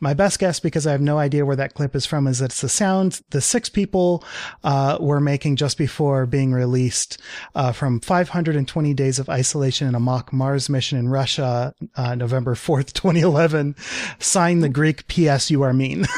my 0.00 0.14
best 0.14 0.38
guess, 0.38 0.60
because 0.60 0.86
I 0.86 0.92
have 0.92 1.00
no 1.00 1.18
idea 1.18 1.46
where 1.46 1.56
that 1.56 1.74
clip 1.74 1.94
is 1.96 2.06
from, 2.06 2.26
is 2.26 2.38
that 2.38 2.46
it's 2.46 2.60
the 2.60 2.68
sound 2.68 3.20
the 3.30 3.40
six 3.40 3.68
people 3.68 4.24
uh, 4.62 4.98
were 5.00 5.20
making 5.20 5.56
just 5.56 5.78
before 5.78 6.26
being 6.26 6.52
released 6.52 7.20
uh, 7.54 7.72
from 7.72 8.00
520 8.00 8.94
days 8.94 9.18
of 9.18 9.28
isolation 9.28 9.88
in 9.88 9.94
a 9.94 10.00
mock 10.00 10.32
Mars 10.32 10.68
mission 10.68 10.98
in 10.98 11.08
Russia, 11.08 11.74
uh, 11.96 12.14
November 12.14 12.54
4th, 12.54 12.92
2011. 12.92 13.74
Sign 14.18 14.60
the 14.60 14.68
Greek 14.68 15.06
P.S. 15.08 15.50
You 15.50 15.62
are 15.62 15.72
mean. 15.72 16.04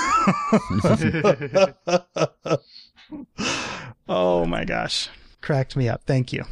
oh 4.08 4.44
my 4.46 4.64
gosh. 4.64 5.08
Cracked 5.40 5.76
me 5.76 5.88
up. 5.88 6.02
Thank 6.06 6.32
you. 6.32 6.44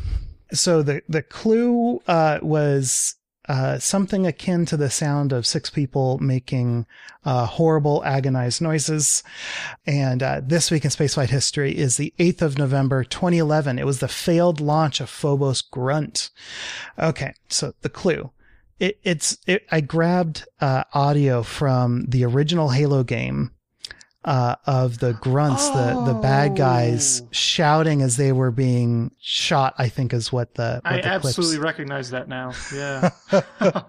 So 0.53 0.83
the, 0.83 1.03
the 1.09 1.23
clue, 1.23 2.01
uh, 2.07 2.39
was, 2.43 3.17
uh, 3.49 3.79
something 3.79 4.27
akin 4.27 4.65
to 4.67 4.77
the 4.77 4.89
sound 4.89 5.33
of 5.33 5.47
six 5.47 5.69
people 5.69 6.19
making, 6.19 6.87
uh, 7.25 7.47
horrible 7.47 8.03
agonized 8.05 8.63
noises. 8.63 9.23
And, 9.87 10.23
uh, 10.23 10.41
this 10.45 10.71
week 10.71 10.85
in 10.85 10.91
spaceflight 10.91 11.31
history 11.31 11.77
is 11.77 11.97
the 11.97 12.15
8th 12.19 12.43
of 12.43 12.59
November, 12.59 13.05
2011. 13.05 13.79
It 13.79 13.87
was 13.87 13.99
the 13.99 14.09
failed 14.09 14.61
launch 14.61 15.01
of 15.01 15.11
Phobos 15.11 15.61
Grunt. 15.61 16.31
Okay. 16.99 17.35
So 17.49 17.75
the 17.83 17.89
clue. 17.89 18.31
It, 18.79 18.99
it's, 19.03 19.39
it, 19.47 19.67
I 19.71 19.81
grabbed, 19.81 20.47
uh, 20.61 20.85
audio 20.93 21.43
from 21.43 22.07
the 22.07 22.25
original 22.25 22.71
Halo 22.71 23.03
game 23.03 23.51
uh, 24.25 24.57
of 24.67 24.99
the 24.99 25.13
grunts, 25.15 25.69
the 25.71 26.03
the 26.07 26.15
bad 26.15 26.57
guys 26.57 27.21
Oh. 27.23 27.29
shouting 27.31 28.01
as 28.03 28.17
they 28.17 28.33
were 28.33 28.51
being 28.51 29.11
shot. 29.21 29.75
I 29.79 29.89
think 29.89 30.13
is 30.15 30.33
what 30.33 30.55
the 30.55 30.81
what 30.83 30.93
I 30.93 30.97
the 30.97 31.03
clips- 31.03 31.27
absolutely 31.27 31.59
recognize 31.59 32.11
that 32.11 32.29
now. 32.29 32.53
Yeah. 32.75 33.11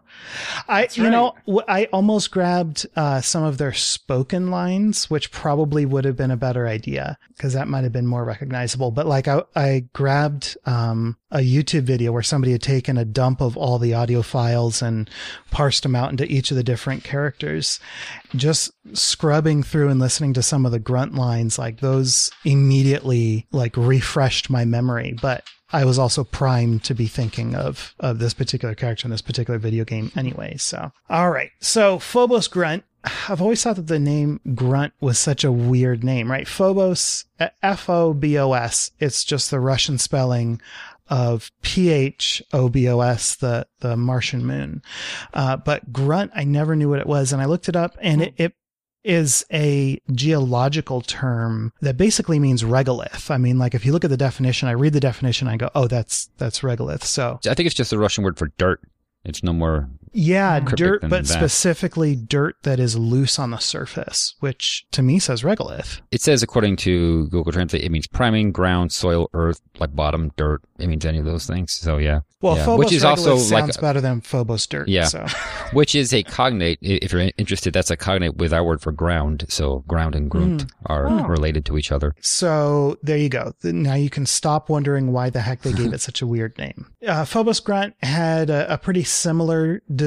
I 0.67 0.81
That's 0.81 0.97
you 0.97 1.09
know 1.09 1.35
right. 1.47 1.65
I 1.67 1.85
almost 1.85 2.31
grabbed 2.31 2.85
uh, 2.95 3.21
some 3.21 3.43
of 3.43 3.57
their 3.57 3.73
spoken 3.73 4.49
lines, 4.51 5.09
which 5.09 5.31
probably 5.31 5.85
would 5.85 6.05
have 6.05 6.15
been 6.15 6.31
a 6.31 6.37
better 6.37 6.67
idea 6.67 7.17
because 7.35 7.53
that 7.53 7.67
might 7.67 7.83
have 7.83 7.93
been 7.93 8.07
more 8.07 8.23
recognizable. 8.25 8.91
But 8.91 9.05
like 9.07 9.27
I 9.27 9.43
I 9.55 9.85
grabbed 9.93 10.57
um, 10.65 11.17
a 11.31 11.39
YouTube 11.39 11.83
video 11.83 12.11
where 12.11 12.23
somebody 12.23 12.51
had 12.53 12.61
taken 12.61 12.97
a 12.97 13.05
dump 13.05 13.41
of 13.41 13.57
all 13.57 13.77
the 13.79 13.93
audio 13.93 14.21
files 14.21 14.81
and 14.81 15.09
parsed 15.51 15.83
them 15.83 15.95
out 15.95 16.11
into 16.11 16.25
each 16.31 16.51
of 16.51 16.57
the 16.57 16.63
different 16.63 17.03
characters. 17.03 17.79
Just 18.35 18.71
scrubbing 18.93 19.63
through 19.63 19.89
and 19.89 19.99
listening 19.99 20.24
listening 20.25 20.33
to 20.33 20.41
some 20.41 20.65
of 20.65 20.71
the 20.71 20.79
grunt 20.79 21.13
lines, 21.13 21.59
like 21.59 21.79
those 21.79 22.31
immediately 22.43 23.45
like 23.51 23.77
refreshed 23.77 24.49
my 24.49 24.65
memory. 24.65 25.15
But 25.21 25.43
I 25.71 25.85
was 25.85 25.99
also 25.99 26.23
primed 26.23 26.83
to 26.85 26.95
be 26.95 27.05
thinking 27.07 27.55
of 27.55 27.93
of 27.99 28.17
this 28.17 28.33
particular 28.33 28.73
character 28.73 29.05
in 29.05 29.11
this 29.11 29.21
particular 29.21 29.59
video 29.59 29.85
game 29.85 30.11
anyway. 30.15 30.57
So, 30.57 30.91
all 31.09 31.29
right. 31.29 31.51
So 31.59 31.99
Phobos 31.99 32.47
Grunt. 32.47 32.83
I've 33.29 33.39
always 33.39 33.61
thought 33.61 33.75
that 33.75 33.85
the 33.85 33.99
name 33.99 34.39
Grunt 34.55 34.93
was 34.99 35.19
such 35.19 35.43
a 35.43 35.51
weird 35.51 36.03
name, 36.03 36.31
right? 36.31 36.47
Phobos, 36.47 37.25
F 37.61 37.87
O 37.87 38.15
B 38.15 38.35
O 38.39 38.53
S. 38.53 38.89
It's 38.99 39.23
just 39.23 39.51
the 39.51 39.59
Russian 39.59 39.99
spelling 39.99 40.59
of 41.07 41.51
P 41.61 41.91
H 41.91 42.41
O 42.51 42.67
B 42.67 42.89
O 42.89 43.01
S, 43.01 43.35
the 43.35 43.67
the 43.81 43.95
Martian 43.95 44.43
moon. 44.43 44.81
Uh, 45.35 45.55
but 45.55 45.93
Grunt, 45.93 46.31
I 46.33 46.45
never 46.45 46.75
knew 46.75 46.89
what 46.89 46.99
it 46.99 47.05
was, 47.05 47.31
and 47.31 47.43
I 47.43 47.45
looked 47.45 47.69
it 47.69 47.75
up, 47.75 47.95
and 48.01 48.23
it, 48.23 48.33
it 48.37 48.53
is 49.05 49.45
a 49.53 50.01
geological 50.11 51.01
term 51.01 51.71
that 51.81 51.95
basically 51.95 52.39
means 52.39 52.63
regolith. 52.63 53.29
I 53.29 53.37
mean, 53.37 53.59
like 53.59 53.75
if 53.75 53.85
you 53.85 53.91
look 53.91 54.03
at 54.03 54.09
the 54.09 54.17
definition, 54.17 54.67
I 54.67 54.71
read 54.71 54.93
the 54.93 54.99
definition, 54.99 55.47
I 55.47 55.57
go, 55.57 55.69
oh, 55.75 55.87
that's 55.87 56.29
that's 56.37 56.61
regolith. 56.61 57.03
So 57.03 57.39
I 57.47 57.53
think 57.53 57.67
it's 57.67 57.75
just 57.75 57.91
the 57.91 57.99
Russian 57.99 58.23
word 58.23 58.37
for 58.37 58.51
dirt. 58.57 58.81
It's 59.23 59.43
no 59.43 59.53
more 59.53 59.89
yeah, 60.15 60.59
dirt, 60.59 61.01
but 61.01 61.09
that. 61.09 61.27
specifically 61.27 62.15
dirt 62.15 62.55
that 62.63 62.79
is 62.79 62.97
loose 62.97 63.37
on 63.37 63.51
the 63.51 63.57
surface, 63.57 64.35
which 64.39 64.85
to 64.91 65.01
me 65.01 65.19
says 65.19 65.43
regolith. 65.43 66.01
It 66.11 66.21
says, 66.21 66.41
according 66.41 66.77
to 66.77 67.27
Google 67.27 67.51
Translate, 67.51 67.83
it 67.83 67.91
means 67.91 68.07
priming, 68.07 68.51
ground, 68.51 68.91
soil, 68.91 69.29
earth, 69.33 69.61
like 69.79 69.95
bottom, 69.95 70.31
dirt. 70.37 70.61
It 70.79 70.87
means 70.87 71.05
any 71.05 71.19
of 71.19 71.25
those 71.25 71.45
things. 71.45 71.71
So 71.73 71.97
yeah, 71.97 72.21
Well, 72.41 72.57
yeah. 72.57 72.65
Phobos 72.65 72.85
which 72.85 72.93
is 72.93 73.03
regolith 73.03 73.09
also 73.09 73.37
sounds 73.37 73.75
like, 73.75 73.81
better 73.81 74.01
than 74.01 74.21
Phobos 74.21 74.65
dirt. 74.67 74.87
Yeah. 74.87 75.05
So 75.05 75.25
which 75.73 75.95
is 75.95 76.13
a 76.13 76.23
cognate. 76.23 76.79
If 76.81 77.11
you're 77.13 77.31
interested, 77.37 77.73
that's 77.73 77.91
a 77.91 77.97
cognate 77.97 78.35
with 78.37 78.53
our 78.53 78.63
word 78.63 78.81
for 78.81 78.91
ground. 78.91 79.45
So 79.49 79.83
ground 79.87 80.15
and 80.15 80.29
grunt 80.29 80.45
Mm. 80.65 80.69
are 80.87 81.07
Oh. 81.07 81.23
related 81.27 81.65
to 81.65 81.77
each 81.77 81.91
other. 81.91 82.15
So 82.21 82.97
there 83.03 83.17
you 83.17 83.29
go. 83.29 83.53
Now 83.63 83.95
you 83.95 84.09
can 84.09 84.25
stop 84.25 84.69
wondering 84.69 85.11
why 85.11 85.29
the 85.29 85.41
heck 85.41 85.61
they 85.61 85.73
gave 85.73 85.93
it 85.93 86.01
such 86.09 86.21
a 86.21 86.27
weird 86.27 86.57
name. 86.57 86.87
Uh, 87.05 87.25
Phobos 87.25 87.59
Grunt 87.59 87.95
had 88.03 88.49
a, 88.49 88.73
a 88.73 88.77
pretty 88.77 89.03
similar 89.03 89.81
design 89.93 90.04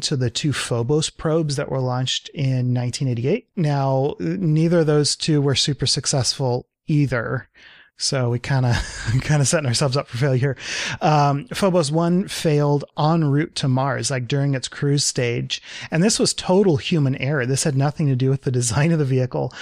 to 0.00 0.16
the 0.16 0.30
two 0.30 0.52
Phobos 0.52 1.10
probes 1.10 1.56
that 1.56 1.70
were 1.70 1.80
launched 1.80 2.28
in 2.30 2.74
1988. 2.74 3.48
Now, 3.56 4.14
neither 4.18 4.80
of 4.80 4.86
those 4.86 5.16
two 5.16 5.40
were 5.40 5.54
super 5.54 5.86
successful 5.86 6.66
either. 6.86 7.48
So 7.96 8.30
we 8.30 8.38
kind 8.40 8.66
of 8.66 8.74
kind 9.22 9.40
of 9.40 9.48
setting 9.48 9.68
ourselves 9.68 9.96
up 9.96 10.08
for 10.08 10.18
failure. 10.18 10.56
Um, 11.00 11.46
Phobos 11.48 11.90
one 11.92 12.26
failed 12.26 12.84
en 12.98 13.24
route 13.24 13.54
to 13.56 13.68
Mars, 13.68 14.10
like 14.10 14.26
during 14.26 14.54
its 14.54 14.68
cruise 14.68 15.04
stage, 15.04 15.62
and 15.90 16.02
this 16.02 16.18
was 16.18 16.34
total 16.34 16.76
human 16.76 17.16
error. 17.16 17.46
This 17.46 17.64
had 17.64 17.76
nothing 17.76 18.08
to 18.08 18.16
do 18.16 18.30
with 18.30 18.42
the 18.42 18.50
design 18.50 18.90
of 18.92 18.98
the 18.98 19.04
vehicle. 19.04 19.52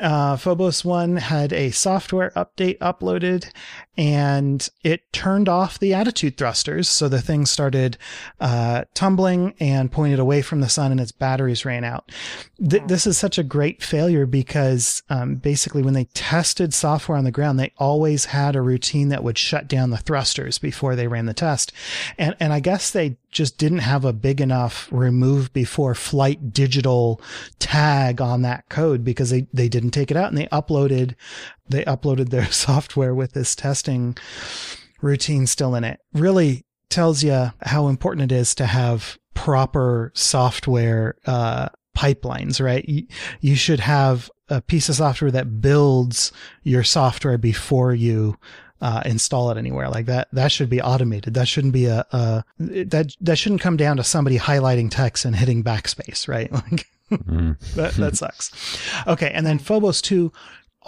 Uh, 0.00 0.36
Phobos 0.36 0.84
one 0.84 1.16
had 1.16 1.52
a 1.52 1.70
software 1.70 2.30
update 2.36 2.78
uploaded, 2.78 3.50
and 3.96 4.68
it 4.84 5.12
turned 5.12 5.48
off 5.48 5.78
the 5.78 5.92
attitude 5.92 6.36
thrusters, 6.36 6.88
so 6.88 7.08
the 7.08 7.20
thing 7.20 7.46
started 7.46 7.98
uh, 8.40 8.84
tumbling 8.94 9.54
and 9.58 9.90
pointed 9.90 10.20
away 10.20 10.40
from 10.40 10.60
the 10.60 10.68
sun, 10.68 10.92
and 10.92 11.00
its 11.00 11.10
batteries 11.10 11.64
ran 11.64 11.82
out. 11.82 12.12
Th- 12.68 12.84
this 12.86 13.06
is 13.06 13.18
such 13.18 13.38
a 13.38 13.42
great 13.42 13.82
failure 13.82 14.24
because 14.24 15.02
um, 15.10 15.34
basically, 15.36 15.82
when 15.82 15.94
they 15.94 16.04
tested 16.14 16.72
software 16.72 17.18
on 17.18 17.24
the 17.24 17.32
ground, 17.32 17.58
they 17.58 17.72
always 17.76 18.26
had 18.26 18.54
a 18.54 18.62
routine 18.62 19.08
that 19.08 19.24
would 19.24 19.38
shut 19.38 19.66
down 19.66 19.90
the 19.90 19.96
thrusters 19.96 20.58
before 20.58 20.94
they 20.94 21.08
ran 21.08 21.26
the 21.26 21.34
test, 21.34 21.72
and 22.16 22.36
and 22.38 22.52
I 22.52 22.60
guess 22.60 22.92
they 22.92 23.16
just 23.30 23.58
didn't 23.58 23.78
have 23.78 24.04
a 24.04 24.12
big 24.12 24.40
enough 24.40 24.88
remove 24.90 25.52
before 25.52 25.94
flight 25.94 26.52
digital 26.52 27.20
tag 27.58 28.20
on 28.20 28.42
that 28.42 28.68
code 28.68 29.04
because 29.04 29.30
they, 29.30 29.46
they 29.52 29.68
didn't 29.68 29.90
take 29.90 30.10
it 30.10 30.16
out 30.16 30.28
and 30.28 30.38
they 30.38 30.46
uploaded 30.46 31.14
they 31.68 31.84
uploaded 31.84 32.30
their 32.30 32.46
software 32.50 33.14
with 33.14 33.32
this 33.32 33.54
testing 33.54 34.16
routine 35.00 35.46
still 35.46 35.74
in 35.74 35.84
it. 35.84 36.00
Really 36.12 36.64
tells 36.90 37.22
you 37.22 37.52
how 37.62 37.88
important 37.88 38.32
it 38.32 38.34
is 38.34 38.54
to 38.56 38.66
have 38.66 39.18
proper 39.34 40.10
software 40.14 41.16
uh, 41.26 41.68
pipelines, 41.96 42.64
right? 42.64 42.88
You, 42.88 43.06
you 43.40 43.54
should 43.56 43.80
have 43.80 44.30
a 44.48 44.60
piece 44.60 44.88
of 44.88 44.96
software 44.96 45.30
that 45.30 45.60
builds 45.60 46.32
your 46.62 46.82
software 46.82 47.38
before 47.38 47.94
you 47.94 48.36
uh, 48.80 49.02
install 49.04 49.50
it 49.50 49.58
anywhere 49.58 49.88
like 49.88 50.06
that. 50.06 50.28
That 50.32 50.52
should 50.52 50.70
be 50.70 50.80
automated. 50.80 51.34
That 51.34 51.48
shouldn't 51.48 51.72
be 51.72 51.86
a, 51.86 52.04
a 52.12 52.44
that 52.58 53.14
that 53.20 53.36
shouldn't 53.38 53.60
come 53.60 53.76
down 53.76 53.96
to 53.98 54.04
somebody 54.04 54.38
highlighting 54.38 54.90
text 54.90 55.24
and 55.24 55.34
hitting 55.36 55.62
backspace, 55.64 56.28
right? 56.28 56.50
Like 56.70 56.86
Mm. 57.10 57.58
that 57.74 57.94
that 57.94 58.16
sucks. 58.18 58.52
Okay, 59.06 59.30
and 59.30 59.46
then 59.46 59.58
Phobos 59.58 60.02
two 60.02 60.30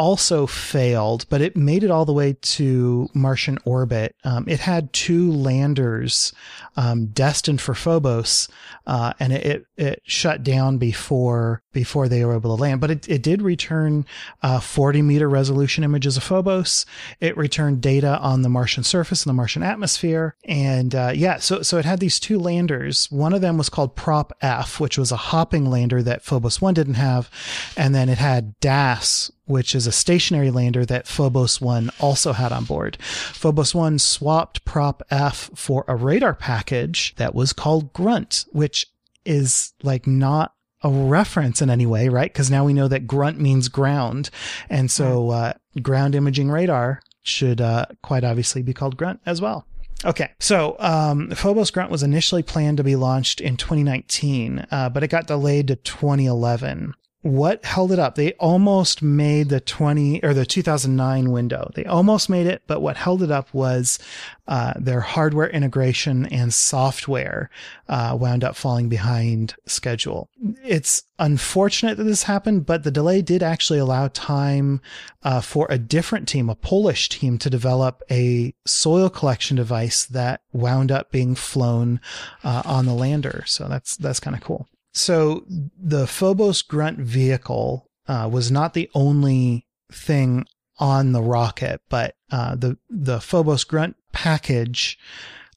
also 0.00 0.46
failed, 0.46 1.26
but 1.28 1.42
it 1.42 1.58
made 1.58 1.84
it 1.84 1.90
all 1.90 2.06
the 2.06 2.12
way 2.12 2.34
to 2.40 3.06
Martian 3.12 3.58
orbit. 3.66 4.16
Um, 4.24 4.48
it 4.48 4.60
had 4.60 4.94
two 4.94 5.30
landers 5.30 6.32
um, 6.74 7.08
destined 7.08 7.60
for 7.60 7.74
Phobos, 7.74 8.48
uh, 8.86 9.12
and 9.20 9.34
it, 9.34 9.44
it 9.44 9.66
it 9.76 10.02
shut 10.06 10.42
down 10.42 10.78
before 10.78 11.62
before 11.74 12.08
they 12.08 12.24
were 12.24 12.34
able 12.34 12.56
to 12.56 12.62
land. 12.62 12.80
But 12.80 12.90
it, 12.90 13.08
it 13.10 13.22
did 13.22 13.42
return 13.42 14.06
uh, 14.42 14.60
40 14.60 15.02
meter 15.02 15.28
resolution 15.28 15.84
images 15.84 16.16
of 16.16 16.22
Phobos. 16.22 16.86
It 17.20 17.36
returned 17.36 17.82
data 17.82 18.18
on 18.20 18.40
the 18.40 18.48
Martian 18.48 18.84
surface 18.84 19.22
and 19.22 19.28
the 19.28 19.34
Martian 19.34 19.62
atmosphere, 19.62 20.34
and 20.46 20.94
uh, 20.94 21.12
yeah, 21.14 21.36
so 21.36 21.60
so 21.60 21.76
it 21.76 21.84
had 21.84 22.00
these 22.00 22.18
two 22.18 22.38
landers. 22.38 23.06
One 23.10 23.34
of 23.34 23.42
them 23.42 23.58
was 23.58 23.68
called 23.68 23.96
Prop 23.96 24.32
F, 24.40 24.80
which 24.80 24.96
was 24.96 25.12
a 25.12 25.16
hopping 25.16 25.66
lander 25.66 26.02
that 26.02 26.22
Phobos 26.22 26.62
one 26.62 26.72
didn't 26.72 26.94
have, 26.94 27.30
and 27.76 27.94
then 27.94 28.08
it 28.08 28.18
had 28.18 28.58
DAS, 28.60 29.30
which 29.50 29.74
is 29.74 29.86
a 29.86 29.92
stationary 29.92 30.50
lander 30.50 30.86
that 30.86 31.06
Phobos 31.06 31.60
1 31.60 31.90
also 32.00 32.32
had 32.32 32.52
on 32.52 32.64
board. 32.64 32.96
Phobos 33.00 33.74
1 33.74 33.98
swapped 33.98 34.64
Prop 34.64 35.02
F 35.10 35.50
for 35.54 35.84
a 35.88 35.96
radar 35.96 36.34
package 36.34 37.14
that 37.16 37.34
was 37.34 37.52
called 37.52 37.92
Grunt, 37.92 38.46
which 38.52 38.86
is 39.24 39.72
like 39.82 40.06
not 40.06 40.54
a 40.82 40.88
reference 40.88 41.60
in 41.60 41.68
any 41.68 41.84
way, 41.84 42.08
right? 42.08 42.32
Because 42.32 42.50
now 42.50 42.64
we 42.64 42.72
know 42.72 42.88
that 42.88 43.06
grunt 43.06 43.38
means 43.38 43.68
ground. 43.68 44.30
And 44.70 44.90
so 44.90 45.30
uh, 45.30 45.52
ground 45.82 46.14
imaging 46.14 46.50
radar 46.50 47.02
should 47.22 47.60
uh, 47.60 47.86
quite 48.02 48.24
obviously 48.24 48.62
be 48.62 48.72
called 48.72 48.96
grunt 48.96 49.20
as 49.26 49.40
well. 49.40 49.66
Okay, 50.02 50.30
so 50.40 50.76
um, 50.78 51.30
Phobos 51.32 51.70
Grunt 51.70 51.90
was 51.90 52.02
initially 52.02 52.42
planned 52.42 52.78
to 52.78 52.84
be 52.84 52.96
launched 52.96 53.38
in 53.38 53.58
2019, 53.58 54.66
uh, 54.70 54.88
but 54.88 55.02
it 55.02 55.08
got 55.08 55.26
delayed 55.26 55.68
to 55.68 55.76
2011 55.76 56.94
what 57.22 57.62
held 57.66 57.92
it 57.92 57.98
up? 57.98 58.14
They 58.14 58.32
almost 58.34 59.02
made 59.02 59.50
the 59.50 59.60
20 59.60 60.24
or 60.24 60.32
the 60.32 60.46
2009 60.46 61.30
window. 61.30 61.70
They 61.74 61.84
almost 61.84 62.30
made 62.30 62.46
it 62.46 62.62
but 62.66 62.80
what 62.80 62.96
held 62.96 63.22
it 63.22 63.30
up 63.30 63.52
was 63.52 63.98
uh, 64.48 64.72
their 64.76 65.00
hardware 65.00 65.48
integration 65.50 66.24
and 66.26 66.52
software 66.52 67.50
uh, 67.88 68.16
wound 68.18 68.42
up 68.42 68.56
falling 68.56 68.88
behind 68.88 69.54
schedule. 69.66 70.30
It's 70.64 71.02
unfortunate 71.18 71.98
that 71.98 72.04
this 72.04 72.22
happened 72.22 72.64
but 72.64 72.84
the 72.84 72.90
delay 72.90 73.20
did 73.20 73.42
actually 73.42 73.78
allow 73.78 74.08
time 74.08 74.80
uh, 75.22 75.42
for 75.42 75.66
a 75.68 75.76
different 75.76 76.26
team 76.26 76.48
a 76.48 76.54
polish 76.54 77.10
team 77.10 77.36
to 77.36 77.50
develop 77.50 78.02
a 78.10 78.54
soil 78.66 79.10
collection 79.10 79.58
device 79.58 80.06
that 80.06 80.40
wound 80.52 80.90
up 80.90 81.10
being 81.10 81.34
flown 81.34 82.00
uh, 82.42 82.62
on 82.64 82.86
the 82.86 82.94
lander. 82.94 83.44
So 83.46 83.68
that's 83.68 83.98
that's 83.98 84.20
kind 84.20 84.34
of 84.34 84.42
cool 84.42 84.70
so 84.92 85.44
the 85.48 86.06
Phobos 86.06 86.62
Grunt 86.62 86.98
vehicle 86.98 87.90
uh, 88.08 88.28
was 88.30 88.50
not 88.50 88.74
the 88.74 88.90
only 88.94 89.66
thing 89.92 90.46
on 90.78 91.12
the 91.12 91.22
rocket, 91.22 91.80
but 91.88 92.16
uh, 92.32 92.56
the 92.56 92.78
the 92.88 93.20
Phobos 93.20 93.64
Grunt 93.64 93.96
package 94.12 94.98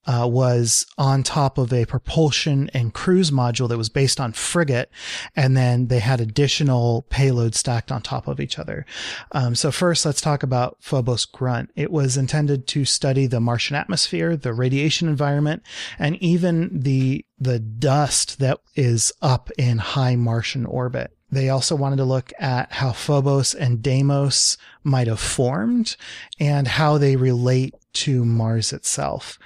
uh, 0.06 0.28
was 0.30 0.86
on 0.98 1.24
top 1.24 1.58
of 1.58 1.72
a 1.72 1.86
propulsion 1.86 2.70
and 2.74 2.94
cruise 2.94 3.32
module 3.32 3.70
that 3.70 3.78
was 3.78 3.90
based 3.90 4.20
on 4.20 4.34
Fregat, 4.34 4.88
and 5.36 5.56
then 5.56 5.88
they 5.88 6.00
had 6.00 6.20
additional 6.20 7.06
payloads 7.10 7.56
stacked 7.56 7.92
on 7.92 8.02
top 8.02 8.28
of 8.28 8.40
each 8.40 8.60
other. 8.60 8.86
Um, 9.32 9.56
so 9.56 9.72
first, 9.72 10.06
let's 10.06 10.22
talk 10.22 10.44
about 10.44 10.78
Phobos 10.80 11.26
Grunt. 11.26 11.72
It 11.76 11.92
was 11.92 12.18
intended 12.18 12.68
to 12.68 12.86
study 12.86 13.28
the 13.28 13.40
Martian 13.40 13.76
atmosphere, 13.76 14.36
the 14.36 14.54
radiation 14.54 15.08
environment, 15.08 15.64
and 15.98 16.16
even 16.18 16.82
the 16.82 17.26
the 17.40 17.60
dust 17.60 18.40
that 18.40 18.60
is 18.76 19.12
up 19.22 19.52
in 19.58 19.78
high 19.78 20.16
Martian 20.16 20.66
orbit. 20.66 21.12
They 21.34 21.50
also 21.50 21.76
wanted 21.76 21.98
to 21.98 22.06
look 22.06 22.32
at 22.40 22.72
how 22.72 22.92
Phobos 22.92 23.54
and 23.54 23.82
Deimos 23.82 24.58
might 24.84 25.08
have 25.08 25.20
formed 25.20 25.96
and 26.40 26.68
how 26.68 26.98
they 26.98 27.16
relate 27.16 27.74
to 27.94 28.26
Mars 28.26 28.74
itself. 28.74 29.40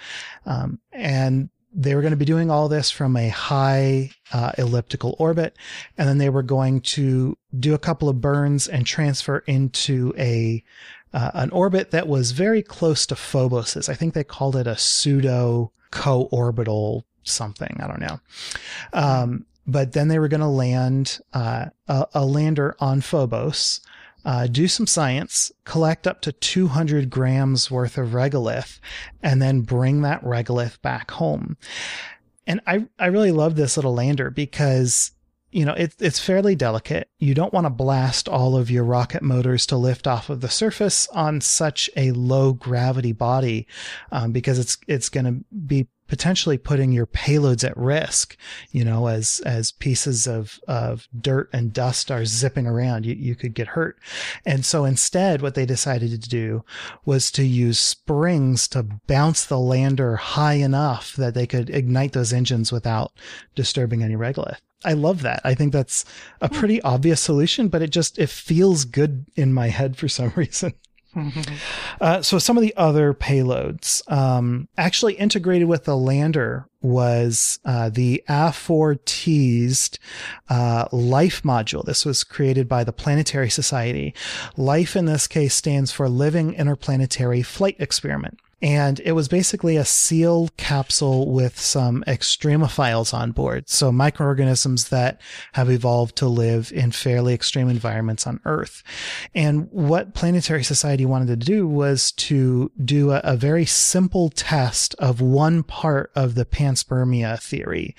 Um, 0.45 0.79
and 0.91 1.49
they 1.73 1.93
were 1.93 2.01
going 2.01 2.11
to 2.11 2.17
be 2.17 2.25
doing 2.25 2.49
all 2.49 2.67
this 2.67 2.89
from 2.89 3.15
a 3.15 3.29
high 3.29 4.11
uh, 4.33 4.51
elliptical 4.57 5.15
orbit, 5.19 5.55
and 5.97 6.09
then 6.09 6.17
they 6.17 6.29
were 6.29 6.43
going 6.43 6.81
to 6.81 7.37
do 7.57 7.73
a 7.73 7.79
couple 7.79 8.09
of 8.09 8.19
burns 8.19 8.67
and 8.67 8.85
transfer 8.85 9.39
into 9.45 10.13
a 10.17 10.63
uh, 11.13 11.31
an 11.35 11.49
orbit 11.51 11.91
that 11.91 12.07
was 12.07 12.31
very 12.31 12.61
close 12.61 13.05
to 13.05 13.15
Phobos's. 13.15 13.89
I 13.89 13.93
think 13.93 14.13
they 14.13 14.23
called 14.23 14.55
it 14.55 14.67
a 14.67 14.77
pseudo 14.77 15.71
co-orbital 15.91 17.05
something. 17.23 17.77
I 17.79 17.87
don't 17.87 18.01
know. 18.01 18.19
Um, 18.93 19.45
but 19.67 19.91
then 19.91 20.07
they 20.07 20.17
were 20.17 20.29
going 20.29 20.41
to 20.41 20.47
land 20.47 21.19
uh, 21.33 21.65
a, 21.87 22.07
a, 22.13 22.25
lander 22.25 22.75
on 22.79 23.01
Phobos, 23.01 23.81
uh, 24.25 24.47
do 24.47 24.67
some 24.67 24.87
science, 24.87 25.51
collect 25.65 26.07
up 26.07 26.21
to 26.21 26.31
200 26.31 27.09
grams 27.09 27.69
worth 27.69 27.97
of 27.97 28.09
regolith, 28.09 28.79
and 29.21 29.41
then 29.41 29.61
bring 29.61 30.01
that 30.01 30.23
regolith 30.23 30.81
back 30.81 31.11
home. 31.11 31.57
And 32.45 32.61
I, 32.65 32.87
I 32.97 33.07
really 33.07 33.31
love 33.31 33.55
this 33.55 33.77
little 33.77 33.93
lander 33.93 34.31
because 34.31 35.11
you 35.49 35.63
know, 35.63 35.73
it, 35.73 35.95
it's 35.99 36.19
fairly 36.19 36.55
delicate. 36.55 37.09
You 37.19 37.33
don't 37.33 37.53
want 37.53 37.65
to 37.65 37.71
blast 37.71 38.27
all 38.27 38.57
of 38.57 38.69
your 38.69 38.83
rocket 38.83 39.23
motors 39.23 39.65
to 39.67 39.77
lift 39.77 40.05
off 40.05 40.29
of 40.29 40.41
the 40.41 40.49
surface 40.49 41.07
on 41.09 41.39
such 41.39 41.89
a 41.95 42.11
low 42.11 42.51
gravity 42.53 43.13
body, 43.13 43.65
um, 44.11 44.33
because 44.33 44.59
it's 44.59 44.77
it's 44.87 45.07
going 45.09 45.25
to 45.25 45.45
be 45.55 45.87
potentially 46.07 46.57
putting 46.57 46.91
your 46.91 47.05
payloads 47.05 47.63
at 47.63 47.77
risk, 47.77 48.37
you 48.71 48.83
know, 48.83 49.07
as, 49.07 49.41
as 49.45 49.71
pieces 49.71 50.27
of, 50.27 50.59
of 50.67 51.07
dirt 51.19 51.49
and 51.53 51.73
dust 51.73 52.09
are 52.11 52.25
zipping 52.25 52.65
around, 52.65 53.05
you, 53.05 53.13
you 53.13 53.35
could 53.35 53.53
get 53.53 53.67
hurt. 53.67 53.97
And 54.45 54.65
so 54.65 54.85
instead, 54.85 55.41
what 55.41 55.55
they 55.55 55.65
decided 55.65 56.09
to 56.11 56.29
do 56.29 56.63
was 57.05 57.31
to 57.31 57.43
use 57.43 57.79
springs 57.79 58.67
to 58.69 58.83
bounce 58.83 59.45
the 59.45 59.59
lander 59.59 60.15
high 60.15 60.55
enough 60.55 61.15
that 61.15 61.33
they 61.33 61.47
could 61.47 61.69
ignite 61.69 62.13
those 62.13 62.33
engines 62.33 62.71
without 62.71 63.11
disturbing 63.55 64.03
any 64.03 64.15
regolith. 64.15 64.57
I 64.85 64.93
love 64.93 65.23
that. 65.23 65.41
I 65.43 65.55
think 65.55 65.73
that's 65.73 66.05
a 66.41 66.47
hmm. 66.47 66.55
pretty 66.55 66.81
obvious 66.83 67.21
solution, 67.21 67.67
but 67.67 67.81
it 67.81 67.89
just, 67.89 68.19
it 68.19 68.29
feels 68.29 68.85
good 68.85 69.25
in 69.35 69.53
my 69.53 69.67
head 69.67 69.97
for 69.97 70.07
some 70.07 70.31
reason. 70.35 70.73
uh, 72.01 72.21
so 72.21 72.37
some 72.37 72.57
of 72.57 72.61
the 72.61 72.75
other 72.75 73.13
payloads 73.13 74.09
um, 74.11 74.67
actually 74.77 75.13
integrated 75.13 75.67
with 75.67 75.85
the 75.85 75.97
lander 75.97 76.67
was 76.81 77.59
uh, 77.65 77.89
the 77.89 78.23
A4 78.29 78.99
teased 79.05 79.99
uh, 80.49 80.87
life 80.91 81.43
module. 81.43 81.83
This 81.83 82.05
was 82.05 82.23
created 82.23 82.67
by 82.67 82.83
the 82.83 82.93
Planetary 82.93 83.49
Society. 83.49 84.13
Life 84.55 84.95
in 84.95 85.05
this 85.05 85.27
case 85.27 85.55
stands 85.55 85.91
for 85.91 86.07
Living 86.07 86.53
Interplanetary 86.53 87.41
Flight 87.41 87.75
Experiment. 87.79 88.39
And 88.61 88.99
it 89.01 89.11
was 89.11 89.27
basically 89.27 89.77
a 89.77 89.85
sealed 89.85 90.55
capsule 90.57 91.31
with 91.31 91.59
some 91.59 92.03
extremophiles 92.07 93.13
on 93.13 93.31
board. 93.31 93.69
So 93.69 93.91
microorganisms 93.91 94.89
that 94.89 95.21
have 95.53 95.69
evolved 95.69 96.15
to 96.17 96.27
live 96.27 96.71
in 96.71 96.91
fairly 96.91 97.33
extreme 97.35 97.69
environments 97.69 98.25
on 98.25 98.39
Earth. 98.45 98.81
And 99.35 99.69
what 99.71 100.15
Planetary 100.15 100.63
Society 100.63 101.05
wanted 101.05 101.27
to 101.27 101.35
do 101.35 101.67
was 101.67 102.11
to 102.13 102.71
do 102.83 103.11
a, 103.11 103.21
a 103.23 103.37
very 103.37 103.65
simple 103.65 104.29
test 104.29 104.95
of 104.95 105.21
one 105.21 105.61
part 105.61 106.11
of 106.15 106.33
the 106.33 106.45
panspermia 106.45 107.41
theory, 107.41 107.95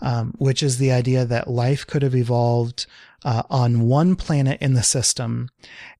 um, 0.00 0.32
which 0.38 0.62
is 0.62 0.78
the 0.78 0.90
idea 0.90 1.26
that 1.26 1.50
life 1.50 1.86
could 1.86 2.02
have 2.02 2.16
evolved 2.16 2.86
uh, 3.24 3.42
on 3.50 3.80
one 3.82 4.16
planet 4.16 4.60
in 4.60 4.74
the 4.74 4.82
system 4.82 5.50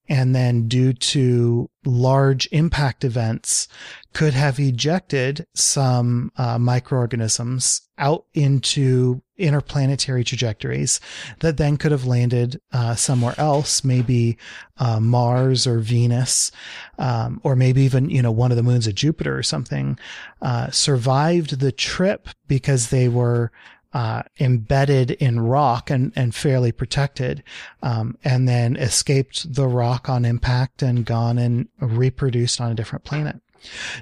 and 0.09 0.35
then 0.35 0.67
due 0.67 0.91
to 0.91 1.69
large 1.85 2.49
impact 2.51 3.03
events 3.03 3.67
could 4.13 4.33
have 4.33 4.59
ejected 4.59 5.45
some 5.53 6.31
uh, 6.35 6.57
microorganisms 6.57 7.87
out 7.99 8.25
into 8.33 9.21
interplanetary 9.37 10.23
trajectories 10.23 10.99
that 11.39 11.57
then 11.57 11.77
could 11.77 11.91
have 11.91 12.05
landed 12.05 12.59
uh, 12.73 12.95
somewhere 12.95 13.35
else, 13.37 13.83
maybe 13.83 14.37
uh, 14.77 14.99
Mars 14.99 15.67
or 15.67 15.79
Venus, 15.79 16.51
um, 16.97 17.39
or 17.43 17.55
maybe 17.55 17.83
even 17.83 18.09
you 18.09 18.21
know 18.21 18.31
one 18.31 18.51
of 18.51 18.57
the 18.57 18.63
moons 18.63 18.87
of 18.87 18.95
Jupiter 18.95 19.37
or 19.37 19.43
something. 19.43 19.97
Uh, 20.41 20.71
survived 20.71 21.59
the 21.59 21.71
trip 21.71 22.29
because 22.47 22.89
they 22.89 23.07
were 23.07 23.51
uh, 23.93 24.23
embedded 24.39 25.11
in 25.11 25.39
rock 25.39 25.89
and, 25.89 26.13
and 26.15 26.35
fairly 26.35 26.71
protected, 26.71 27.43
um, 27.81 28.17
and 28.23 28.47
then 28.47 28.75
escaped 28.75 29.53
the 29.53 29.67
rock 29.67 30.09
on 30.09 30.25
impact 30.25 30.81
and 30.81 31.05
gone 31.05 31.37
and 31.37 31.67
reproduced 31.79 32.61
on 32.61 32.71
a 32.71 32.75
different 32.75 33.03
planet. 33.03 33.41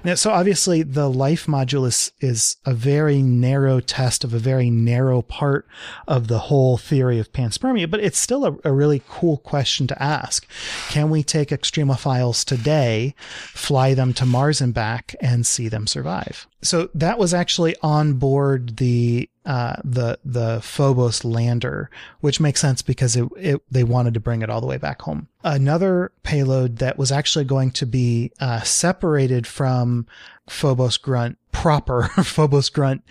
Now, 0.03 0.15
so 0.15 0.31
obviously 0.31 0.83
the 0.83 1.09
life 1.09 1.47
module 1.47 1.87
is, 1.87 2.11
is 2.19 2.57
a 2.65 2.73
very 2.73 3.21
narrow 3.21 3.79
test 3.79 4.23
of 4.23 4.33
a 4.33 4.39
very 4.39 4.69
narrow 4.69 5.21
part 5.21 5.67
of 6.07 6.27
the 6.27 6.39
whole 6.39 6.77
theory 6.77 7.19
of 7.19 7.33
panspermia, 7.33 7.89
but 7.89 7.99
it's 7.99 8.19
still 8.19 8.45
a, 8.45 8.55
a 8.63 8.71
really 8.71 9.01
cool 9.07 9.37
question 9.37 9.87
to 9.87 10.01
ask. 10.01 10.47
Can 10.89 11.09
we 11.09 11.23
take 11.23 11.49
extremophiles 11.49 12.45
today, 12.45 13.15
fly 13.17 13.93
them 13.93 14.13
to 14.13 14.25
Mars 14.25 14.61
and 14.61 14.73
back 14.73 15.15
and 15.21 15.45
see 15.45 15.67
them 15.67 15.87
survive? 15.87 16.47
So 16.61 16.89
that 16.95 17.19
was 17.19 17.33
actually 17.33 17.75
on 17.83 18.13
board 18.13 18.77
the 18.77 19.29
uh, 19.45 19.75
the 19.83 20.19
the 20.25 20.59
Phobos 20.61 21.23
lander, 21.23 21.89
which 22.19 22.39
makes 22.39 22.59
sense 22.59 22.81
because 22.81 23.15
it, 23.15 23.27
it, 23.37 23.61
they 23.71 23.83
wanted 23.83 24.13
to 24.15 24.19
bring 24.19 24.41
it 24.41 24.49
all 24.49 24.59
the 24.59 24.67
way 24.67 24.77
back 24.77 25.03
home. 25.03 25.27
Another 25.43 26.11
payload 26.23 26.77
that 26.77 26.97
was 26.97 27.11
actually 27.11 27.45
going 27.45 27.71
to 27.71 27.85
be 27.85 28.31
uh, 28.39 28.61
separated 28.61 29.45
from 29.45 30.07
Phobos 30.49 30.97
Grunt 30.97 31.37
proper, 31.51 32.03
Phobos 32.23 32.69
Grunt, 32.69 33.03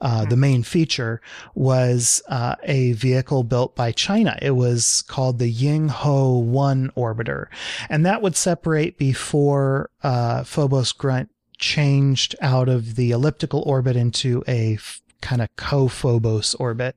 uh, 0.00 0.24
the 0.26 0.36
main 0.36 0.62
feature 0.62 1.20
was 1.54 2.22
uh, 2.28 2.56
a 2.64 2.92
vehicle 2.92 3.42
built 3.42 3.74
by 3.74 3.90
China. 3.90 4.38
It 4.42 4.50
was 4.50 5.02
called 5.06 5.38
the 5.38 5.52
Yinghuo 5.52 6.42
1 6.42 6.92
orbiter, 6.96 7.46
and 7.88 8.04
that 8.04 8.20
would 8.20 8.36
separate 8.36 8.98
before 8.98 9.90
uh, 10.02 10.44
Phobos 10.44 10.92
Grunt 10.92 11.30
changed 11.64 12.36
out 12.42 12.68
of 12.68 12.94
the 12.94 13.10
elliptical 13.10 13.62
orbit 13.62 13.96
into 13.96 14.44
a 14.46 14.76
kind 15.22 15.40
of 15.40 15.48
co-Phobos 15.56 16.54
orbit. 16.56 16.94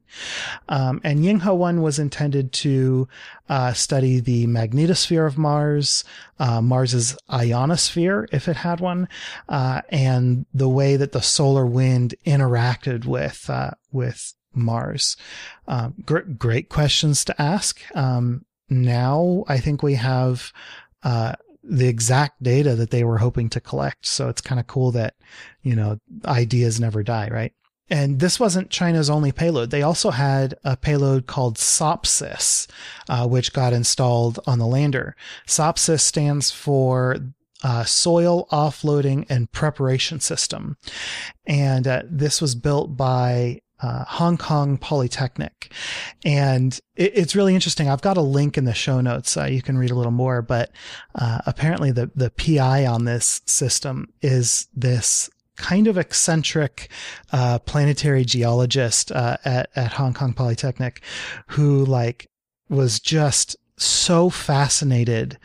Um, 0.67 0.99
and 1.05 1.21
Yinghuo 1.21 1.55
1 1.55 1.81
was 1.81 1.97
intended 1.97 2.51
to 2.51 3.07
uh, 3.47 3.71
study 3.71 4.19
the 4.19 4.45
magnetosphere 4.47 5.25
of 5.25 5.37
Mars, 5.37 6.03
uh, 6.37 6.61
Mars's 6.61 7.17
ionosphere, 7.31 8.27
if 8.33 8.49
it 8.49 8.57
had 8.57 8.81
one, 8.81 9.07
uh, 9.47 9.81
and 9.87 10.45
the 10.53 10.67
way 10.67 10.97
that 10.97 11.13
the 11.13 11.21
solar 11.21 11.65
wind 11.65 12.15
interacted 12.25 13.05
with 13.05 13.49
uh, 13.49 13.71
with 13.93 14.33
Mars. 14.53 15.15
Um, 15.65 15.93
gr- 16.05 16.19
great 16.19 16.67
questions 16.67 17.23
to 17.23 17.41
ask. 17.41 17.79
Um, 17.95 18.43
now 18.69 19.45
I 19.47 19.59
think 19.59 19.81
we 19.81 19.93
have 19.93 20.51
uh, 21.03 21.35
the 21.69 21.87
exact 21.87 22.41
data 22.41 22.75
that 22.75 22.91
they 22.91 23.03
were 23.03 23.17
hoping 23.17 23.49
to 23.49 23.59
collect. 23.59 24.05
So 24.05 24.29
it's 24.29 24.41
kind 24.41 24.59
of 24.59 24.67
cool 24.67 24.91
that, 24.91 25.15
you 25.61 25.75
know, 25.75 25.99
ideas 26.25 26.79
never 26.79 27.03
die, 27.03 27.29
right? 27.29 27.53
And 27.89 28.19
this 28.19 28.39
wasn't 28.39 28.69
China's 28.69 29.09
only 29.09 29.31
payload. 29.31 29.69
They 29.69 29.81
also 29.81 30.11
had 30.11 30.55
a 30.63 30.75
payload 30.75 31.25
called 31.25 31.57
SOPSYS, 31.57 32.67
uh, 33.07 33.27
which 33.27 33.53
got 33.53 33.73
installed 33.73 34.39
on 34.45 34.59
the 34.59 34.67
lander. 34.67 35.15
SOPSYS 35.47 36.01
stands 36.01 36.51
for 36.51 37.17
uh, 37.63 37.85
Soil 37.85 38.47
Offloading 38.51 39.25
and 39.29 39.51
Preparation 39.51 40.19
System. 40.19 40.77
And 41.45 41.87
uh, 41.87 42.03
this 42.09 42.41
was 42.41 42.55
built 42.55 42.97
by 42.97 43.61
uh, 43.81 44.05
Hong 44.05 44.37
Kong 44.37 44.77
Polytechnic. 44.77 45.71
And 46.25 46.79
it, 46.95 47.11
it's 47.15 47.35
really 47.35 47.55
interesting. 47.55 47.89
I've 47.89 48.01
got 48.01 48.17
a 48.17 48.21
link 48.21 48.57
in 48.57 48.65
the 48.65 48.73
show 48.73 49.01
notes. 49.01 49.37
Uh, 49.37 49.45
you 49.45 49.61
can 49.61 49.77
read 49.77 49.91
a 49.91 49.95
little 49.95 50.11
more, 50.11 50.41
but 50.41 50.71
uh, 51.15 51.39
apparently 51.45 51.91
the, 51.91 52.11
the 52.15 52.31
PI 52.31 52.85
on 52.85 53.05
this 53.05 53.41
system 53.45 54.07
is 54.21 54.67
this 54.75 55.29
kind 55.57 55.87
of 55.87 55.97
eccentric 55.97 56.89
uh, 57.31 57.59
planetary 57.59 58.23
geologist 58.23 59.11
uh, 59.11 59.37
at 59.43 59.69
at 59.75 59.93
Hong 59.93 60.13
Kong 60.13 60.33
Polytechnic, 60.33 61.01
who 61.47 61.83
like 61.83 62.29
was 62.69 62.99
just 62.99 63.55
so 63.77 64.29
fascinated 64.29 65.37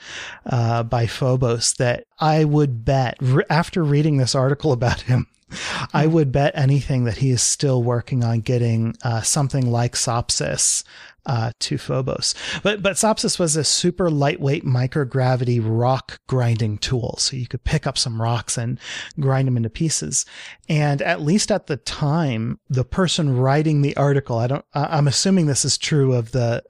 uh, 0.47 0.83
by 0.83 1.07
Phobos 1.07 1.75
that 1.75 2.05
I 2.19 2.45
would 2.45 2.85
bet 2.85 3.17
re- 3.21 3.45
after 3.51 3.83
reading 3.83 4.17
this 4.17 4.35
article 4.35 4.73
about 4.73 5.03
him. 5.03 5.27
I 5.93 6.07
would 6.07 6.33
bet 6.33 6.53
anything 6.55 7.05
that 7.05 7.19
he 7.19 7.31
is 7.31 7.43
still 7.43 7.83
working 7.83 8.25
on 8.25 8.41
getting 8.41 8.97
uh, 9.03 9.23
something 9.23 9.71
like 9.71 9.95
SOPSYS 9.95 10.85
uh, 11.27 11.53
to 11.61 11.79
Phobos. 11.79 12.35
But 12.63 12.83
but 12.83 12.95
SOPSYS 12.95 13.39
was 13.39 13.57
a 13.57 13.65
super 13.65 14.11
lightweight 14.11 14.65
microgravity 14.65 15.61
rock 15.63 16.21
grinding 16.29 16.79
tool, 16.79 17.17
so 17.19 17.37
you 17.37 17.47
could 17.47 17.65
pick 17.65 17.87
up 17.87 17.97
some 17.99 18.21
rocks 18.21 18.59
and 18.59 18.79
grind 19.21 19.47
them 19.47 19.57
into 19.57 19.71
pieces. 19.71 20.25
And 20.69 21.03
at 21.03 21.21
least 21.21 21.53
at 21.53 21.67
the 21.67 21.77
time, 21.77 22.59
the 22.69 22.85
person 22.85 23.37
writing 23.37 23.83
the 23.83 23.97
article, 23.97 24.39
I 24.39 24.47
don't, 24.47 24.65
I'm 24.75 25.09
assuming 25.09 25.47
this 25.47 25.65
is 25.65 25.79
true 25.79 26.15
of 26.15 26.33
the 26.33 26.63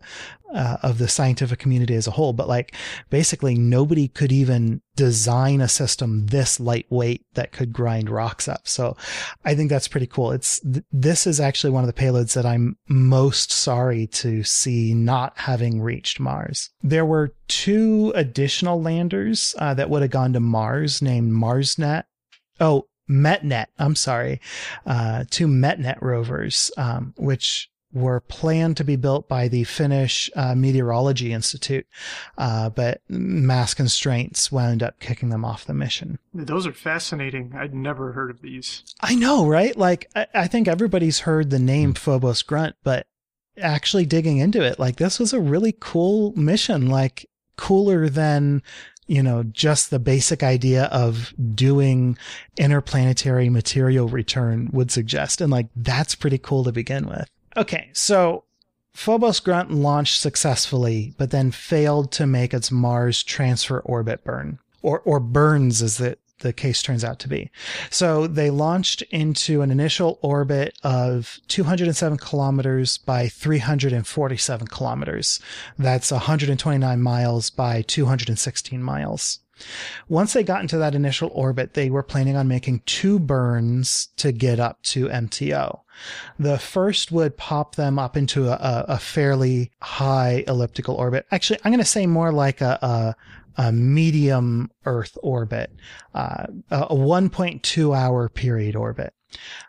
uh, 0.54 0.76
of 0.82 0.98
the 0.98 1.08
scientific 1.08 1.58
community 1.58 1.94
as 1.94 2.06
a 2.06 2.12
whole, 2.12 2.32
but 2.32 2.48
like 2.48 2.74
basically 3.10 3.54
nobody 3.54 4.08
could 4.08 4.32
even 4.32 4.82
design 4.94 5.60
a 5.60 5.68
system 5.68 6.26
this 6.26 6.60
lightweight 6.60 7.24
that 7.34 7.52
could 7.52 7.72
grind 7.72 8.10
rocks 8.10 8.46
up. 8.46 8.68
So 8.68 8.96
I 9.44 9.54
think 9.54 9.70
that's 9.70 9.88
pretty 9.88 10.06
cool. 10.06 10.32
It's 10.32 10.60
th- 10.60 10.84
this 10.92 11.26
is 11.26 11.40
actually 11.40 11.70
one 11.70 11.82
of 11.82 11.94
the 11.94 12.00
payloads 12.00 12.34
that 12.34 12.44
I'm 12.44 12.76
most 12.88 13.50
sorry 13.50 14.06
to 14.08 14.41
see 14.42 14.94
not 14.94 15.32
having 15.36 15.80
reached 15.80 16.20
Mars. 16.20 16.70
There 16.82 17.06
were 17.06 17.34
two 17.48 18.12
additional 18.14 18.80
landers 18.80 19.54
uh, 19.58 19.74
that 19.74 19.90
would 19.90 20.02
have 20.02 20.10
gone 20.10 20.32
to 20.32 20.40
Mars 20.40 21.02
named 21.02 21.32
MarsNet. 21.32 22.04
Oh, 22.60 22.86
MetNet. 23.10 23.66
I'm 23.78 23.96
sorry. 23.96 24.40
Uh, 24.86 25.24
two 25.30 25.46
MetNet 25.46 26.00
rovers, 26.00 26.70
um, 26.76 27.14
which 27.16 27.68
were 27.92 28.20
planned 28.20 28.76
to 28.78 28.84
be 28.84 28.96
built 28.96 29.28
by 29.28 29.48
the 29.48 29.64
Finnish 29.64 30.30
uh, 30.34 30.54
Meteorology 30.54 31.32
Institute, 31.32 31.86
uh, 32.38 32.70
but 32.70 33.02
mass 33.08 33.74
constraints 33.74 34.50
wound 34.50 34.82
up 34.82 34.98
kicking 34.98 35.28
them 35.28 35.44
off 35.44 35.66
the 35.66 35.74
mission. 35.74 36.18
Those 36.32 36.66
are 36.66 36.72
fascinating. 36.72 37.52
I'd 37.54 37.74
never 37.74 38.12
heard 38.12 38.30
of 38.30 38.40
these. 38.40 38.82
I 39.00 39.14
know, 39.14 39.46
right? 39.46 39.76
Like, 39.76 40.08
I, 40.16 40.26
I 40.34 40.46
think 40.46 40.68
everybody's 40.68 41.20
heard 41.20 41.50
the 41.50 41.58
name 41.58 41.92
Phobos 41.92 42.42
Grunt, 42.42 42.76
but 42.82 43.06
actually 43.60 44.06
digging 44.06 44.38
into 44.38 44.62
it, 44.62 44.78
like, 44.78 44.96
this 44.96 45.18
was 45.18 45.32
a 45.32 45.40
really 45.40 45.74
cool 45.78 46.32
mission, 46.36 46.88
like, 46.88 47.28
cooler 47.56 48.08
than 48.08 48.62
you 49.06 49.22
know, 49.22 49.42
just 49.42 49.90
the 49.90 49.98
basic 49.98 50.42
idea 50.42 50.84
of 50.84 51.34
doing 51.54 52.16
interplanetary 52.56 53.48
material 53.48 54.08
return 54.08 54.70
would 54.72 54.90
suggest. 54.90 55.40
And 55.40 55.50
like, 55.50 55.68
that's 55.76 56.14
pretty 56.14 56.38
cool 56.38 56.64
to 56.64 56.72
begin 56.72 57.06
with. 57.06 57.28
Okay. 57.56 57.90
So 57.92 58.44
Phobos 58.94 59.40
Grunt 59.40 59.70
launched 59.70 60.20
successfully, 60.20 61.14
but 61.18 61.30
then 61.30 61.50
failed 61.50 62.12
to 62.12 62.26
make 62.26 62.54
its 62.54 62.70
Mars 62.70 63.22
transfer 63.22 63.80
orbit 63.80 64.24
burn 64.24 64.58
or, 64.82 65.00
or 65.00 65.20
burns 65.20 65.82
as 65.82 65.98
the, 65.98 66.16
the 66.42 66.52
case 66.52 66.82
turns 66.82 67.04
out 67.04 67.18
to 67.20 67.28
be. 67.28 67.50
So 67.90 68.26
they 68.26 68.50
launched 68.50 69.02
into 69.10 69.62
an 69.62 69.70
initial 69.70 70.18
orbit 70.22 70.78
of 70.82 71.40
207 71.48 72.18
kilometers 72.18 72.98
by 72.98 73.28
347 73.28 74.66
kilometers. 74.66 75.40
That's 75.78 76.12
129 76.12 77.02
miles 77.02 77.50
by 77.50 77.82
216 77.82 78.82
miles. 78.82 79.40
Once 80.08 80.32
they 80.32 80.42
got 80.42 80.62
into 80.62 80.78
that 80.78 80.94
initial 80.94 81.30
orbit, 81.34 81.74
they 81.74 81.90
were 81.90 82.02
planning 82.02 82.36
on 82.36 82.48
making 82.48 82.80
two 82.84 83.18
burns 83.18 84.08
to 84.16 84.32
get 84.32 84.58
up 84.58 84.82
to 84.82 85.08
MTO. 85.08 85.80
The 86.38 86.58
first 86.58 87.12
would 87.12 87.36
pop 87.36 87.76
them 87.76 87.98
up 87.98 88.16
into 88.16 88.48
a, 88.48 88.84
a 88.88 88.98
fairly 88.98 89.70
high 89.80 90.44
elliptical 90.48 90.94
orbit. 90.94 91.26
Actually, 91.30 91.60
I'm 91.64 91.70
going 91.70 91.78
to 91.78 91.84
say 91.84 92.06
more 92.06 92.32
like 92.32 92.60
a, 92.60 92.78
a 92.82 93.16
a 93.56 93.72
medium 93.72 94.70
Earth 94.84 95.16
orbit, 95.22 95.70
uh, 96.14 96.46
a 96.70 96.94
1.2 96.94 97.96
hour 97.96 98.28
period 98.28 98.76
orbit. 98.76 99.12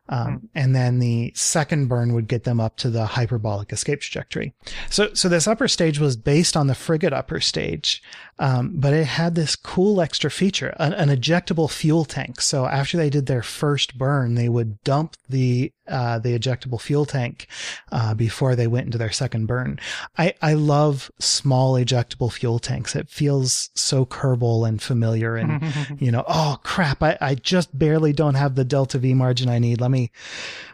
Um, 0.09 0.39
hmm. 0.39 0.45
and 0.53 0.75
then 0.75 0.99
the 0.99 1.31
second 1.33 1.87
burn 1.87 2.13
would 2.13 2.27
get 2.27 2.43
them 2.43 2.59
up 2.59 2.75
to 2.77 2.89
the 2.89 3.05
hyperbolic 3.05 3.71
escape 3.71 4.01
trajectory. 4.01 4.53
So, 4.89 5.13
so 5.13 5.29
this 5.29 5.47
upper 5.47 5.69
stage 5.69 5.97
was 5.97 6.17
based 6.17 6.57
on 6.57 6.67
the 6.67 6.73
Fregat 6.73 7.13
upper 7.13 7.39
stage, 7.39 8.03
um, 8.37 8.73
but 8.75 8.93
it 8.93 9.05
had 9.05 9.35
this 9.35 9.55
cool 9.55 10.01
extra 10.01 10.29
feature, 10.29 10.75
an, 10.77 10.91
an, 10.93 11.09
ejectable 11.09 11.71
fuel 11.71 12.03
tank. 12.03 12.41
So 12.41 12.65
after 12.65 12.97
they 12.97 13.09
did 13.09 13.27
their 13.27 13.43
first 13.43 13.97
burn, 13.97 14.35
they 14.35 14.49
would 14.49 14.83
dump 14.83 15.15
the 15.29 15.71
uh, 15.87 16.17
the 16.17 16.37
ejectable 16.37 16.79
fuel 16.79 17.05
tank 17.05 17.47
uh, 17.91 18.13
before 18.13 18.55
they 18.55 18.67
went 18.67 18.85
into 18.85 18.97
their 18.97 19.11
second 19.11 19.47
burn. 19.47 19.79
I, 20.17 20.33
I 20.41 20.53
love 20.53 21.11
small 21.19 21.73
ejectable 21.73 22.31
fuel 22.31 22.59
tanks. 22.59 22.95
It 22.95 23.09
feels 23.09 23.69
so 23.75 24.05
Kerbal 24.05 24.67
and 24.67 24.81
familiar 24.81 25.35
and, 25.35 25.61
you 25.99 26.09
know, 26.09 26.23
oh 26.27 26.57
crap, 26.63 27.03
I, 27.03 27.17
I 27.19 27.35
just 27.35 27.77
barely 27.77 28.13
don't 28.13 28.35
have 28.35 28.55
the 28.55 28.63
delta 28.63 28.97
V 28.97 29.13
margin 29.13 29.49
I 29.49 29.59
need. 29.59 29.81
Let 29.81 29.91
me, 29.93 30.11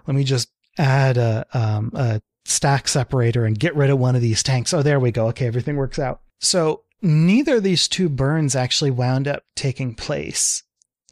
let 0.08 0.16
me 0.16 0.24
just 0.24 0.50
add 0.78 1.18
a, 1.18 1.46
um, 1.54 1.92
a 1.94 2.22
stack 2.46 2.88
separator 2.88 3.46
and 3.46 3.60
get 3.60 3.76
rid 3.76 3.90
of 3.90 4.00
one 4.00 4.16
of 4.16 4.22
these 4.22 4.42
tanks. 4.42 4.74
Oh, 4.74 4.82
there 4.82 5.00
we 5.00 5.12
go. 5.12 5.28
Okay. 5.28 5.46
Everything 5.46 5.76
works 5.76 6.00
out. 6.00 6.22
So 6.40 6.84
neither 7.02 7.58
of 7.58 7.64
these 7.64 7.88
two 7.88 8.10
burns 8.10 8.56
actually 8.56 8.92
wound 8.92 9.28
up 9.28 9.44
taking 9.56 9.94
place. 9.94 10.64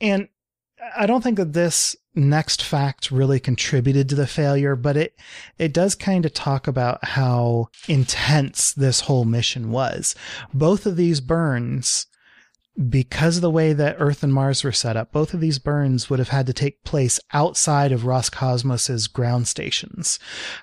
And 0.02 0.30
I 0.96 1.06
don't 1.06 1.24
think 1.24 1.38
that 1.38 1.54
this 1.54 1.96
next 2.16 2.64
fact 2.64 3.12
really 3.12 3.40
contributed 3.40 4.10
to 4.10 4.16
the 4.16 4.28
failure, 4.28 4.76
but 4.76 4.98
it 4.98 5.16
it 5.58 5.74
does 5.74 5.96
kind 5.96 6.26
of 6.26 6.34
talk 6.34 6.68
about 6.68 7.04
how 7.04 7.70
intense 7.88 8.74
this 8.74 9.02
whole 9.02 9.26
mission 9.26 9.72
was. 9.72 10.16
Both 10.54 10.86
of 10.86 10.96
these 10.96 11.22
burns 11.22 12.08
because 12.90 13.38
of 13.38 13.42
the 13.42 13.50
way 13.50 13.74
that 13.74 13.96
Earth 13.98 14.22
and 14.22 14.34
Mars 14.34 14.64
were 14.64 14.72
set 14.72 14.96
up, 14.96 15.12
both 15.12 15.34
of 15.34 15.40
these 15.40 15.58
burns 15.58 16.10
would 16.10 16.20
have 16.20 16.30
had 16.30 16.46
to 16.46 16.54
take 16.54 16.84
place 16.84 17.20
outside 17.34 17.92
of 17.92 18.02
Roscosmos's 18.02 19.08
ground 19.08 19.48
stations, 19.48 20.20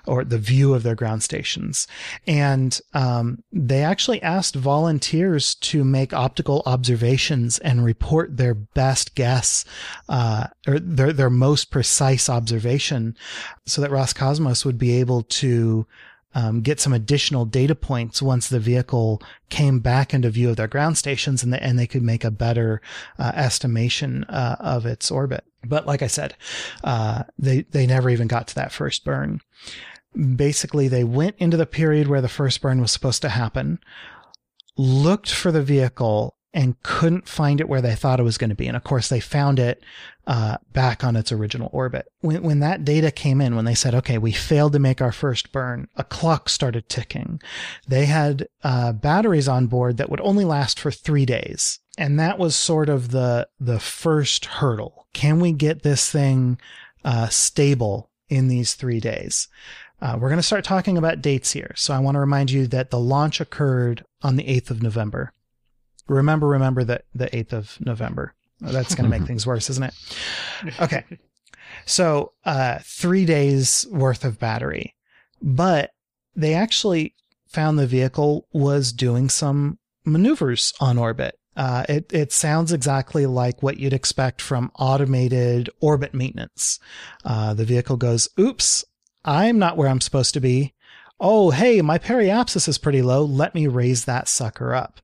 or 0.07 0.23
the 0.23 0.37
view 0.37 0.73
of 0.73 0.83
their 0.83 0.95
ground 0.95 1.23
stations. 1.23 1.87
And 2.25 2.79
um, 2.93 3.43
they 3.51 3.83
actually 3.83 4.21
asked 4.21 4.55
volunteers 4.55 5.55
to 5.55 5.83
make 5.83 6.13
optical 6.13 6.63
observations 6.65 7.59
and 7.59 7.83
report 7.83 8.37
their 8.37 8.53
best 8.53 9.15
guess, 9.15 9.65
uh, 10.07 10.47
or 10.67 10.79
their 10.79 11.11
their 11.11 11.29
most 11.29 11.69
precise 11.69 12.29
observation, 12.29 13.17
so 13.65 13.81
that 13.81 13.91
Roscosmos 13.91 14.63
would 14.63 14.77
be 14.77 14.99
able 14.99 15.23
to 15.23 15.85
um, 16.35 16.61
get 16.61 16.81
some 16.81 16.93
additional 16.93 17.45
data 17.45 17.73
points 17.73 18.21
once 18.21 18.49
the 18.49 18.59
vehicle 18.59 19.21
came 19.49 19.79
back 19.79 20.13
into 20.13 20.29
view 20.29 20.49
of 20.49 20.57
their 20.57 20.67
ground 20.67 20.97
stations 20.97 21.41
and, 21.41 21.51
the, 21.51 21.63
and 21.63 21.79
they 21.79 21.87
could 21.87 22.03
make 22.03 22.25
a 22.25 22.29
better 22.29 22.81
uh, 23.17 23.31
estimation 23.33 24.25
uh, 24.25 24.57
of 24.59 24.85
its 24.85 25.09
orbit. 25.09 25.45
But 25.63 25.87
like 25.87 26.01
I 26.01 26.07
said, 26.07 26.35
uh, 26.83 27.23
they, 27.39 27.61
they 27.61 27.87
never 27.87 28.09
even 28.09 28.27
got 28.27 28.49
to 28.49 28.55
that 28.55 28.73
first 28.73 29.05
burn. 29.05 29.39
Basically, 30.35 30.87
they 30.87 31.05
went 31.05 31.35
into 31.39 31.57
the 31.57 31.65
period 31.65 32.07
where 32.07 32.21
the 32.21 32.27
first 32.27 32.61
burn 32.61 32.81
was 32.81 32.91
supposed 32.91 33.21
to 33.23 33.29
happen, 33.29 33.79
looked 34.77 35.31
for 35.31 35.51
the 35.51 35.63
vehicle 35.63 36.34
and 36.55 36.81
couldn't 36.83 37.27
find 37.27 37.59
it 37.59 37.67
where 37.67 37.81
they 37.81 37.95
thought 37.95 38.19
it 38.19 38.23
was 38.23 38.37
going 38.37 38.49
to 38.49 38.55
be. 38.55 38.65
And 38.65 38.77
of 38.77 38.83
course, 38.85 39.09
they 39.09 39.19
found 39.19 39.59
it 39.59 39.83
uh, 40.25 40.55
back 40.71 41.03
on 41.03 41.17
its 41.17 41.33
original 41.33 41.69
orbit. 41.73 42.07
When, 42.21 42.41
when 42.43 42.61
that 42.61 42.85
data 42.85 43.11
came 43.11 43.41
in, 43.41 43.57
when 43.57 43.65
they 43.65 43.75
said, 43.75 43.93
okay, 43.93 44.17
we 44.17 44.31
failed 44.31 44.71
to 44.71 44.79
make 44.79 45.01
our 45.01 45.11
first 45.11 45.51
burn, 45.51 45.89
a 45.97 46.05
clock 46.05 46.47
started 46.47 46.87
ticking. 46.87 47.41
They 47.89 48.05
had 48.05 48.47
uh, 48.63 48.93
batteries 48.93 49.49
on 49.49 49.67
board 49.67 49.97
that 49.97 50.09
would 50.09 50.21
only 50.21 50.45
last 50.45 50.79
for 50.79 50.91
three 50.91 51.25
days. 51.25 51.79
And 51.97 52.17
that 52.21 52.39
was 52.39 52.55
sort 52.55 52.87
of 52.87 53.11
the, 53.11 53.49
the 53.59 53.79
first 53.79 54.45
hurdle. 54.45 55.07
Can 55.11 55.41
we 55.41 55.51
get 55.51 55.83
this 55.83 56.09
thing 56.09 56.57
uh, 57.03 57.27
stable 57.27 58.09
in 58.29 58.47
these 58.47 58.75
three 58.75 59.01
days? 59.01 59.49
Uh, 60.01 60.17
we're 60.19 60.29
going 60.29 60.39
to 60.39 60.43
start 60.43 60.63
talking 60.63 60.97
about 60.97 61.21
dates 61.21 61.51
here. 61.51 61.73
So 61.75 61.93
I 61.93 61.99
want 61.99 62.15
to 62.15 62.19
remind 62.19 62.49
you 62.49 62.65
that 62.67 62.91
the 62.91 62.99
launch 62.99 63.41
occurred 63.41 64.05
on 64.21 64.37
the 64.37 64.43
8th 64.43 64.69
of 64.69 64.81
November. 64.81 65.33
Remember, 66.07 66.47
remember 66.47 66.83
that 66.83 67.05
the 67.13 67.27
8th 67.27 67.53
of 67.53 67.77
November. 67.81 68.33
That's 68.61 68.95
going 68.95 69.09
to 69.09 69.17
make 69.17 69.27
things 69.27 69.45
worse, 69.45 69.69
isn't 69.69 69.83
it? 69.83 69.93
Okay. 70.79 71.03
So, 71.85 72.33
uh, 72.45 72.79
three 72.83 73.25
days 73.25 73.85
worth 73.91 74.23
of 74.23 74.39
battery, 74.39 74.95
but 75.41 75.91
they 76.35 76.53
actually 76.53 77.15
found 77.47 77.77
the 77.77 77.87
vehicle 77.87 78.47
was 78.51 78.91
doing 78.91 79.29
some 79.29 79.79
maneuvers 80.05 80.73
on 80.79 80.97
orbit. 80.97 81.39
Uh, 81.55 81.85
it, 81.87 82.11
it 82.11 82.31
sounds 82.31 82.73
exactly 82.73 83.25
like 83.25 83.63
what 83.63 83.77
you'd 83.77 83.93
expect 83.93 84.41
from 84.41 84.71
automated 84.77 85.69
orbit 85.79 86.13
maintenance. 86.13 86.79
Uh, 87.23 87.53
the 87.53 87.65
vehicle 87.65 87.95
goes, 87.95 88.27
oops, 88.37 88.83
I'm 89.23 89.57
not 89.57 89.77
where 89.77 89.87
I'm 89.87 90.01
supposed 90.01 90.33
to 90.33 90.41
be. 90.41 90.73
Oh, 91.19 91.51
hey, 91.51 91.81
my 91.81 91.97
periapsis 91.97 92.67
is 92.67 92.77
pretty 92.77 93.01
low. 93.01 93.23
Let 93.23 93.55
me 93.55 93.67
raise 93.67 94.03
that 94.05 94.27
sucker 94.27 94.73
up. 94.75 94.99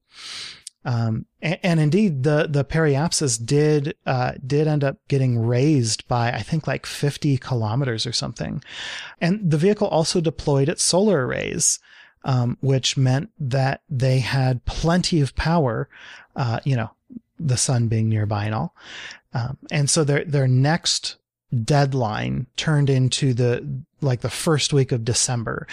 Um, 0.84 1.26
and, 1.42 1.60
and, 1.62 1.80
indeed, 1.80 2.24
the 2.24 2.48
the 2.50 2.66
periapsis 2.66 3.44
did 3.44 3.96
uh, 4.06 4.34
did 4.46 4.68
end 4.68 4.84
up 4.84 4.98
getting 5.08 5.38
raised 5.40 6.08
by 6.08 6.32
I 6.32 6.42
think 6.42 6.66
like 6.66 6.86
50 6.86 7.38
kilometers 7.38 8.08
or 8.08 8.14
something, 8.14 8.64
and 9.20 9.52
the 9.52 9.58
vehicle 9.58 9.88
also 9.88 10.22
deployed 10.22 10.70
its 10.70 10.82
solar 10.82 11.28
arrays, 11.28 11.80
um, 12.24 12.58
which 12.62 12.98
meant 12.98 13.30
that 13.40 13.82
they 13.90 14.20
had 14.20 14.66
plenty 14.66 15.22
of 15.22 15.36
power. 15.36 15.88
Uh, 16.36 16.60
you 16.64 16.76
know, 16.76 16.90
the 17.40 17.58
sun 17.58 17.88
being 17.88 18.10
nearby 18.10 18.46
and 18.46 18.56
all, 18.56 18.76
um, 19.34 19.58
and 19.72 19.88
so 19.88 20.04
their 20.04 20.26
their 20.26 20.48
next 20.48 21.18
deadline 21.64 22.48
turned 22.56 22.90
into 22.90 23.34
the 23.34 23.84
like 24.02 24.22
the 24.22 24.30
first 24.30 24.74
week 24.74 24.92
of 24.92 25.06
December, 25.06 25.68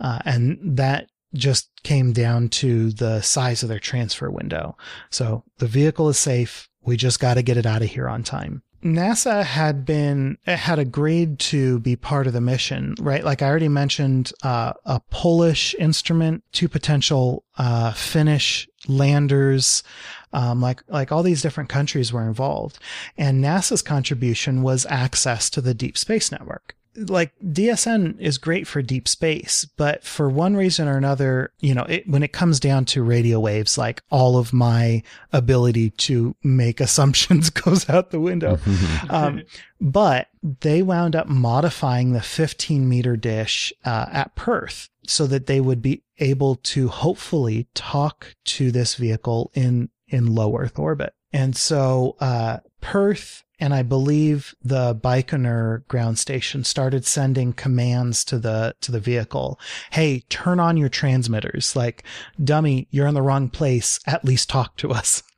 uh, 0.00 0.20
and 0.24 0.58
that 0.62 1.08
just 1.34 1.70
came 1.82 2.12
down 2.12 2.48
to 2.48 2.90
the 2.90 3.20
size 3.20 3.62
of 3.62 3.68
their 3.68 3.78
transfer 3.78 4.30
window. 4.30 4.76
So 5.10 5.44
the 5.58 5.66
vehicle 5.66 6.08
is 6.08 6.18
safe. 6.18 6.68
We 6.82 6.96
just 6.96 7.20
got 7.20 7.34
to 7.34 7.42
get 7.42 7.56
it 7.56 7.66
out 7.66 7.82
of 7.82 7.88
here 7.88 8.08
on 8.08 8.22
time. 8.22 8.62
NASA 8.84 9.44
had 9.44 9.84
been 9.84 10.38
had 10.44 10.78
agreed 10.78 11.38
to 11.38 11.78
be 11.80 11.94
part 11.94 12.26
of 12.26 12.32
the 12.32 12.40
mission, 12.40 12.96
right? 13.00 13.24
Like 13.24 13.40
I 13.40 13.48
already 13.48 13.68
mentioned, 13.68 14.32
uh, 14.42 14.72
a 14.84 14.98
Polish 15.10 15.74
instrument, 15.78 16.42
two 16.52 16.68
potential 16.68 17.44
uh, 17.56 17.92
Finnish 17.92 18.68
landers, 18.88 19.84
um, 20.32 20.60
like 20.60 20.82
like 20.88 21.12
all 21.12 21.22
these 21.22 21.42
different 21.42 21.70
countries 21.70 22.12
were 22.12 22.26
involved, 22.26 22.80
and 23.16 23.42
NASA's 23.42 23.82
contribution 23.82 24.62
was 24.62 24.84
access 24.86 25.48
to 25.50 25.60
the 25.60 25.74
Deep 25.74 25.96
Space 25.96 26.32
Network. 26.32 26.74
Like 26.96 27.32
DSN 27.42 28.20
is 28.20 28.38
great 28.38 28.66
for 28.66 28.82
deep 28.82 29.08
space, 29.08 29.64
but 29.76 30.04
for 30.04 30.28
one 30.28 30.56
reason 30.56 30.88
or 30.88 30.96
another, 30.96 31.52
you 31.60 31.74
know, 31.74 31.84
it, 31.84 32.08
when 32.08 32.22
it 32.22 32.32
comes 32.32 32.60
down 32.60 32.84
to 32.86 33.02
radio 33.02 33.40
waves, 33.40 33.78
like 33.78 34.02
all 34.10 34.36
of 34.36 34.52
my 34.52 35.02
ability 35.32 35.90
to 35.90 36.34
make 36.42 36.80
assumptions 36.80 37.50
goes 37.50 37.88
out 37.88 38.10
the 38.10 38.20
window. 38.20 38.58
um, 39.10 39.42
but 39.80 40.28
they 40.42 40.82
wound 40.82 41.16
up 41.16 41.28
modifying 41.28 42.12
the 42.12 42.20
15 42.20 42.88
meter 42.88 43.16
dish 43.16 43.72
uh, 43.84 44.06
at 44.10 44.34
Perth 44.34 44.88
so 45.06 45.26
that 45.26 45.46
they 45.46 45.60
would 45.60 45.82
be 45.82 46.02
able 46.18 46.56
to 46.56 46.88
hopefully 46.88 47.68
talk 47.74 48.36
to 48.44 48.70
this 48.70 48.94
vehicle 48.94 49.50
in 49.54 49.88
in 50.08 50.34
low 50.34 50.56
Earth 50.56 50.78
orbit. 50.78 51.14
And 51.32 51.56
so 51.56 52.16
uh, 52.20 52.58
Perth 52.80 53.44
and 53.62 53.72
I 53.72 53.82
believe 53.82 54.56
the 54.64 54.92
Baikonur 54.92 55.86
ground 55.86 56.18
station 56.18 56.64
started 56.64 57.06
sending 57.06 57.52
commands 57.52 58.24
to 58.24 58.40
the 58.40 58.74
to 58.80 58.90
the 58.90 58.98
vehicle. 58.98 59.58
Hey, 59.90 60.24
turn 60.28 60.58
on 60.58 60.76
your 60.76 60.88
transmitters. 60.88 61.76
Like, 61.76 62.02
dummy, 62.42 62.88
you're 62.90 63.06
in 63.06 63.14
the 63.14 63.22
wrong 63.22 63.48
place. 63.48 64.00
At 64.04 64.24
least 64.24 64.48
talk 64.48 64.76
to 64.78 64.90
us. 64.90 65.22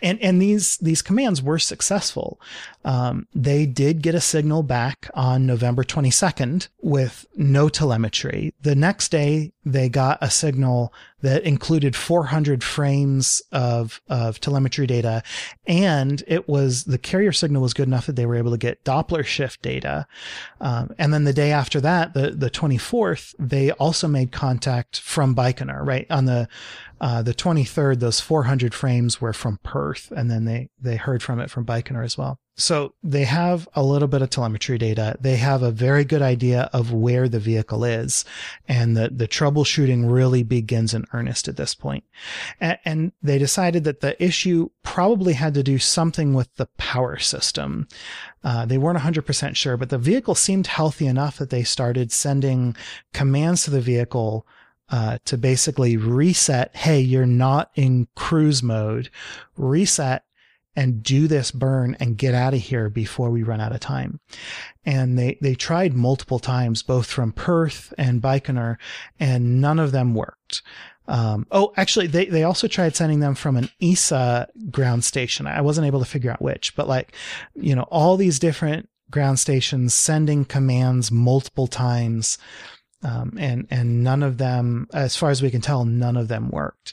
And 0.00 0.18
and 0.22 0.40
these 0.40 0.78
these 0.78 1.02
commands 1.02 1.42
were 1.42 1.58
successful. 1.58 2.40
Um, 2.82 3.26
they 3.34 3.66
did 3.66 4.00
get 4.00 4.14
a 4.14 4.20
signal 4.20 4.62
back 4.62 5.10
on 5.12 5.44
November 5.44 5.84
22nd 5.84 6.68
with 6.80 7.26
no 7.36 7.68
telemetry. 7.68 8.54
The 8.62 8.74
next 8.74 9.10
day, 9.10 9.52
they 9.62 9.90
got 9.90 10.16
a 10.22 10.30
signal 10.30 10.94
that 11.22 11.42
included 11.44 11.94
400 11.96 12.62
frames 12.64 13.42
of 13.52 14.00
of 14.08 14.40
telemetry 14.40 14.86
data, 14.86 15.22
and 15.66 16.22
it 16.26 16.48
was 16.48 16.84
the 16.84 16.98
carrier 16.98 17.32
signal 17.32 17.62
was 17.62 17.74
good 17.74 17.88
enough 17.88 18.06
that 18.06 18.16
they 18.16 18.26
were 18.26 18.36
able 18.36 18.50
to 18.50 18.58
get 18.58 18.84
Doppler 18.84 19.24
shift 19.24 19.62
data. 19.62 20.06
Um, 20.60 20.94
and 20.98 21.12
then 21.12 21.24
the 21.24 21.32
day 21.32 21.52
after 21.52 21.80
that, 21.80 22.14
the 22.14 22.30
the 22.30 22.50
24th, 22.50 23.34
they 23.38 23.70
also 23.72 24.08
made 24.08 24.32
contact 24.32 25.00
from 25.00 25.34
Baikonur. 25.34 25.86
Right 25.86 26.06
on 26.10 26.24
the 26.24 26.48
uh, 27.00 27.22
the 27.22 27.32
23rd, 27.32 28.00
those 28.00 28.20
400 28.20 28.74
frames 28.74 29.20
were 29.20 29.32
from 29.32 29.58
Perth, 29.62 30.12
and 30.14 30.30
then 30.30 30.44
they 30.44 30.68
they 30.80 30.96
heard 30.96 31.22
from 31.22 31.40
it 31.40 31.50
from 31.50 31.64
Baikonur 31.64 32.04
as 32.04 32.18
well. 32.18 32.38
So 32.56 32.94
they 33.02 33.24
have 33.24 33.68
a 33.74 33.82
little 33.82 34.08
bit 34.08 34.20
of 34.20 34.28
telemetry 34.28 34.76
data. 34.76 35.16
They 35.18 35.36
have 35.36 35.62
a 35.62 35.70
very 35.70 36.04
good 36.04 36.20
idea 36.20 36.68
of 36.72 36.92
where 36.92 37.26
the 37.28 37.38
vehicle 37.38 37.84
is, 37.84 38.24
and 38.68 38.96
the 38.96 39.08
the 39.08 39.26
troubleshooting 39.26 40.10
really 40.10 40.42
begins 40.42 40.92
in 40.92 41.06
earnest 41.12 41.48
at 41.48 41.56
this 41.56 41.74
point. 41.74 42.04
And, 42.60 42.78
and 42.84 43.12
they 43.22 43.38
decided 43.38 43.84
that 43.84 44.00
the 44.00 44.22
issue 44.22 44.68
probably 44.82 45.32
had 45.32 45.54
to 45.54 45.62
do 45.62 45.78
something 45.78 46.34
with 46.34 46.54
the 46.56 46.66
power 46.76 47.18
system. 47.18 47.88
Uh, 48.44 48.66
they 48.66 48.78
weren't 48.78 48.98
100% 48.98 49.56
sure, 49.56 49.76
but 49.76 49.88
the 49.88 49.98
vehicle 49.98 50.34
seemed 50.34 50.66
healthy 50.66 51.06
enough 51.06 51.38
that 51.38 51.50
they 51.50 51.62
started 51.62 52.12
sending 52.12 52.76
commands 53.12 53.64
to 53.64 53.70
the 53.70 53.80
vehicle 53.80 54.46
uh, 54.90 55.18
to 55.24 55.38
basically 55.38 55.96
reset. 55.96 56.74
Hey, 56.74 57.00
you're 57.00 57.26
not 57.26 57.70
in 57.74 58.08
cruise 58.16 58.62
mode. 58.62 59.08
Reset 59.56 60.24
and 60.76 61.02
do 61.02 61.26
this 61.26 61.50
burn 61.50 61.96
and 62.00 62.16
get 62.16 62.34
out 62.34 62.54
of 62.54 62.60
here 62.60 62.88
before 62.88 63.30
we 63.30 63.42
run 63.42 63.60
out 63.60 63.72
of 63.72 63.80
time. 63.80 64.20
And 64.84 65.18
they, 65.18 65.38
they 65.40 65.54
tried 65.54 65.94
multiple 65.94 66.38
times, 66.38 66.82
both 66.82 67.06
from 67.06 67.32
Perth 67.32 67.92
and 67.98 68.22
Baikonur, 68.22 68.76
and 69.18 69.60
none 69.60 69.78
of 69.78 69.92
them 69.92 70.14
worked. 70.14 70.62
Um, 71.08 71.46
oh, 71.50 71.72
actually, 71.76 72.06
they, 72.06 72.26
they 72.26 72.44
also 72.44 72.68
tried 72.68 72.94
sending 72.94 73.18
them 73.18 73.34
from 73.34 73.56
an 73.56 73.68
ESA 73.82 74.48
ground 74.70 75.04
station. 75.04 75.46
I 75.46 75.60
wasn't 75.60 75.88
able 75.88 75.98
to 75.98 76.04
figure 76.04 76.30
out 76.30 76.40
which, 76.40 76.76
but 76.76 76.86
like, 76.86 77.12
you 77.54 77.74
know, 77.74 77.82
all 77.90 78.16
these 78.16 78.38
different 78.38 78.88
ground 79.10 79.40
stations 79.40 79.92
sending 79.92 80.44
commands 80.44 81.10
multiple 81.10 81.66
times 81.66 82.38
um, 83.02 83.36
and 83.38 83.66
and 83.70 84.04
none 84.04 84.22
of 84.22 84.38
them, 84.38 84.86
as 84.92 85.16
far 85.16 85.30
as 85.30 85.42
we 85.42 85.50
can 85.50 85.60
tell, 85.60 85.84
none 85.84 86.16
of 86.16 86.28
them 86.28 86.50
worked. 86.50 86.92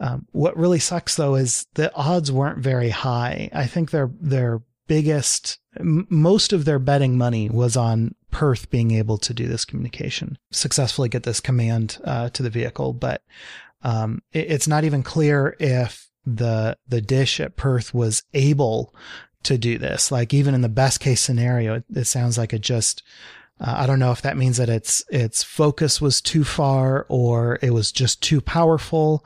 Um, 0.00 0.26
what 0.32 0.56
really 0.56 0.78
sucks 0.78 1.16
though 1.16 1.34
is 1.34 1.66
the 1.74 1.94
odds 1.94 2.30
weren't 2.30 2.58
very 2.58 2.90
high. 2.90 3.50
I 3.52 3.66
think 3.66 3.90
their 3.90 4.10
their 4.20 4.62
biggest, 4.86 5.58
m- 5.78 6.06
most 6.08 6.52
of 6.52 6.64
their 6.64 6.78
betting 6.78 7.18
money 7.18 7.48
was 7.48 7.76
on 7.76 8.14
Perth 8.30 8.70
being 8.70 8.90
able 8.92 9.18
to 9.18 9.34
do 9.34 9.46
this 9.46 9.64
communication, 9.64 10.38
successfully 10.50 11.08
get 11.08 11.22
this 11.22 11.40
command 11.40 11.98
uh, 12.04 12.30
to 12.30 12.42
the 12.42 12.50
vehicle. 12.50 12.92
But 12.92 13.22
um, 13.82 14.22
it, 14.32 14.50
it's 14.50 14.68
not 14.68 14.84
even 14.84 15.02
clear 15.02 15.56
if 15.58 16.08
the 16.24 16.76
the 16.86 17.00
dish 17.00 17.40
at 17.40 17.56
Perth 17.56 17.94
was 17.94 18.22
able 18.34 18.94
to 19.44 19.56
do 19.56 19.78
this. 19.78 20.10
Like 20.10 20.34
even 20.34 20.54
in 20.54 20.62
the 20.62 20.68
best 20.68 21.00
case 21.00 21.20
scenario, 21.20 21.76
it, 21.76 21.84
it 21.94 22.04
sounds 22.04 22.36
like 22.36 22.52
it 22.52 22.60
just 22.60 23.02
uh, 23.60 23.74
I 23.78 23.86
don't 23.86 23.98
know 23.98 24.12
if 24.12 24.22
that 24.22 24.36
means 24.36 24.58
that 24.58 24.68
its 24.68 25.04
its 25.10 25.42
focus 25.42 26.00
was 26.00 26.20
too 26.20 26.44
far, 26.44 27.06
or 27.08 27.58
it 27.62 27.70
was 27.70 27.90
just 27.92 28.22
too 28.22 28.40
powerful, 28.40 29.24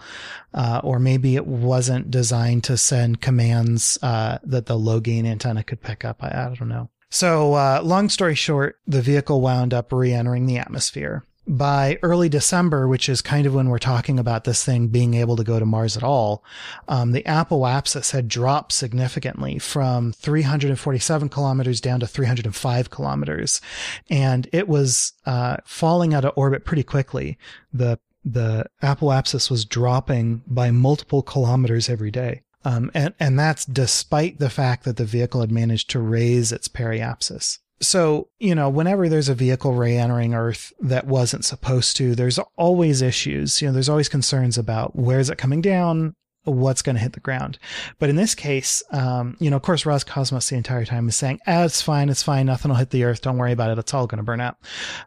uh, 0.55 0.80
or 0.83 0.99
maybe 0.99 1.37
it 1.37 1.47
wasn't 1.47 2.11
designed 2.11 2.64
to 2.64 2.76
send 2.76 3.20
commands 3.20 3.99
uh, 4.03 4.39
that 4.45 4.66
the 4.66 4.78
low 4.78 5.01
gain 5.01 5.26
antenna 5.26 5.62
could 5.62 5.83
pick 5.83 6.05
up. 6.05 6.22
I, 6.22 6.28
I 6.28 6.55
don't 6.55 6.68
know. 6.68 6.89
So, 7.11 7.53
uh, 7.53 7.83
long 7.85 8.09
story 8.09 8.35
short, 8.35 8.78
the 8.87 9.03
vehicle 9.03 9.43
wound 9.43 9.74
up 9.74 9.93
re-entering 9.93 10.47
the 10.47 10.57
atmosphere 10.57 11.24
by 11.47 11.99
early 12.03 12.28
December, 12.28 12.86
which 12.86 13.09
is 13.09 13.20
kind 13.20 13.47
of 13.47 13.55
when 13.55 13.68
we're 13.68 13.78
talking 13.78 14.18
about 14.18 14.45
this 14.45 14.64
thing 14.64 14.88
being 14.88 15.14
able 15.14 15.36
to 15.36 15.45
go 15.45 15.59
to 15.59 15.66
Mars 15.66 15.97
at 15.97 16.05
all, 16.05 16.45
um, 16.88 17.12
the 17.12 17.22
apoapsis 17.24 18.12
had 18.12 18.28
dropped 18.28 18.72
significantly 18.72 19.59
from 19.59 20.12
347 20.12 21.28
kilometers 21.28 21.80
down 21.80 22.01
to 22.01 22.07
305 22.07 22.90
kilometers, 22.90 23.61
and 24.09 24.49
it 24.53 24.68
was 24.68 25.12
uh, 25.26 25.57
falling 25.64 26.14
out 26.14 26.24
of 26.24 26.32
orbit 26.36 26.64
pretty 26.64 26.84
quickly. 26.84 27.38
The 27.72 27.99
the 28.24 28.66
apoapsis 28.80 29.51
was 29.51 29.64
dropping 29.64 30.43
by 30.47 30.70
multiple 30.70 31.22
kilometers 31.22 31.88
every 31.88 32.12
day. 32.12 32.43
Um, 32.64 32.88
and, 32.95 33.12
and 33.18 33.36
that's 33.36 33.64
despite 33.64 34.38
the 34.38 34.49
fact 34.49 34.84
that 34.84 34.97
the 34.97 35.05
vehicle 35.05 35.40
had 35.40 35.51
managed 35.51 35.90
to 35.90 35.99
raise 35.99 36.53
its 36.53 36.68
periapsis 36.68 37.59
so, 37.83 38.28
you 38.39 38.55
know, 38.55 38.68
whenever 38.68 39.09
there's 39.09 39.28
a 39.28 39.35
vehicle 39.35 39.74
re 39.74 39.97
entering 39.97 40.35
Earth 40.35 40.72
that 40.80 41.07
wasn't 41.07 41.45
supposed 41.45 41.97
to, 41.97 42.14
there's 42.14 42.39
always 42.57 43.03
issues. 43.03 43.61
You 43.61 43.68
know, 43.68 43.74
there's 43.74 43.89
always 43.89 44.09
concerns 44.09 44.57
about 44.57 44.97
where's 44.97 45.28
it 45.28 45.39
coming 45.39 45.61
down, 45.61 46.14
what's 46.45 46.83
going 46.83 46.97
to 46.97 47.03
hit 47.03 47.12
the 47.12 47.20
ground. 47.20 47.59
But 47.99 48.09
in 48.09 48.16
this 48.16 48.35
case, 48.35 48.83
um, 48.91 49.37
you 49.39 49.51
know, 49.51 49.57
of 49.57 49.62
course, 49.62 49.85
Roscosmos 49.85 50.49
the 50.49 50.57
entire 50.57 50.85
time 50.85 51.09
is 51.09 51.16
saying, 51.16 51.41
ah, 51.47 51.64
it's 51.64 51.83
fine, 51.83 52.09
it's 52.09 52.22
fine, 52.22 52.47
nothing 52.47 52.70
will 52.70 52.78
hit 52.78 52.91
the 52.91 53.05
Earth, 53.05 53.22
don't 53.22 53.39
worry 53.39 53.53
about 53.53 53.70
it, 53.70 53.78
it's 53.78 53.95
all 53.95 54.07
going 54.07 54.18
to 54.18 54.24
burn 54.24 54.41
out. 54.41 54.57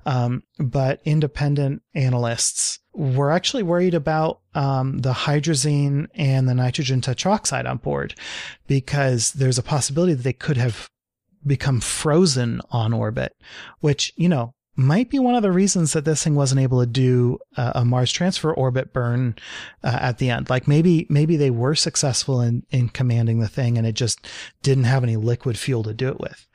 Um, 0.05 0.43
but 0.59 1.01
independent 1.03 1.82
analysts 1.93 2.80
were 2.93 3.32
actually 3.32 3.63
worried 3.63 3.93
about 3.93 4.39
um, 4.53 4.99
the 4.99 5.11
hydrazine 5.11 6.07
and 6.15 6.47
the 6.47 6.55
nitrogen 6.55 7.01
tetroxide 7.01 7.69
on 7.69 7.78
board 7.78 8.15
because 8.67 9.34
there's 9.34 9.57
a 9.57 9.63
possibility 9.63 10.13
that 10.13 10.23
they 10.23 10.34
could 10.34 10.57
have 10.57 10.89
become 11.45 11.81
frozen 11.81 12.61
on 12.71 12.93
orbit, 12.93 13.35
which, 13.79 14.13
you 14.15 14.29
know, 14.29 14.53
might 14.75 15.09
be 15.09 15.19
one 15.19 15.35
of 15.35 15.41
the 15.41 15.51
reasons 15.51 15.93
that 15.93 16.03
this 16.03 16.23
thing 16.23 16.35
wasn't 16.35 16.59
able 16.59 16.81
to 16.81 16.85
do 16.85 17.39
a 17.55 17.85
Mars 17.85 18.11
transfer 18.11 18.53
orbit 18.53 18.91
burn 18.91 19.35
uh, 19.83 19.97
at 20.01 20.17
the 20.17 20.29
end. 20.29 20.49
Like 20.49 20.67
maybe 20.67 21.07
maybe 21.09 21.37
they 21.37 21.49
were 21.49 21.75
successful 21.75 22.41
in 22.41 22.65
in 22.71 22.89
commanding 22.89 23.39
the 23.39 23.47
thing, 23.47 23.77
and 23.77 23.87
it 23.87 23.93
just 23.95 24.27
didn't 24.63 24.83
have 24.83 25.03
any 25.03 25.15
liquid 25.15 25.57
fuel 25.57 25.83
to 25.83 25.93
do 25.93 26.09
it 26.09 26.19
with. 26.19 26.47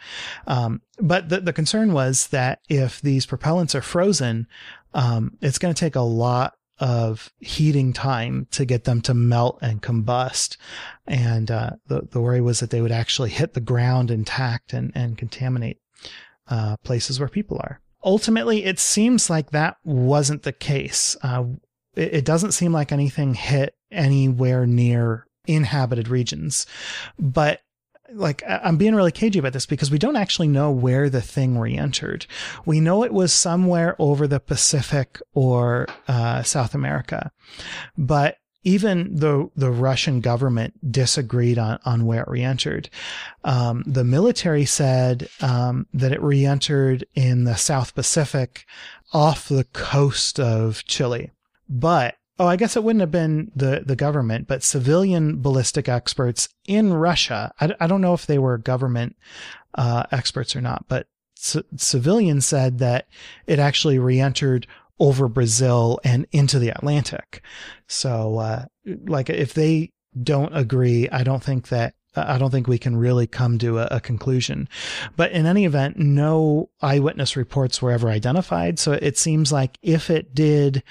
Um, 0.47 0.83
but 0.99 1.31
the 1.31 1.41
the 1.41 1.53
concern 1.53 1.93
was 1.93 2.27
that 2.29 2.61
if 2.69 3.01
these 3.01 3.27
propellants 3.27 3.75
are 3.75 3.83
frozen, 3.83 4.47
um, 4.93 5.39
it's 5.41 5.59
going 5.59 5.73
to 5.73 5.81
take 5.81 5.97
a 5.97 6.01
lot 6.01 6.55
of 6.81 7.31
heating 7.39 7.93
time 7.93 8.49
to 8.51 8.65
get 8.65 8.85
them 8.85 9.03
to 9.03 9.15
melt 9.15 9.59
and 9.61 9.83
combust. 9.83 10.57
And 11.07 11.51
uh, 11.51 11.73
the 11.87 12.09
the 12.11 12.21
worry 12.21 12.41
was 12.41 12.61
that 12.61 12.71
they 12.71 12.81
would 12.81 12.91
actually 12.91 13.31
hit 13.31 13.55
the 13.55 13.61
ground 13.61 14.11
intact 14.11 14.73
and 14.73 14.91
and 14.95 15.17
contaminate 15.17 15.79
uh, 16.49 16.77
places 16.79 17.21
where 17.21 17.29
people 17.29 17.59
are. 17.59 17.81
Ultimately, 18.03 18.65
it 18.65 18.79
seems 18.79 19.29
like 19.29 19.51
that 19.51 19.77
wasn't 19.85 20.43
the 20.43 20.53
case. 20.53 21.17
Uh, 21.23 21.45
it, 21.95 22.15
it 22.15 22.25
doesn't 22.25 22.53
seem 22.53 22.73
like 22.73 22.93
anything 22.93 23.35
hit 23.35 23.75
anywhere 23.91 24.67
near 24.67 25.27
inhabited 25.47 26.09
regions, 26.09 26.67
but 27.19 27.61
like 28.13 28.43
I'm 28.47 28.77
being 28.77 28.95
really 28.95 29.13
cagey 29.13 29.39
about 29.39 29.53
this 29.53 29.67
because 29.67 29.91
we 29.91 29.99
don't 29.99 30.17
actually 30.17 30.49
know 30.49 30.71
where 30.71 31.09
the 31.09 31.21
thing 31.21 31.59
re-entered. 31.59 32.27
We 32.65 32.81
know 32.81 33.05
it 33.05 33.13
was 33.13 33.33
somewhere 33.33 33.97
over 33.99 34.27
the 34.27 34.41
Pacific 34.41 35.21
or 35.33 35.87
uh, 36.09 36.43
South 36.43 36.75
America, 36.75 37.31
but 37.97 38.37
even 38.63 39.17
the 39.17 39.51
the 39.57 39.71
Russian 39.71 40.21
government 40.21 40.93
disagreed 40.93 41.59
on 41.59 41.79
on 41.85 42.05
where 42.05 42.23
it 42.23 42.29
re-entered. 42.29 42.91
Um, 43.45 43.83
the 43.87 44.05
military 44.05 44.67
said 44.67 45.29
um, 45.41 45.87
that 45.95 46.13
it 46.13 46.23
re-entered 46.23 47.07
in 47.15 47.45
the 47.45 47.57
South 47.57 47.95
Pacific, 47.95 48.67
off 49.13 49.49
the 49.49 49.65
coast 49.65 50.39
of 50.39 50.85
Chile, 50.85 51.31
but 51.69 52.17
oh, 52.41 52.47
I 52.47 52.57
guess 52.57 52.75
it 52.75 52.83
wouldn't 52.83 53.03
have 53.03 53.11
been 53.11 53.53
the, 53.55 53.83
the 53.85 53.95
government, 53.95 54.49
but 54.49 54.63
civilian 54.63 55.43
ballistic 55.43 55.91
experts 55.91 56.49
in 56.67 56.95
Russia. 56.95 57.53
I, 57.61 57.75
I 57.79 57.87
don't 57.87 58.01
know 58.01 58.15
if 58.15 58.25
they 58.25 58.39
were 58.39 58.57
government 58.57 59.15
uh, 59.75 60.05
experts 60.11 60.57
or 60.57 60.63
not, 60.63 60.87
but 60.89 61.07
c- 61.37 61.63
civilians 61.77 62.47
said 62.47 62.79
that 62.79 63.09
it 63.47 63.59
actually 63.59 63.99
re-entered 63.99 64.67
over 64.99 65.29
Brazil 65.29 66.01
and 66.03 66.27
into 66.33 66.59
the 66.59 66.71
Atlantic. 66.71 67.43
So, 67.87 68.39
uh, 68.39 68.65
like, 68.87 69.29
if 69.29 69.53
they 69.53 69.93
don't 70.23 70.57
agree, 70.57 71.11
I 71.11 71.25
don't 71.25 71.43
think 71.43 71.69
that 71.69 71.95
I 72.17 72.39
don't 72.39 72.51
think 72.51 72.67
we 72.67 72.79
can 72.79 72.97
really 72.97 73.27
come 73.27 73.59
to 73.59 73.79
a, 73.79 73.89
a, 73.93 74.01
conclusion. 74.01 74.69
But 75.17 75.31
in 75.31 75.47
any 75.47 75.65
event, 75.65 75.97
no 75.97 76.71
eyewitness 76.83 77.37
reports 77.37 77.81
were 77.81 77.93
ever 77.93 78.09
identified. 78.09 78.81
So 78.81 78.93
it 78.93 79.17
seems 79.17 79.53
like 79.53 79.79
if 79.81 80.11
it 80.11 80.35
did 80.35 80.83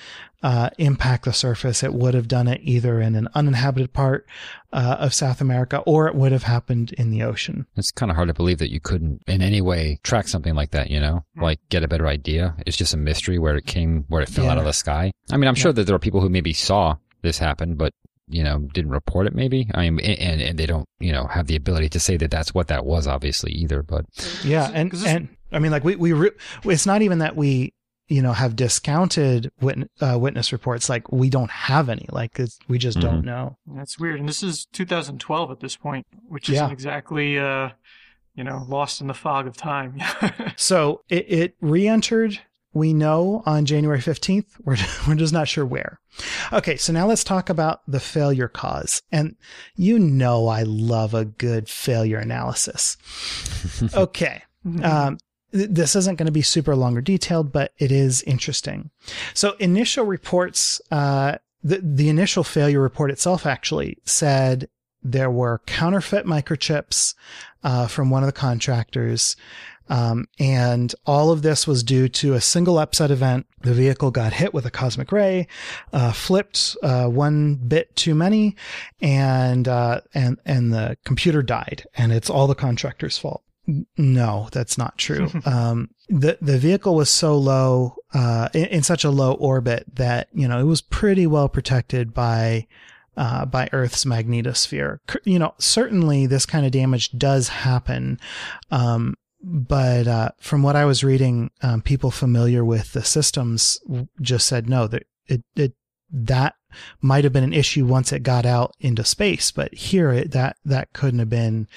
uh, 0.42 0.70
impact 0.78 1.26
the 1.26 1.34
surface, 1.34 1.84
it 1.84 1.94
would 1.94 2.14
have 2.14 2.30
done 2.30 2.48
it 2.48 2.62
either 2.64 3.02
in 3.02 3.16
an 3.16 3.28
uninhabited 3.36 3.92
part 3.92 4.26
uh, 4.72 4.96
of 5.00 5.14
South 5.14 5.42
America 5.42 5.80
or 5.80 6.08
it 6.08 6.16
would 6.16 6.32
have 6.32 6.44
happened 6.44 6.94
in 6.94 7.12
the 7.12 7.24
ocean. 7.24 7.66
It's 7.76 7.92
kind 7.92 8.10
of 8.10 8.16
hard 8.16 8.30
to 8.30 8.34
believe 8.34 8.60
that 8.60 8.72
you 8.72 8.80
couldn't 8.80 9.22
in 9.28 9.42
any 9.42 9.60
way 9.60 10.00
track 10.04 10.30
something 10.30 10.56
like 10.56 10.72
that, 10.72 10.90
you 10.90 11.02
know, 11.02 11.26
hmm. 11.36 11.44
like 11.44 11.60
get 11.68 11.84
a 11.84 11.88
better 11.90 12.08
idea. 12.08 12.56
It's 12.66 12.78
just 12.78 12.94
a 12.94 12.98
mystery 12.98 13.40
where 13.40 13.58
it 13.58 13.66
came, 13.66 14.06
where 14.08 14.22
it 14.22 14.30
fell 14.30 14.46
yeah. 14.46 14.52
out 14.52 14.58
of 14.58 14.64
the 14.64 14.72
sky. 14.72 15.12
I 15.32 15.36
mean, 15.36 15.50
I'm 15.50 15.56
yeah. 15.56 15.64
sure 15.64 15.74
that 15.74 15.84
there 15.84 15.96
are 15.96 16.00
people 16.00 16.22
who 16.22 16.30
maybe 16.30 16.54
saw 16.54 16.96
this 17.22 17.38
happen, 17.38 17.76
but 17.76 17.94
you 18.30 18.44
know, 18.44 18.60
didn't 18.60 18.92
report 18.92 19.28
it 19.28 19.36
maybe. 19.36 19.68
I 19.74 19.90
mean, 19.90 20.00
and, 20.06 20.42
and 20.42 20.58
they 20.58 20.66
don't, 20.66 20.88
you 21.00 21.12
know, 21.12 21.26
have 21.28 21.48
the 21.48 21.56
ability 21.56 21.90
to 21.90 22.00
say 22.00 22.18
that 22.18 22.32
that's 22.32 22.54
what 22.54 22.68
that 22.68 22.86
was 22.86 23.08
obviously 23.08 23.52
either, 23.52 23.84
but. 23.84 24.06
Yeah. 24.44 24.70
And, 24.74 24.94
and 25.06 25.30
I 25.52 25.60
mean, 25.60 25.72
like 25.72 25.84
we, 25.84 25.96
we, 25.96 26.14
re- 26.14 26.32
it's 26.64 26.86
not 26.86 27.02
even 27.02 27.20
that 27.20 27.36
we, 27.36 27.74
you 28.08 28.22
know, 28.22 28.34
have 28.34 28.56
discounted 28.56 29.52
witness, 29.62 29.90
uh, 30.02 30.18
witness 30.20 30.52
reports. 30.52 30.90
Like 30.90 31.12
we 31.12 31.30
don't 31.30 31.52
have 31.52 31.90
any, 31.90 32.06
like 32.12 32.40
we 32.68 32.78
just 32.78 32.98
mm-hmm. 32.98 33.08
don't 33.08 33.26
know. 33.26 33.58
That's 33.68 34.00
weird. 34.00 34.20
And 34.20 34.30
this 34.30 34.44
is 34.44 34.66
2012 34.74 35.52
at 35.52 35.60
this 35.60 35.76
point, 35.76 36.06
which 36.28 36.50
isn't 36.50 36.68
yeah. 36.68 36.72
exactly, 36.72 37.38
uh, 37.38 37.70
you 38.36 38.44
know, 38.44 38.66
lost 38.68 39.02
in 39.02 39.08
the 39.08 39.14
fog 39.14 39.48
of 39.48 39.58
time. 39.58 40.02
so 40.56 41.02
it, 41.10 41.26
it 41.28 41.56
re-entered 41.62 42.40
we 42.74 42.94
know 42.94 43.44
on 43.46 43.66
January 43.66 44.00
15th. 44.00 44.46
We're, 44.64 44.78
we're 45.08 45.16
just 45.16 45.34
not 45.34 45.48
sure 45.48 45.66
where. 45.66 46.00
Okay, 46.52 46.76
so 46.78 46.94
now 46.94 47.08
let's 47.08 47.24
talk 47.24 47.50
about 47.50 47.82
the 47.88 48.00
failure 48.00 48.48
cause. 48.48 49.02
And 49.12 49.36
you 49.76 50.00
know 50.00 50.48
I 50.48 50.64
love 50.64 51.14
a 51.14 51.26
good 51.26 51.70
failure 51.70 52.18
analysis. 52.18 52.98
okay. 53.94 54.44
Um, 54.84 55.18
this 55.52 55.96
isn't 55.96 56.18
going 56.18 56.28
to 56.28 56.32
be 56.32 56.42
super 56.42 56.76
long 56.76 56.96
or 56.98 57.02
detailed, 57.02 57.52
but 57.52 57.74
it 57.78 57.92
is 57.92 58.22
interesting. 58.24 58.92
So 59.34 59.56
initial 59.60 60.06
reports, 60.06 60.80
uh, 60.92 61.38
the, 61.64 61.80
the 61.82 62.10
initial 62.10 62.44
failure 62.44 62.82
report 62.82 63.12
itself 63.12 63.46
actually 63.46 63.98
said 64.06 64.70
there 65.02 65.32
were 65.32 65.62
counterfeit 65.66 66.26
microchips 66.26 67.16
uh, 67.64 67.88
from 67.88 68.10
one 68.10 68.24
of 68.24 68.28
the 68.28 68.34
contractors. 68.34 69.36
Um, 69.90 70.28
and 70.40 70.94
all 71.06 71.32
of 71.32 71.42
this 71.42 71.68
was 71.68 71.84
due 71.84 72.08
to 72.10 72.34
a 72.34 72.42
single 72.42 72.78
upset 72.78 73.12
event. 73.12 73.48
The 73.62 73.74
vehicle 73.74 74.12
got 74.12 74.34
hit 74.34 74.54
with 74.54 74.66
a 74.66 74.72
cosmic 74.72 75.12
ray, 75.12 75.48
uh, 75.92 76.12
flipped 76.12 76.78
uh, 76.84 77.08
one 77.08 77.56
bit 77.56 77.96
too 77.96 78.16
many, 78.16 78.56
and 79.02 79.68
uh, 79.68 80.02
and 80.14 80.38
and 80.46 80.72
the 80.72 80.98
computer 81.04 81.42
died. 81.42 81.86
And 81.96 82.12
it's 82.12 82.30
all 82.30 82.48
the 82.48 82.56
contractor's 82.56 83.18
fault. 83.18 83.44
No, 83.98 84.50
that's 84.52 84.78
not 84.78 84.98
true. 84.98 85.30
um, 85.46 85.90
the 86.08 86.38
the 86.42 86.58
vehicle 86.58 86.96
was 86.96 87.10
so 87.10 87.38
low, 87.38 87.96
uh, 88.14 88.50
in, 88.54 88.66
in 88.66 88.84
such 88.84 89.04
a 89.04 89.12
low 89.12 89.34
orbit 89.34 89.86
that 89.96 90.30
you 90.34 90.48
know 90.48 90.60
it 90.60 90.64
was 90.64 90.82
pretty 90.82 91.28
well 91.28 91.50
protected 91.50 92.14
by 92.14 92.68
uh, 93.18 93.46
by 93.46 93.70
Earth's 93.74 94.06
magnetosphere. 94.06 95.00
You 95.26 95.40
know, 95.40 95.54
certainly 95.60 96.26
this 96.26 96.46
kind 96.46 96.66
of 96.66 96.72
damage 96.72 97.12
does 97.12 97.50
happen. 97.50 98.20
Um, 98.72 99.16
but 99.42 100.08
uh, 100.08 100.30
from 100.40 100.64
what 100.64 100.76
I 100.76 100.86
was 100.86 101.04
reading, 101.04 101.52
um, 101.62 101.82
people 101.82 102.12
familiar 102.12 102.64
with 102.66 102.94
the 102.94 103.04
systems 103.04 103.80
just 104.22 104.48
said 104.48 104.70
no, 104.70 104.88
that 104.88 105.04
it, 105.28 105.44
it 105.56 105.74
that 106.12 106.56
might 107.02 107.24
have 107.24 107.34
been 107.34 107.44
an 107.44 107.54
issue 107.54 107.86
once 107.86 108.12
it 108.12 108.24
got 108.24 108.46
out 108.46 108.76
into 108.80 109.04
space, 109.04 109.52
but 109.52 109.74
here 109.74 110.12
it, 110.12 110.32
that 110.32 110.58
that 110.66 110.94
couldn't 110.94 111.20
have 111.20 111.30
been, 111.30 111.68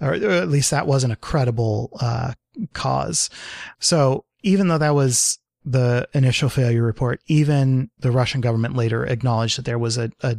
or 0.00 0.14
at 0.14 0.48
least 0.48 0.70
that 0.70 0.86
wasn't 0.86 1.12
a 1.12 1.16
credible 1.16 1.90
uh, 2.00 2.32
cause. 2.72 3.30
So 3.78 4.24
even 4.42 4.68
though 4.68 4.78
that 4.78 4.94
was 4.94 5.38
the 5.64 6.08
initial 6.14 6.48
failure 6.48 6.82
report, 6.82 7.20
even 7.26 7.90
the 7.98 8.10
Russian 8.10 8.40
government 8.40 8.76
later 8.76 9.04
acknowledged 9.04 9.58
that 9.58 9.64
there 9.64 9.78
was 9.78 9.98
a, 9.98 10.10
a 10.22 10.36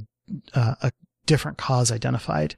uh, 0.53 0.75
a 0.81 0.91
different 1.27 1.59
cause 1.59 1.91
identified. 1.91 2.55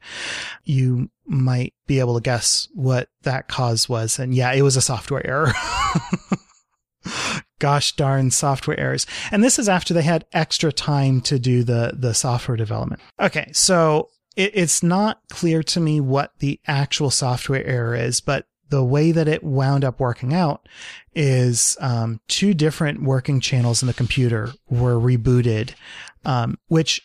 You 0.63 1.09
might 1.25 1.73
be 1.87 1.99
able 1.99 2.15
to 2.15 2.21
guess 2.21 2.69
what 2.73 3.09
that 3.23 3.49
cause 3.49 3.89
was. 3.89 4.17
And 4.17 4.33
yeah, 4.33 4.53
it 4.53 4.61
was 4.61 4.77
a 4.77 4.81
software 4.81 5.25
error. 5.25 5.51
Gosh 7.59 7.95
darn 7.95 8.31
software 8.31 8.79
errors. 8.79 9.05
And 9.31 9.43
this 9.43 9.59
is 9.59 9.67
after 9.67 9.93
they 9.93 10.03
had 10.03 10.25
extra 10.31 10.71
time 10.71 11.19
to 11.21 11.37
do 11.37 11.63
the, 11.63 11.91
the 11.93 12.13
software 12.13 12.55
development. 12.55 13.01
Okay. 13.19 13.49
So 13.51 14.09
it, 14.37 14.51
it's 14.53 14.81
not 14.81 15.19
clear 15.29 15.61
to 15.63 15.79
me 15.79 15.99
what 15.99 16.31
the 16.39 16.59
actual 16.67 17.09
software 17.09 17.65
error 17.65 17.95
is, 17.95 18.21
but 18.21 18.45
the 18.69 18.83
way 18.83 19.11
that 19.11 19.27
it 19.27 19.43
wound 19.43 19.83
up 19.83 19.99
working 19.99 20.33
out 20.33 20.67
is 21.15 21.75
um, 21.81 22.21
two 22.27 22.53
different 22.53 23.01
working 23.01 23.39
channels 23.39 23.81
in 23.81 23.87
the 23.87 23.93
computer 23.93 24.53
were 24.69 24.95
rebooted, 24.95 25.73
um, 26.23 26.57
which 26.67 27.01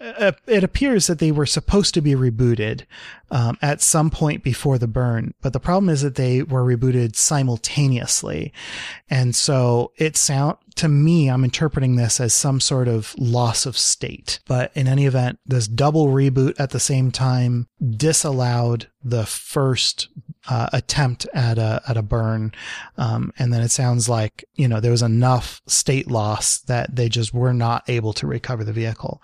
uh, 0.00 0.32
it 0.46 0.64
appears 0.64 1.06
that 1.06 1.18
they 1.18 1.30
were 1.30 1.46
supposed 1.46 1.94
to 1.94 2.00
be 2.00 2.14
rebooted 2.14 2.84
um, 3.30 3.58
at 3.60 3.82
some 3.82 4.10
point 4.10 4.42
before 4.42 4.78
the 4.78 4.88
burn, 4.88 5.34
but 5.42 5.52
the 5.52 5.60
problem 5.60 5.88
is 5.90 6.02
that 6.02 6.14
they 6.14 6.42
were 6.42 6.64
rebooted 6.64 7.16
simultaneously, 7.16 8.52
and 9.08 9.34
so 9.34 9.92
it 9.96 10.16
sound 10.16 10.56
to 10.76 10.88
me 10.88 11.28
I'm 11.28 11.44
interpreting 11.44 11.96
this 11.96 12.20
as 12.20 12.32
some 12.32 12.60
sort 12.60 12.88
of 12.88 13.14
loss 13.18 13.66
of 13.66 13.76
state. 13.76 14.40
But 14.46 14.72
in 14.74 14.88
any 14.88 15.04
event, 15.06 15.38
this 15.44 15.68
double 15.68 16.08
reboot 16.08 16.58
at 16.58 16.70
the 16.70 16.80
same 16.80 17.10
time 17.10 17.68
disallowed 17.96 18.88
the 19.04 19.26
first 19.26 20.08
uh, 20.48 20.68
attempt 20.72 21.26
at 21.34 21.58
a 21.58 21.82
at 21.88 21.96
a 21.96 22.02
burn, 22.02 22.52
um, 22.96 23.32
and 23.38 23.52
then 23.52 23.62
it 23.62 23.70
sounds 23.70 24.08
like 24.08 24.44
you 24.54 24.66
know 24.68 24.80
there 24.80 24.90
was 24.90 25.02
enough 25.02 25.60
state 25.66 26.10
loss 26.10 26.58
that 26.58 26.94
they 26.94 27.08
just 27.08 27.34
were 27.34 27.52
not 27.52 27.88
able 27.88 28.12
to 28.14 28.26
recover 28.26 28.64
the 28.64 28.72
vehicle. 28.72 29.22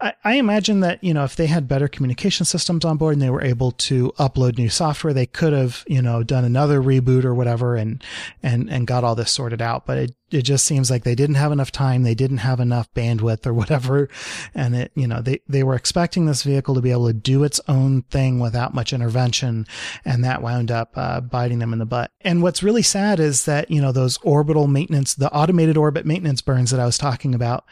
I, 0.00 0.14
I 0.24 0.34
imagine 0.34 0.80
that 0.80 1.02
you 1.04 1.14
know 1.14 1.24
if 1.24 1.36
they 1.36 1.46
had 1.46 1.68
better 1.68 1.88
communication 1.88 2.44
systems 2.44 2.84
on 2.84 2.96
board 2.96 3.14
and 3.14 3.22
they 3.22 3.30
were 3.30 3.44
able 3.44 3.72
to 3.72 4.12
upload 4.18 4.58
new 4.58 4.68
software, 4.68 5.12
they 5.12 5.26
could 5.26 5.52
have 5.52 5.84
you 5.86 6.02
know 6.02 6.22
done 6.22 6.44
another 6.44 6.80
reboot 6.80 7.24
or 7.24 7.34
whatever 7.34 7.76
and 7.76 8.02
and 8.42 8.70
and 8.70 8.86
got 8.86 9.04
all 9.04 9.14
this 9.14 9.30
sorted 9.30 9.62
out. 9.62 9.86
But 9.86 9.98
it 9.98 10.14
it 10.30 10.42
just 10.42 10.64
seems 10.64 10.90
like 10.90 11.04
they 11.04 11.14
didn't 11.14 11.36
have 11.36 11.52
enough 11.52 11.72
time, 11.72 12.02
they 12.02 12.14
didn't 12.14 12.38
have 12.38 12.60
enough 12.60 12.92
bandwidth 12.94 13.46
or 13.46 13.54
whatever, 13.54 14.08
and 14.54 14.74
it 14.74 14.92
you 14.94 15.06
know 15.06 15.20
they 15.20 15.40
they 15.48 15.62
were 15.62 15.74
expecting 15.74 16.26
this 16.26 16.42
vehicle 16.42 16.74
to 16.74 16.80
be 16.80 16.90
able 16.90 17.06
to 17.06 17.12
do 17.12 17.44
its 17.44 17.60
own 17.68 18.02
thing 18.02 18.38
without 18.40 18.74
much 18.74 18.92
intervention, 18.92 19.66
and 20.04 20.24
that 20.24 20.42
wound 20.42 20.70
up 20.70 20.92
uh, 20.96 21.20
biting 21.20 21.58
them 21.58 21.72
in 21.72 21.78
the 21.78 21.86
butt. 21.86 22.10
And 22.20 22.42
what's 22.42 22.62
really 22.62 22.82
sad 22.82 23.20
is 23.20 23.44
that 23.44 23.70
you 23.70 23.80
know 23.80 23.92
those 23.92 24.18
orbital 24.18 24.66
maintenance, 24.66 25.14
the 25.14 25.32
automated 25.32 25.76
orbit 25.76 26.06
maintenance 26.06 26.42
burns 26.42 26.70
that 26.70 26.80
I 26.80 26.86
was 26.86 26.98
talking 26.98 27.34
about, 27.34 27.64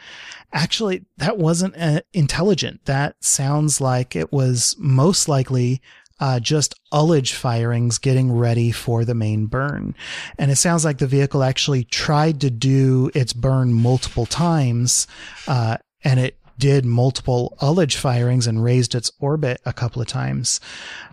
actually 0.53 1.05
that 1.17 1.39
wasn't 1.39 1.77
uh, 1.77 2.01
intelligent. 2.13 2.85
That 2.85 3.17
sounds 3.21 3.81
like 3.81 4.17
it 4.17 4.33
was 4.33 4.77
most 4.79 5.29
likely 5.29 5.81
uh, 6.21 6.41
just 6.41 6.75
ullage 6.93 7.33
firings 7.33 7.99
getting 7.99 8.33
ready 8.33 8.71
for 8.71 9.05
the 9.05 9.15
main 9.15 9.47
burn. 9.47 9.95
And 10.39 10.51
it 10.51 10.57
sounds 10.57 10.85
like 10.85 10.99
the 10.99 11.07
vehicle 11.07 11.43
actually 11.43 11.85
tried 11.85 12.41
to 12.41 12.51
do 12.51 13.11
its 13.15 13.33
burn 13.33 13.73
multiple 13.73 14.27
times, 14.27 15.07
uh, 15.47 15.77
and 16.05 16.21
it 16.21 16.37
did 16.59 16.85
multiple 16.85 17.57
ullage 17.61 17.97
firings 17.97 18.47
and 18.47 18.65
raised 18.65 18.95
its 18.95 19.13
orbit 19.21 19.61
a 19.65 19.73
couple 19.73 20.03
of 20.03 20.09
times. 20.09 20.61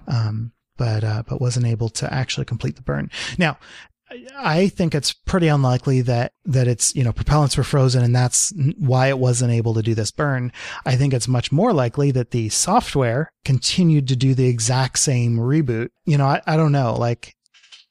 Um, 0.07 0.51
but, 0.77 1.03
uh, 1.03 1.23
but 1.27 1.39
wasn't 1.39 1.67
able 1.67 1.87
to 1.89 2.13
actually 2.13 2.45
complete 2.45 2.75
the 2.75 2.81
burn. 2.81 3.09
Now, 3.37 3.57
I 4.35 4.67
think 4.67 4.93
it's 4.93 5.13
pretty 5.13 5.47
unlikely 5.47 6.01
that 6.01 6.33
that 6.45 6.67
it's 6.67 6.95
you 6.95 7.03
know 7.03 7.11
propellants 7.11 7.57
were 7.57 7.63
frozen 7.63 8.03
and 8.03 8.15
that's 8.15 8.53
why 8.77 9.07
it 9.07 9.17
wasn't 9.17 9.51
able 9.51 9.73
to 9.73 9.81
do 9.81 9.95
this 9.95 10.11
burn. 10.11 10.51
I 10.85 10.95
think 10.95 11.13
it's 11.13 11.27
much 11.27 11.51
more 11.51 11.73
likely 11.73 12.11
that 12.11 12.31
the 12.31 12.49
software 12.49 13.31
continued 13.43 14.07
to 14.09 14.15
do 14.15 14.35
the 14.35 14.47
exact 14.47 14.99
same 14.99 15.37
reboot. 15.37 15.89
You 16.05 16.17
know, 16.17 16.27
I, 16.27 16.41
I 16.45 16.55
don't 16.55 16.71
know. 16.71 16.95
Like, 16.95 17.35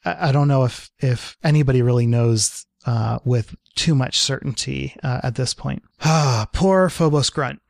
I, 0.05 0.29
I 0.29 0.33
don't 0.33 0.49
know 0.49 0.65
if 0.65 0.91
if 1.01 1.37
anybody 1.43 1.83
really 1.83 2.07
knows 2.07 2.65
uh, 2.87 3.19
with 3.25 3.57
too 3.75 3.95
much 3.95 4.19
certainty 4.21 4.95
uh, 5.03 5.21
at 5.23 5.35
this 5.35 5.55
point. 5.55 5.83
Ah, 6.07 6.47
poor 6.53 6.91
Phobos 6.91 7.31
Grunt 7.31 7.63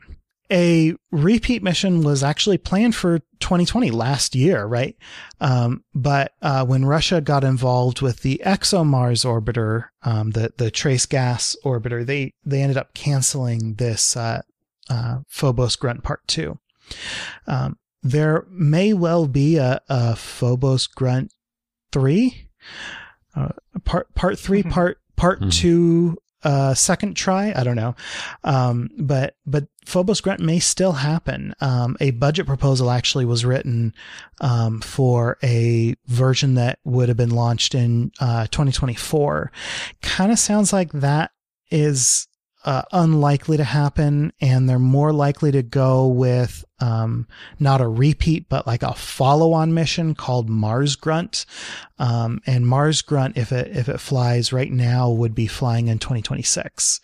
a 0.53 0.95
repeat 1.11 1.63
mission 1.63 2.03
was 2.03 2.23
actually 2.23 2.59
planned 2.59 2.95
for 2.95 3.21
2020 3.41 3.91
last 3.91 4.35
year, 4.35 4.65
right? 4.67 4.97
Um, 5.41 5.85
but 5.95 6.33
uh, 6.43 6.65
when 6.67 6.85
Russia 6.85 7.21
got 7.21 7.45
involved 7.45 8.03
with 8.03 8.21
the 8.21 8.41
ExoMars 8.45 9.25
orbiter, 9.25 9.87
um, 10.03 10.31
the 10.33 10.53
the 10.57 10.71
trace 10.71 11.07
gas 11.07 11.57
orbiter, 11.65 12.05
they 12.05 12.35
they 12.45 12.61
ended 12.63 12.77
up 12.77 12.95
canceling 12.95 13.75
this 13.75 14.17
uh, 14.17 14.43
uh, 14.91 15.19
Phobos 15.29 15.77
Grunt 15.77 16.03
Part 16.03 16.27
Two. 16.27 16.59
Um, 17.47 17.79
there 18.03 18.45
may 18.51 18.93
well 18.93 19.27
be 19.27 19.57
a, 19.57 19.81
a 19.89 20.15
Phobos 20.15 20.87
Grunt 20.87 21.33
three. 21.93 22.49
uh, 23.35 23.49
part 23.85 24.15
part 24.15 24.39
3 24.39 24.63
part 24.65 24.99
part 25.17 25.41
Mhm. 25.41 25.53
two 25.53 26.17
uh 26.45 26.75
second 26.75 27.17
try? 27.17 27.53
I 27.55 27.65
don't 27.65 27.77
know. 27.77 27.95
Um 28.45 28.91
but 28.99 29.37
but 29.47 29.67
phobos 29.87 30.21
grunt 30.21 30.41
may 30.41 30.59
still 30.59 30.93
happen. 30.93 31.55
Um 31.61 31.97
a 32.01 32.11
budget 32.13 32.47
proposal 32.47 32.91
actually 32.91 33.25
was 33.25 33.45
written 33.45 33.95
um 34.41 34.81
for 34.81 35.39
a 35.43 35.95
version 36.07 36.55
that 36.55 36.79
would 36.85 37.09
have 37.09 37.17
been 37.17 37.31
launched 37.31 37.75
in 37.75 38.13
uh 38.21 38.47
2024 38.47 39.51
kind 40.03 40.33
of 40.33 40.39
sounds 40.39 40.73
like 40.73 40.93
that 40.93 41.31
is 41.71 42.29
uh, 42.65 42.83
unlikely 42.93 43.57
to 43.57 43.65
happen 43.65 44.33
and 44.41 44.69
they're 44.69 44.79
more 44.79 45.13
likely 45.13 45.53
to 45.53 45.63
go 45.63 46.07
with 46.07 46.65
um, 46.81 47.27
not 47.59 47.81
a 47.81 47.89
repeat 47.89 48.49
but 48.49 48.67
like 48.67 48.83
a 48.83 48.95
follow-on 48.95 49.75
mission 49.75 50.15
called 50.15 50.49
mars 50.49 50.97
grunt. 50.97 51.47
Um, 51.99 52.41
and 52.47 52.67
mars 52.67 53.03
grunt 53.03 53.37
if 53.37 53.53
it 53.53 53.77
if 53.77 53.89
it 53.89 54.01
flies 54.01 54.53
right 54.53 54.73
now 54.73 55.11
would 55.11 55.35
be 55.35 55.47
flying 55.47 55.89
in 55.89 55.99
2026 55.99 57.01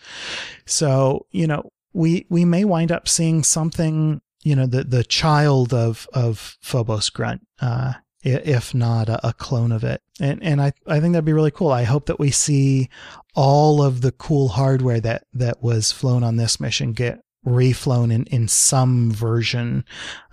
so 0.67 1.27
you 1.31 1.47
know 1.47 1.71
we 1.93 2.27
we 2.29 2.45
may 2.45 2.65
wind 2.65 2.91
up 2.91 3.07
seeing 3.07 3.43
something 3.45 4.21
you 4.43 4.57
know 4.57 4.67
the 4.67 4.85
the 4.85 5.05
child 5.05 5.73
of 5.73 6.09
of 6.13 6.57
phobos 6.61 7.11
grunt 7.11 7.47
uh 7.61 7.95
if 8.23 8.75
not 8.75 9.09
a, 9.09 9.33
clone 9.33 9.73
of 9.73 9.85
it. 9.85 10.03
And 10.21 10.43
and 10.43 10.61
i 10.61 10.73
i 10.87 11.01
think 11.01 11.13
that'd 11.13 11.25
be 11.25 11.33
really 11.33 11.51
cool. 11.51 11.71
I 11.71 11.85
hope 11.85 12.07
that 12.07 12.19
we 12.19 12.31
see 12.31 12.91
all 13.35 13.83
of 13.83 14.01
the 14.01 14.13
cool 14.13 14.49
hardware 14.49 15.01
that 15.01 15.25
that 15.33 15.63
was 15.63 15.93
flown 15.93 16.23
on 16.25 16.37
this 16.37 16.59
mission 16.61 16.93
get 16.93 17.21
reflown 17.47 18.13
in 18.13 18.25
in 18.25 18.49
some 18.49 19.11
version 19.11 19.85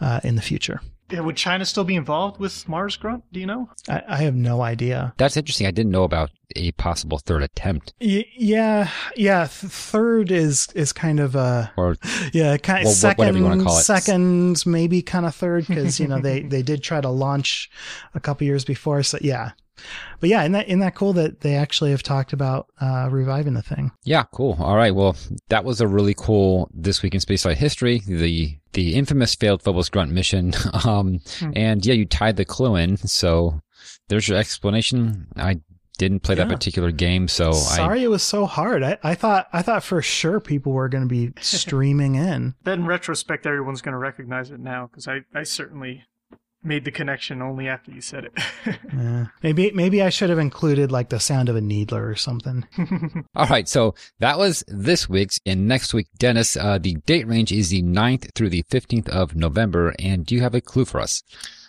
uh, 0.02 0.20
in 0.24 0.36
the 0.36 0.42
future. 0.42 0.82
Yeah, 1.10 1.22
would 1.22 1.38
China 1.38 1.64
still 1.64 1.86
be 1.86 1.96
involved 1.96 2.38
with 2.38 2.68
Mars 2.68 2.98
Grunt? 2.98 3.24
Do 3.32 3.40
you 3.40 3.46
know? 3.46 3.70
I, 3.88 4.02
I 4.10 4.16
have 4.18 4.36
no 4.36 4.62
idea. 4.62 5.14
That's 5.16 5.38
interesting. 5.38 5.66
I 5.66 5.72
didn't 5.72 5.94
know 5.94 6.04
about 6.04 6.32
a 6.58 6.74
possible 6.74 7.18
third 7.20 7.44
attempt. 7.44 7.94
Y- 8.02 8.26
yeah, 8.38 8.90
yeah. 9.16 9.48
Th- 9.48 9.72
third 9.72 10.32
is 10.32 10.68
is 10.76 10.92
kind 10.92 11.22
of 11.22 11.34
a 11.34 11.72
Or 11.78 11.96
yeah, 12.34 12.58
kind 12.58 12.84
Well, 12.84 12.92
of 12.94 13.02
wha- 13.04 13.14
whatever 13.16 13.38
you 13.38 13.44
wanna 13.46 13.56
second, 13.62 13.66
call 13.68 13.78
it. 13.78 13.84
second, 13.84 14.64
maybe 14.66 15.02
kind 15.02 15.26
of 15.26 15.34
third 15.34 15.66
because 15.68 15.98
you 15.98 16.10
know 16.10 16.20
they 16.20 16.42
they 16.42 16.62
did 16.62 16.84
try 16.84 17.00
to 17.00 17.10
launch 17.10 17.70
a 18.14 18.20
couple 18.20 18.46
years 18.46 18.66
before. 18.66 19.02
So 19.02 19.18
yeah, 19.22 19.52
but 20.20 20.30
yeah, 20.30 20.42
isn't 20.42 20.52
that 20.54 20.68
isn't 20.68 20.80
that 20.80 20.96
cool 20.96 21.14
that 21.14 21.42
they 21.42 21.56
actually 21.56 21.92
have 21.92 22.04
talked 22.04 22.34
about 22.34 22.68
uh, 22.82 23.08
reviving 23.12 23.54
the 23.54 23.62
thing? 23.62 23.92
Yeah, 24.04 24.24
cool. 24.32 24.58
All 24.60 24.76
right. 24.76 24.94
Well, 24.96 25.16
that 25.50 25.64
was 25.66 25.82
a 25.82 25.88
really 25.88 26.16
cool 26.18 26.70
this 26.74 27.02
week 27.02 27.14
in 27.14 27.20
spaceflight 27.22 27.56
history. 27.58 28.02
The 28.08 28.58
the 28.74 28.96
infamous 28.96 29.36
failed 29.36 29.62
Phobos 29.64 29.90
Grunt 29.90 30.12
mission. 30.12 30.54
Um, 30.86 31.20
Hmm. 31.40 31.52
and 31.56 31.86
yeah, 31.86 31.94
you 31.96 32.06
tied 32.06 32.38
the 32.38 32.46
clue 32.46 32.76
in. 32.76 32.98
So 32.98 33.62
there's 34.10 34.28
your 34.28 34.38
explanation. 34.38 35.28
I 35.36 35.60
didn't 35.98 36.20
play 36.20 36.36
that 36.36 36.48
particular 36.48 36.92
game, 36.92 37.28
so 37.28 37.50
I 37.50 37.54
Sorry, 37.54 38.04
it 38.04 38.08
was 38.10 38.22
so 38.22 38.46
hard. 38.46 38.84
I, 38.84 38.98
I 39.04 39.16
thought 39.16 39.48
I 39.52 39.62
thought 39.64 39.84
for 39.84 40.02
sure 40.02 40.40
people 40.40 40.72
were 40.74 40.90
going 40.90 41.04
to 41.04 41.10
be 41.10 41.34
streaming 41.42 42.14
in. 42.16 42.54
But 42.64 42.76
in 42.78 42.86
retrospect, 42.86 43.46
everyone's 43.48 43.82
going 43.82 43.94
to 43.94 43.98
recognize 43.98 44.52
it 44.52 44.60
now 44.60 44.88
because 44.88 45.08
I, 45.08 45.22
I 45.34 45.42
certainly 45.44 46.04
made 46.64 46.86
the 46.86 46.92
connection 46.92 47.42
only 47.42 47.68
after 47.68 47.92
you 47.92 48.02
said 48.02 48.26
it. 48.26 48.34
Yeah. 48.94 49.28
Maybe 49.44 49.72
maybe 49.72 50.02
I 50.02 50.10
should 50.10 50.30
have 50.30 50.40
included 50.40 50.92
like 50.92 51.10
the 51.10 51.20
sound 51.20 51.50
of 51.50 51.56
a 51.56 51.62
needler 51.62 52.08
or 52.08 52.16
something. 52.16 52.66
All 53.36 53.46
right, 53.46 53.68
so 53.68 53.96
that 54.20 54.38
was 54.38 54.64
this 54.68 55.08
week's. 55.08 55.40
And 55.46 55.68
next 55.68 55.94
week, 55.94 56.08
Dennis, 56.18 56.58
uh, 56.58 56.78
the 56.80 56.96
date 57.06 57.28
range 57.28 57.52
is 57.52 57.70
the 57.70 57.84
9th 57.84 58.34
through 58.34 58.50
the 58.50 58.64
15th 58.64 59.10
of 59.10 59.36
November. 59.36 59.94
And 60.00 60.26
do 60.26 60.36
you 60.36 60.42
have 60.42 60.56
a 60.56 60.62
clue 60.62 60.86
for 60.86 61.00
us? 61.00 61.22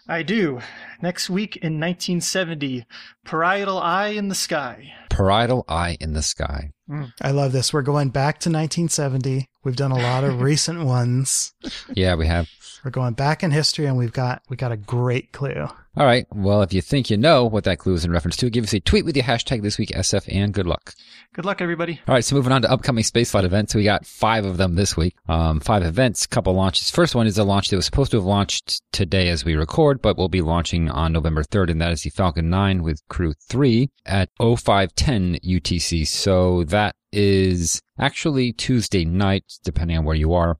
I 0.08 0.22
do. 0.22 0.60
Next 1.02 1.28
week 1.28 1.56
in 1.56 1.78
1970, 1.78 2.86
Parietal 3.24 3.78
Eye 3.78 4.08
in 4.08 4.28
the 4.28 4.34
Sky. 4.34 4.92
Parietal 5.10 5.64
Eye 5.68 5.98
in 6.00 6.14
the 6.14 6.22
Sky. 6.22 6.72
Mm. 6.88 7.12
I 7.20 7.30
love 7.30 7.52
this. 7.52 7.72
We're 7.72 7.82
going 7.82 8.08
back 8.10 8.40
to 8.40 8.48
1970. 8.48 9.48
We've 9.64 9.76
done 9.76 9.92
a 9.92 9.98
lot 9.98 10.24
of 10.24 10.40
recent 10.40 10.84
ones. 10.84 11.52
Yeah, 11.92 12.14
we 12.14 12.26
have. 12.26 12.48
We're 12.84 12.90
going 12.90 13.14
back 13.14 13.42
in 13.42 13.50
history, 13.50 13.86
and 13.86 13.96
we've 13.96 14.12
got 14.12 14.42
we 14.48 14.56
got 14.56 14.72
a 14.72 14.76
great 14.76 15.32
clue. 15.32 15.68
All 15.98 16.06
right. 16.06 16.28
Well, 16.32 16.62
if 16.62 16.72
you 16.72 16.80
think 16.80 17.10
you 17.10 17.16
know 17.16 17.44
what 17.44 17.64
that 17.64 17.80
clue 17.80 17.94
is 17.94 18.04
in 18.04 18.12
reference 18.12 18.36
to, 18.36 18.50
give 18.50 18.62
us 18.62 18.72
a 18.72 18.78
tweet 18.78 19.04
with 19.04 19.16
your 19.16 19.24
hashtag 19.24 19.62
this 19.62 19.78
week 19.78 19.88
SF 19.88 20.32
and 20.32 20.54
good 20.54 20.68
luck. 20.68 20.94
Good 21.34 21.44
luck, 21.44 21.60
everybody. 21.60 22.00
All 22.06 22.14
right. 22.14 22.24
So 22.24 22.36
moving 22.36 22.52
on 22.52 22.62
to 22.62 22.70
upcoming 22.70 23.02
spaceflight 23.02 23.42
events. 23.42 23.74
We 23.74 23.82
got 23.82 24.06
five 24.06 24.44
of 24.44 24.58
them 24.58 24.76
this 24.76 24.96
week. 24.96 25.16
Um, 25.28 25.58
five 25.58 25.82
events, 25.82 26.24
couple 26.24 26.52
launches. 26.52 26.88
First 26.88 27.16
one 27.16 27.26
is 27.26 27.36
a 27.36 27.42
launch 27.42 27.70
that 27.70 27.76
was 27.76 27.84
supposed 27.84 28.12
to 28.12 28.16
have 28.18 28.24
launched 28.24 28.80
today 28.92 29.28
as 29.28 29.44
we 29.44 29.56
record, 29.56 30.00
but 30.00 30.16
will 30.16 30.28
be 30.28 30.40
launching 30.40 30.88
on 30.88 31.12
November 31.12 31.42
3rd. 31.42 31.72
And 31.72 31.80
that 31.80 31.90
is 31.90 32.02
the 32.02 32.10
Falcon 32.10 32.48
9 32.48 32.84
with 32.84 33.02
crew 33.08 33.34
three 33.48 33.90
at 34.06 34.28
0510 34.38 35.40
UTC. 35.44 36.06
So 36.06 36.62
that 36.62 36.94
is 37.10 37.82
actually 37.98 38.52
Tuesday 38.52 39.04
night, 39.04 39.42
depending 39.64 39.98
on 39.98 40.04
where 40.04 40.14
you 40.14 40.32
are. 40.32 40.58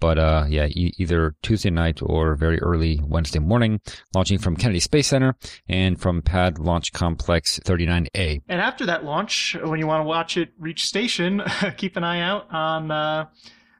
But 0.00 0.18
uh, 0.18 0.46
yeah, 0.48 0.66
e- 0.66 0.92
either 0.98 1.34
Tuesday 1.42 1.70
night 1.70 2.00
or 2.02 2.34
very 2.34 2.58
early 2.60 3.00
Wednesday 3.04 3.38
morning, 3.38 3.80
launching 4.14 4.38
from 4.38 4.56
Kennedy 4.56 4.80
Space 4.80 5.08
Center 5.08 5.36
and 5.68 6.00
from 6.00 6.22
Pad 6.22 6.58
Launch 6.58 6.92
Complex 6.92 7.60
39A. 7.60 8.42
And 8.48 8.60
after 8.60 8.86
that 8.86 9.04
launch, 9.04 9.56
when 9.62 9.78
you 9.78 9.86
want 9.86 10.00
to 10.00 10.08
watch 10.08 10.36
it 10.36 10.52
reach 10.58 10.86
station, 10.86 11.42
keep 11.76 11.96
an 11.96 12.04
eye 12.04 12.20
out 12.20 12.46
on 12.50 12.90
uh, 12.90 13.26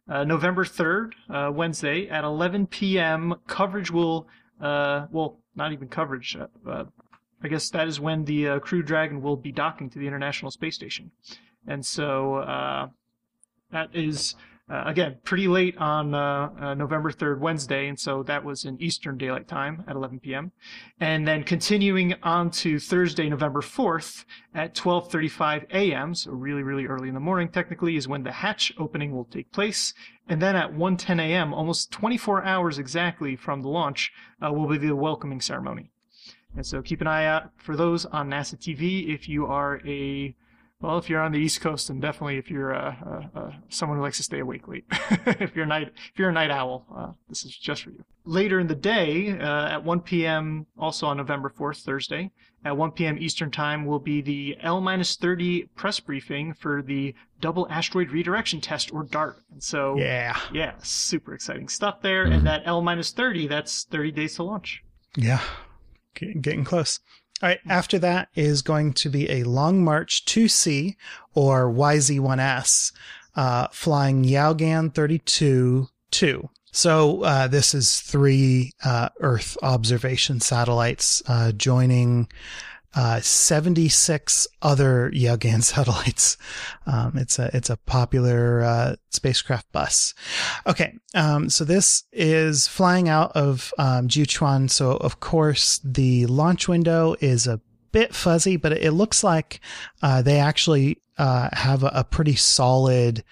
uh, 0.08 0.24
November 0.24 0.64
3rd, 0.64 1.12
uh, 1.30 1.50
Wednesday 1.52 2.08
at 2.08 2.24
11 2.24 2.66
p.m. 2.66 3.36
Coverage 3.46 3.90
will, 3.90 4.26
uh, 4.60 5.06
well, 5.10 5.40
not 5.54 5.72
even 5.72 5.88
coverage. 5.88 6.36
Uh, 6.36 6.84
I 7.42 7.48
guess 7.48 7.70
that 7.70 7.88
is 7.88 7.98
when 7.98 8.24
the 8.24 8.48
uh, 8.48 8.58
Crew 8.58 8.82
Dragon 8.82 9.22
will 9.22 9.36
be 9.36 9.52
docking 9.52 9.88
to 9.90 9.98
the 9.98 10.06
International 10.06 10.50
Space 10.50 10.74
Station. 10.74 11.10
And 11.66 11.84
so 11.84 12.36
uh, 12.36 12.88
that 13.70 13.90
is, 13.94 14.34
uh, 14.70 14.84
again, 14.86 15.16
pretty 15.24 15.48
late 15.48 15.76
on 15.78 16.14
uh, 16.14 16.48
uh, 16.60 16.74
November 16.74 17.10
3rd, 17.10 17.40
Wednesday. 17.40 17.88
And 17.88 17.98
so 17.98 18.22
that 18.22 18.44
was 18.44 18.64
in 18.64 18.80
Eastern 18.80 19.18
Daylight 19.18 19.48
Time 19.48 19.82
at 19.88 19.96
11 19.96 20.20
p.m. 20.20 20.52
And 21.00 21.26
then 21.26 21.42
continuing 21.42 22.14
on 22.22 22.50
to 22.52 22.78
Thursday, 22.78 23.28
November 23.28 23.62
4th 23.62 24.24
at 24.54 24.74
12:35 24.74 25.66
a.m., 25.72 26.14
so 26.14 26.30
really 26.30 26.62
really 26.62 26.86
early 26.86 27.08
in 27.08 27.14
the 27.14 27.20
morning 27.20 27.48
technically 27.48 27.96
is 27.96 28.06
when 28.06 28.22
the 28.22 28.32
hatch 28.32 28.72
opening 28.78 29.12
will 29.12 29.24
take 29.24 29.50
place. 29.50 29.92
And 30.28 30.40
then 30.40 30.54
at 30.54 30.72
1:10 30.72 31.20
a.m., 31.20 31.52
almost 31.52 31.90
24 31.90 32.44
hours 32.44 32.78
exactly 32.78 33.34
from 33.34 33.62
the 33.62 33.68
launch, 33.68 34.12
uh, 34.40 34.52
will 34.52 34.68
be 34.68 34.78
the 34.78 34.94
welcoming 34.94 35.40
ceremony. 35.40 35.90
And 36.54 36.64
so 36.64 36.80
keep 36.80 37.00
an 37.00 37.06
eye 37.08 37.26
out 37.26 37.50
for 37.56 37.76
those 37.76 38.04
on 38.06 38.30
NASA 38.30 38.56
TV 38.56 39.12
if 39.12 39.28
you 39.28 39.46
are 39.46 39.80
a 39.84 40.34
well, 40.80 40.96
if 40.96 41.10
you're 41.10 41.20
on 41.20 41.32
the 41.32 41.38
East 41.38 41.60
Coast, 41.60 41.90
and 41.90 42.00
definitely 42.00 42.38
if 42.38 42.50
you're 42.50 42.74
uh, 42.74 42.94
uh, 43.06 43.38
uh, 43.38 43.52
someone 43.68 43.98
who 43.98 44.02
likes 44.02 44.16
to 44.16 44.22
stay 44.22 44.38
awake 44.38 44.66
late. 44.66 44.84
if 45.26 45.54
you're 45.54 45.64
a 45.64 45.68
night, 45.68 45.88
if 46.12 46.18
you're 46.18 46.30
a 46.30 46.32
night 46.32 46.50
owl, 46.50 46.86
uh, 46.96 47.12
this 47.28 47.44
is 47.44 47.54
just 47.54 47.82
for 47.82 47.90
you. 47.90 48.02
Later 48.24 48.60
in 48.60 48.66
the 48.66 48.74
day, 48.74 49.38
uh, 49.38 49.68
at 49.68 49.84
1 49.84 50.00
p.m., 50.00 50.66
also 50.78 51.06
on 51.06 51.18
November 51.18 51.50
4th, 51.50 51.82
Thursday, 51.82 52.30
at 52.64 52.76
1 52.76 52.92
p.m. 52.92 53.18
Eastern 53.18 53.50
Time, 53.50 53.84
will 53.84 53.98
be 53.98 54.20
the 54.22 54.56
L-30 54.62 55.68
press 55.74 56.00
briefing 56.00 56.54
for 56.54 56.82
the 56.82 57.14
Double 57.40 57.66
Asteroid 57.70 58.10
Redirection 58.10 58.60
Test, 58.60 58.92
or 58.92 59.04
DART. 59.04 59.38
And 59.52 59.62
so, 59.62 59.96
Yeah, 59.98 60.38
yeah, 60.52 60.74
super 60.82 61.34
exciting 61.34 61.68
stuff 61.68 62.00
there. 62.02 62.24
And 62.24 62.46
that 62.46 62.62
L-30, 62.66 63.48
that's 63.48 63.84
30 63.84 64.12
days 64.12 64.36
to 64.36 64.44
launch. 64.44 64.82
yeah, 65.16 65.42
getting 66.14 66.64
close. 66.64 67.00
All 67.42 67.48
right. 67.48 67.60
After 67.68 67.98
that 68.00 68.28
is 68.34 68.60
going 68.60 68.92
to 68.94 69.08
be 69.08 69.30
a 69.30 69.44
Long 69.44 69.82
March 69.82 70.24
2C 70.26 70.96
or 71.34 71.72
YZ1S, 71.72 72.92
uh, 73.34 73.68
flying 73.72 74.24
Yaogan 74.24 74.94
32 74.94 75.88
2. 76.10 76.48
So 76.72 77.22
uh, 77.22 77.48
this 77.48 77.74
is 77.74 78.00
three 78.00 78.72
uh, 78.84 79.08
Earth 79.20 79.56
observation 79.62 80.40
satellites 80.40 81.22
uh, 81.26 81.52
joining 81.52 82.28
uh, 82.94 83.20
76 83.20 84.48
other 84.62 85.10
Yaogan 85.14 85.62
satellites. 85.62 86.36
Um, 86.86 87.16
it's 87.16 87.38
a 87.38 87.50
it's 87.54 87.70
a 87.70 87.76
popular 87.76 88.62
uh, 88.62 88.96
spacecraft 89.10 89.70
bus. 89.72 90.14
Okay, 90.66 90.94
um, 91.14 91.50
so 91.50 91.64
this 91.64 92.04
is 92.12 92.66
flying 92.66 93.08
out 93.08 93.32
of 93.32 93.72
um, 93.78 94.08
Jiuquan. 94.08 94.70
So 94.70 94.92
of 94.92 95.20
course 95.20 95.80
the 95.84 96.26
launch 96.26 96.68
window 96.68 97.14
is 97.20 97.46
a 97.46 97.60
bit 97.92 98.14
fuzzy, 98.14 98.56
but 98.56 98.72
it 98.72 98.92
looks 98.92 99.24
like 99.24 99.60
uh, 100.02 100.22
they 100.22 100.38
actually 100.38 100.98
uh, 101.18 101.48
have 101.52 101.82
a, 101.82 101.90
a 101.94 102.04
pretty 102.04 102.36
solid 102.36 103.24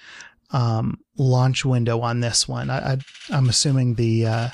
um, 0.51 0.99
launch 1.17 1.65
window 1.65 2.01
on 2.01 2.21
this 2.21 2.49
one. 2.49 2.71
I, 2.71 2.93
I, 2.93 2.99
I'm 3.31 3.49
assuming 3.49 3.95
the 3.95 4.27
uh, 4.27 4.49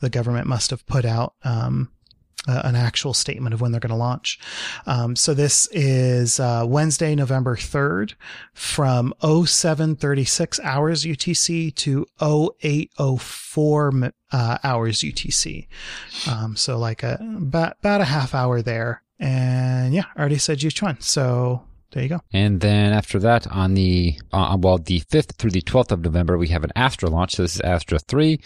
the 0.00 0.10
government 0.10 0.46
must 0.46 0.70
have 0.70 0.86
put 0.86 1.04
out 1.04 1.34
um, 1.44 1.90
an 2.46 2.76
actual 2.76 3.12
statement 3.14 3.52
of 3.54 3.60
when 3.60 3.72
they're 3.72 3.80
going 3.80 3.90
to 3.90 3.96
launch. 3.96 4.38
Um, 4.86 5.16
so 5.16 5.34
this 5.34 5.66
is 5.72 6.40
uh, 6.40 6.64
Wednesday, 6.66 7.14
November 7.14 7.56
3rd 7.56 8.14
from 8.54 9.12
0736 9.22 10.60
hours 10.60 11.04
UTC 11.04 11.74
to 11.74 12.06
0804 12.20 14.12
uh, 14.30 14.58
hours 14.62 15.00
UTC. 15.00 15.66
Um, 16.30 16.56
so 16.56 16.78
like 16.78 17.02
a 17.02 17.18
about, 17.36 17.76
about 17.80 18.00
a 18.00 18.04
half 18.04 18.34
hour 18.34 18.62
there 18.62 19.02
And 19.20 19.94
yeah, 19.94 20.04
I 20.14 20.20
already 20.20 20.38
said 20.38 20.58
Jiuquan. 20.58 21.02
So 21.02 21.62
there 21.92 22.02
you 22.02 22.08
go. 22.08 22.20
And 22.32 22.60
then 22.60 22.92
after 22.92 23.18
that, 23.20 23.46
on 23.46 23.74
the 23.74 24.18
uh, 24.32 24.56
well, 24.60 24.78
the 24.78 25.00
fifth 25.08 25.32
through 25.38 25.52
the 25.52 25.62
twelfth 25.62 25.90
of 25.92 26.00
November, 26.00 26.36
we 26.36 26.48
have 26.48 26.64
an 26.64 26.72
Astra 26.76 27.08
launch. 27.08 27.36
So 27.36 27.42
this 27.42 27.54
is 27.54 27.60
Astra 27.60 27.98
three, 27.98 28.40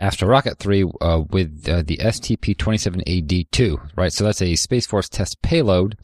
Astra 0.00 0.26
Rocket 0.26 0.58
three, 0.58 0.84
uh, 1.00 1.22
with 1.30 1.68
uh, 1.68 1.82
the 1.86 1.98
STP 1.98 2.56
twenty 2.56 2.78
seven 2.78 3.02
AD 3.08 3.44
two. 3.52 3.80
Right. 3.96 4.12
So 4.12 4.24
that's 4.24 4.42
a 4.42 4.56
Space 4.56 4.86
Force 4.86 5.08
test 5.08 5.40
payload. 5.42 5.96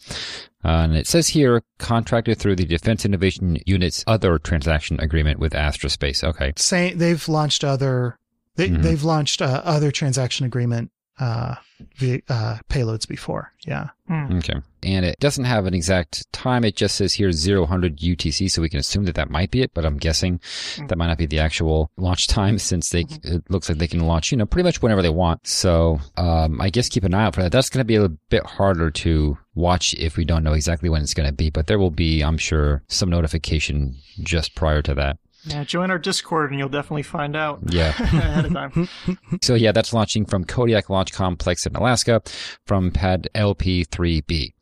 Uh, 0.64 0.82
and 0.84 0.96
it 0.96 1.06
says 1.06 1.28
here 1.28 1.62
contracted 1.78 2.38
through 2.38 2.56
the 2.56 2.64
Defense 2.64 3.04
Innovation 3.04 3.58
Unit's 3.66 4.02
other 4.06 4.38
transaction 4.38 4.98
agreement 5.00 5.38
with 5.38 5.54
Astra 5.54 5.88
Space. 5.90 6.24
Okay. 6.24 6.52
Say 6.56 6.92
they've 6.92 7.28
launched 7.28 7.62
other 7.62 8.18
they, 8.56 8.70
Mhm. 8.70 8.82
they've 8.82 9.04
launched 9.04 9.42
uh, 9.42 9.60
other 9.64 9.90
transaction 9.90 10.46
agreement 10.46 10.90
uh, 11.18 11.54
v- 11.96 12.22
uh, 12.28 12.58
payloads 12.68 13.06
before. 13.08 13.52
Yeah. 13.66 13.88
Hmm. 14.08 14.38
Okay. 14.38 14.54
And 14.82 15.04
it 15.04 15.18
doesn't 15.18 15.44
have 15.44 15.66
an 15.66 15.74
exact 15.74 16.30
time. 16.32 16.64
It 16.64 16.76
just 16.76 16.94
says 16.94 17.14
here 17.14 17.28
0100 17.30 17.98
UTC, 17.98 18.50
so 18.50 18.62
we 18.62 18.68
can 18.68 18.78
assume 18.78 19.04
that 19.06 19.16
that 19.16 19.30
might 19.30 19.50
be 19.50 19.62
it, 19.62 19.72
but 19.74 19.84
I'm 19.84 19.96
guessing 19.96 20.40
that 20.86 20.96
might 20.96 21.08
not 21.08 21.18
be 21.18 21.26
the 21.26 21.40
actual 21.40 21.90
launch 21.96 22.28
time 22.28 22.58
since 22.70 22.90
they, 22.90 23.06
it 23.24 23.50
looks 23.50 23.68
like 23.68 23.78
they 23.78 23.88
can 23.88 24.06
launch, 24.06 24.30
you 24.30 24.38
know, 24.38 24.46
pretty 24.46 24.64
much 24.64 24.82
whenever 24.82 25.02
they 25.02 25.08
want. 25.08 25.46
So, 25.46 26.00
um, 26.16 26.60
I 26.60 26.70
guess 26.70 26.88
keep 26.88 27.04
an 27.04 27.14
eye 27.14 27.24
out 27.24 27.34
for 27.34 27.42
that. 27.42 27.52
That's 27.52 27.70
going 27.70 27.80
to 27.80 27.84
be 27.84 27.96
a 27.96 28.02
little 28.02 28.18
bit 28.28 28.44
harder 28.44 28.90
to 28.90 29.38
watch 29.54 29.94
if 29.94 30.16
we 30.16 30.24
don't 30.24 30.44
know 30.44 30.52
exactly 30.52 30.88
when 30.88 31.02
it's 31.02 31.14
going 31.14 31.28
to 31.28 31.34
be, 31.34 31.50
but 31.50 31.66
there 31.66 31.78
will 31.78 31.90
be, 31.90 32.22
I'm 32.22 32.38
sure, 32.38 32.82
some 32.88 33.08
notification 33.08 33.96
just 34.22 34.54
prior 34.54 34.82
to 34.82 34.94
that. 34.94 35.18
Yeah, 35.46 35.64
join 35.64 35.90
our 35.90 35.98
Discord 35.98 36.50
and 36.50 36.58
you'll 36.58 36.68
definitely 36.68 37.02
find 37.04 37.36
out 37.36 37.60
Yeah. 37.68 37.88
ahead 37.98 38.46
of 38.46 38.52
time. 38.52 38.88
So 39.42 39.54
yeah, 39.54 39.72
that's 39.72 39.92
launching 39.92 40.26
from 40.26 40.44
Kodiak 40.44 40.90
Launch 40.90 41.12
Complex 41.12 41.66
in 41.66 41.74
Alaska 41.76 42.22
from 42.66 42.90
pad 42.90 43.28
LP3B. 43.34 44.52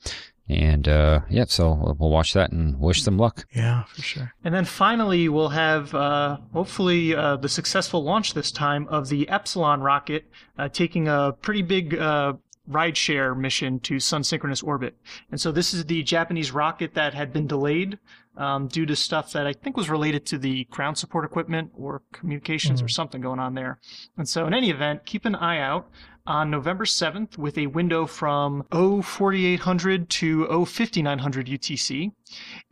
And, 0.47 0.87
uh, 0.89 1.21
yeah, 1.31 1.47
so 1.49 1.73
we'll- 1.73 1.97
we'll 1.99 2.11
watch 2.11 2.35
that 2.35 2.53
and 2.53 2.79
wish 2.79 3.03
them 3.05 3.17
luck. 3.17 3.47
Yeah, 3.55 3.85
for 3.85 4.03
sure. 4.03 4.35
And 4.45 4.55
then 4.55 4.67
finally, 4.67 5.27
we'll 5.31 5.49
have 5.49 5.95
uh, 5.95 6.37
hopefully 6.53 7.15
uh, 7.15 7.37
the 7.37 7.49
successful 7.49 8.05
launch 8.05 8.35
this 8.35 8.51
time 8.53 8.87
of 8.89 9.09
the 9.09 9.27
Epsilon 9.31 9.81
rocket, 9.81 10.31
uh, 10.59 10.69
taking 10.69 11.09
a 11.09 11.33
pretty 11.41 11.63
big 11.63 11.95
uh, 11.99 12.35
rideshare 12.71 13.37
mission 13.37 13.79
to 13.81 14.01
sun 14.01 14.25
synchronous 14.25 14.63
orbit. 14.63 14.97
And 15.31 15.41
so 15.41 15.53
this 15.53 15.75
is 15.75 15.85
the 15.85 16.03
Japanese 16.03 16.51
rocket 16.53 16.95
that 16.95 17.15
had 17.15 17.33
been 17.33 17.47
delayed 17.47 17.99
um, 18.37 18.69
due 18.69 18.87
to 18.87 18.97
stuff 18.97 19.33
that 19.33 19.47
I 19.47 19.53
think 19.53 19.77
was 19.77 19.91
related 19.91 20.27
to 20.27 20.39
the 20.39 20.65
ground 20.65 20.99
support 20.99 21.25
equipment 21.25 21.71
or 21.75 22.03
communications 22.13 22.83
or 22.83 22.89
something 22.89 23.21
going 23.21 23.39
on 23.39 23.55
there. 23.55 23.79
And 24.17 24.29
so, 24.29 24.47
in 24.47 24.55
any 24.55 24.71
event, 24.71 25.07
keep 25.07 25.25
an 25.25 25.35
eye 25.37 25.61
out 25.61 25.89
on 26.27 26.51
November 26.51 26.85
7th 26.85 27.37
with 27.37 27.59
a 27.59 27.67
window 27.67 28.07
from 28.07 28.65
04800 28.73 30.09
to 30.09 30.65
05900 30.65 31.47
UTC. 31.47 32.13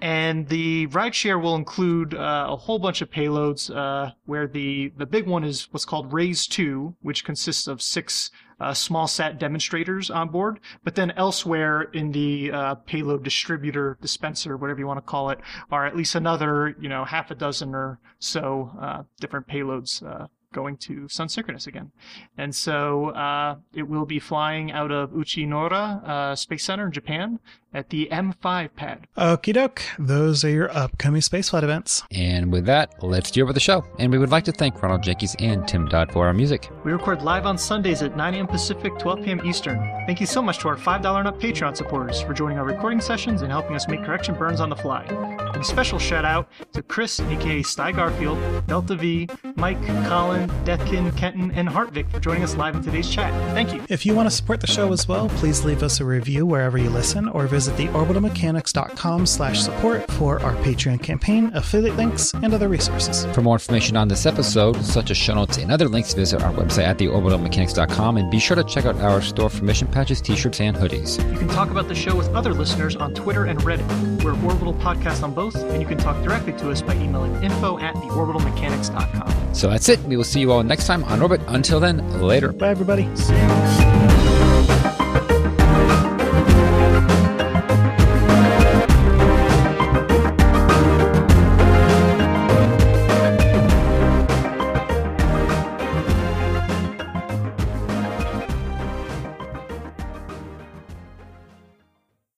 And 0.01 0.49
the 0.49 0.87
rideshare 0.89 1.41
will 1.41 1.55
include 1.55 2.15
uh, 2.15 2.47
a 2.49 2.57
whole 2.57 2.79
bunch 2.79 3.03
of 3.03 3.11
payloads, 3.11 3.75
uh, 3.75 4.13
where 4.25 4.49
the, 4.49 4.93
the 4.97 5.07
big 5.07 5.27
one 5.27 5.45
is 5.45 5.69
what's 5.71 5.85
called 5.85 6.13
RAISE 6.13 6.47
2, 6.47 6.97
which 7.03 7.25
consists 7.25 7.67
of 7.67 7.83
six 7.83 8.31
uh, 8.63 8.75
small 8.75 9.07
sat 9.09 9.39
demonstrators 9.39 10.11
on 10.11 10.29
board. 10.29 10.61
But 10.85 10.95
then 10.95 11.11
elsewhere 11.13 11.83
in 11.83 12.13
the 12.13 12.53
uh, 12.53 12.75
payload 12.77 13.25
distributor, 13.25 13.99
dispenser, 14.01 14.57
whatever 14.57 14.81
you 14.81 14.87
want 14.87 14.99
to 14.99 15.03
call 15.03 15.31
it, 15.31 15.41
are 15.71 15.87
at 15.87 15.97
least 15.97 16.15
another, 16.15 16.77
you 16.81 16.89
know, 16.89 17.05
half 17.05 17.31
a 17.31 17.35
dozen 17.35 17.75
or 17.75 17.99
so 18.19 18.71
uh, 18.81 19.03
different 19.21 19.49
payloads 19.49 20.03
uh, 20.07 20.27
going 20.53 20.77
to 20.77 21.09
Sun 21.09 21.29
Synchronous 21.29 21.67
again. 21.67 21.91
And 22.39 22.55
so 22.55 23.09
uh, 23.11 23.57
it 23.75 23.89
will 23.89 24.07
be 24.07 24.19
flying 24.19 24.71
out 24.71 24.93
of 24.93 25.11
Uchinoura 25.11 26.07
uh, 26.07 26.37
Space 26.37 26.65
Center 26.65 26.87
in 26.87 26.93
Japan 26.93 27.41
at 27.75 27.91
the 27.91 28.09
M5 28.11 28.71
pad. 28.77 29.07
Okie 29.17 29.55
doke. 29.55 29.83
Those 29.99 30.45
are 30.45 30.51
your 30.51 30.71
upcoming 30.77 31.21
spaceflight 31.21 31.63
events. 31.63 32.03
And 32.11 32.53
with 32.53 32.67
that, 32.67 33.03
let's 33.03 33.31
do 33.31 33.43
over 33.43 33.53
the 33.53 33.61
show. 33.61 33.85
And 33.99 34.13
we 34.13 34.19
would 34.19 34.31
like 34.31 34.45
to 34.45 34.53
thank 34.53 34.83
Ronald 34.83 35.03
Jenkins 35.03 35.35
and 35.39 35.67
Tim 35.67 35.87
Dodd 35.87 36.13
for 36.13 36.27
our 36.27 36.35
music. 36.35 36.69
We 36.85 36.93
record 36.93 37.23
live 37.23 37.47
on 37.47 37.57
Sundays 37.57 38.03
at 38.03 38.17
9 38.17 38.35
a.m. 38.35 38.47
Pacific, 38.47 38.99
12 38.99 39.25
p.m. 39.25 39.47
Eastern. 39.47 39.79
Thank 40.07 40.21
you 40.21 40.27
so 40.27 40.43
much 40.43 40.59
to 40.59 40.69
our 40.69 40.77
$5 40.77 41.19
and 41.19 41.29
up 41.29 41.41
Patreon 41.41 41.77
supporters 41.77 42.21
for 42.21 42.35
joining 42.35 42.59
our 42.59 42.65
recording 42.65 43.01
sessions 43.01 43.43
and 43.43 43.51
helping 43.51 43.75
us 43.75 43.89
make 43.89 44.05
correction 44.05 44.35
burns 44.35 44.61
on 44.61 44.69
the 44.69 44.77
fly. 44.77 45.05
And 45.05 45.57
a 45.57 45.65
special 45.65 45.99
shout 45.99 46.25
out 46.25 46.49
to 46.73 46.83
Chris, 46.83 47.21
aka 47.21 47.63
Sty 47.63 47.93
Garfield, 47.93 48.39
Delta 48.67 48.97
V, 48.97 49.29
Mike, 49.57 49.83
Colin, 50.07 50.49
Deathkin, 50.65 51.17
Kenton, 51.17 51.51
and 51.53 51.69
Hartvik 51.69 52.11
for 52.11 52.21
joining 52.21 52.43
us 52.43 52.57
live 52.57 52.75
in 52.75 52.83
today's 52.83 53.09
chat. 53.09 53.33
Thank 53.55 53.73
you. 53.73 53.83
If 53.89 54.05
you 54.05 54.15
want 54.15 54.29
to 54.29 54.35
support 54.35 54.61
the 54.61 54.67
show 54.67 54.93
as 54.93 55.09
well, 55.09 55.29
please 55.31 55.65
leave 55.65 55.83
us 55.83 56.01
a 56.01 56.05
review 56.05 56.45
wherever 56.45 56.79
you 56.79 56.91
listen 56.91 57.29
or 57.29 57.47
visit 57.47 57.62
the 57.67 57.89
orbitalmechanics.com 57.89 59.27
slash 59.27 59.61
support 59.61 60.11
for 60.13 60.41
our 60.41 60.55
Patreon 60.57 61.03
campaign, 61.03 61.51
affiliate 61.55 61.97
links, 61.97 62.33
and 62.35 62.55
other 62.55 62.69
resources. 62.69 63.25
For 63.35 63.43
more 63.43 63.57
information 63.57 63.97
on 63.97 64.09
this 64.09 64.27
episode, 64.27 64.83
such 64.85 65.11
as 65.11 65.17
show 65.17 65.35
notes 65.35 65.59
and 65.59 65.71
other 65.71 65.89
links, 65.89 66.15
visit 66.15 66.43
our 66.43 66.53
website 66.53 66.85
at 66.85 66.99
theorbitalmechanics.com 66.99 68.17
and 68.17 68.31
be 68.31 68.39
sure 68.39 68.57
to 68.57 68.65
check 68.65 68.85
out 68.85 68.97
our 68.97 69.21
store 69.21 69.51
for 69.51 69.65
mission 69.65 69.89
patches, 69.89 70.21
t-shirts, 70.21 70.61
and 70.61 70.77
hoodies. 70.77 71.19
You 71.33 71.39
can 71.39 71.49
talk 71.49 71.71
about 71.71 71.89
the 71.89 71.95
show 71.95 72.17
with 72.17 72.29
other 72.35 72.55
listeners 72.55 72.97
on 72.97 73.15
Twitter 73.15 73.45
and 73.45 73.59
Reddit. 73.61 74.23
We're 74.23 74.33
Orbital 74.45 74.75
Podcast 74.75 75.23
on 75.23 75.35
both, 75.35 75.55
and 75.57 75.81
you 75.81 75.87
can 75.87 75.99
talk 75.99 76.23
directly 76.23 76.53
to 76.55 76.71
us 76.71 76.83
by 76.83 76.95
emailing 76.95 77.43
info 77.43 77.79
at 77.79 77.95
theorbitalmechanics.com. 77.95 79.55
So 79.55 79.69
that's 79.69 79.89
it. 79.89 80.01
We 80.05 80.17
will 80.17 80.25
see 80.25 80.41
you 80.41 80.53
all 80.53 80.63
next 80.63 80.87
time 80.87 81.05
on 81.05 81.21
Orbit. 81.21 81.41
Until 81.49 81.81
then, 81.81 82.21
later. 82.21 82.53
Bye, 82.53 82.71
everybody. 82.71 83.09
See 83.17 83.35
you. 83.35 83.92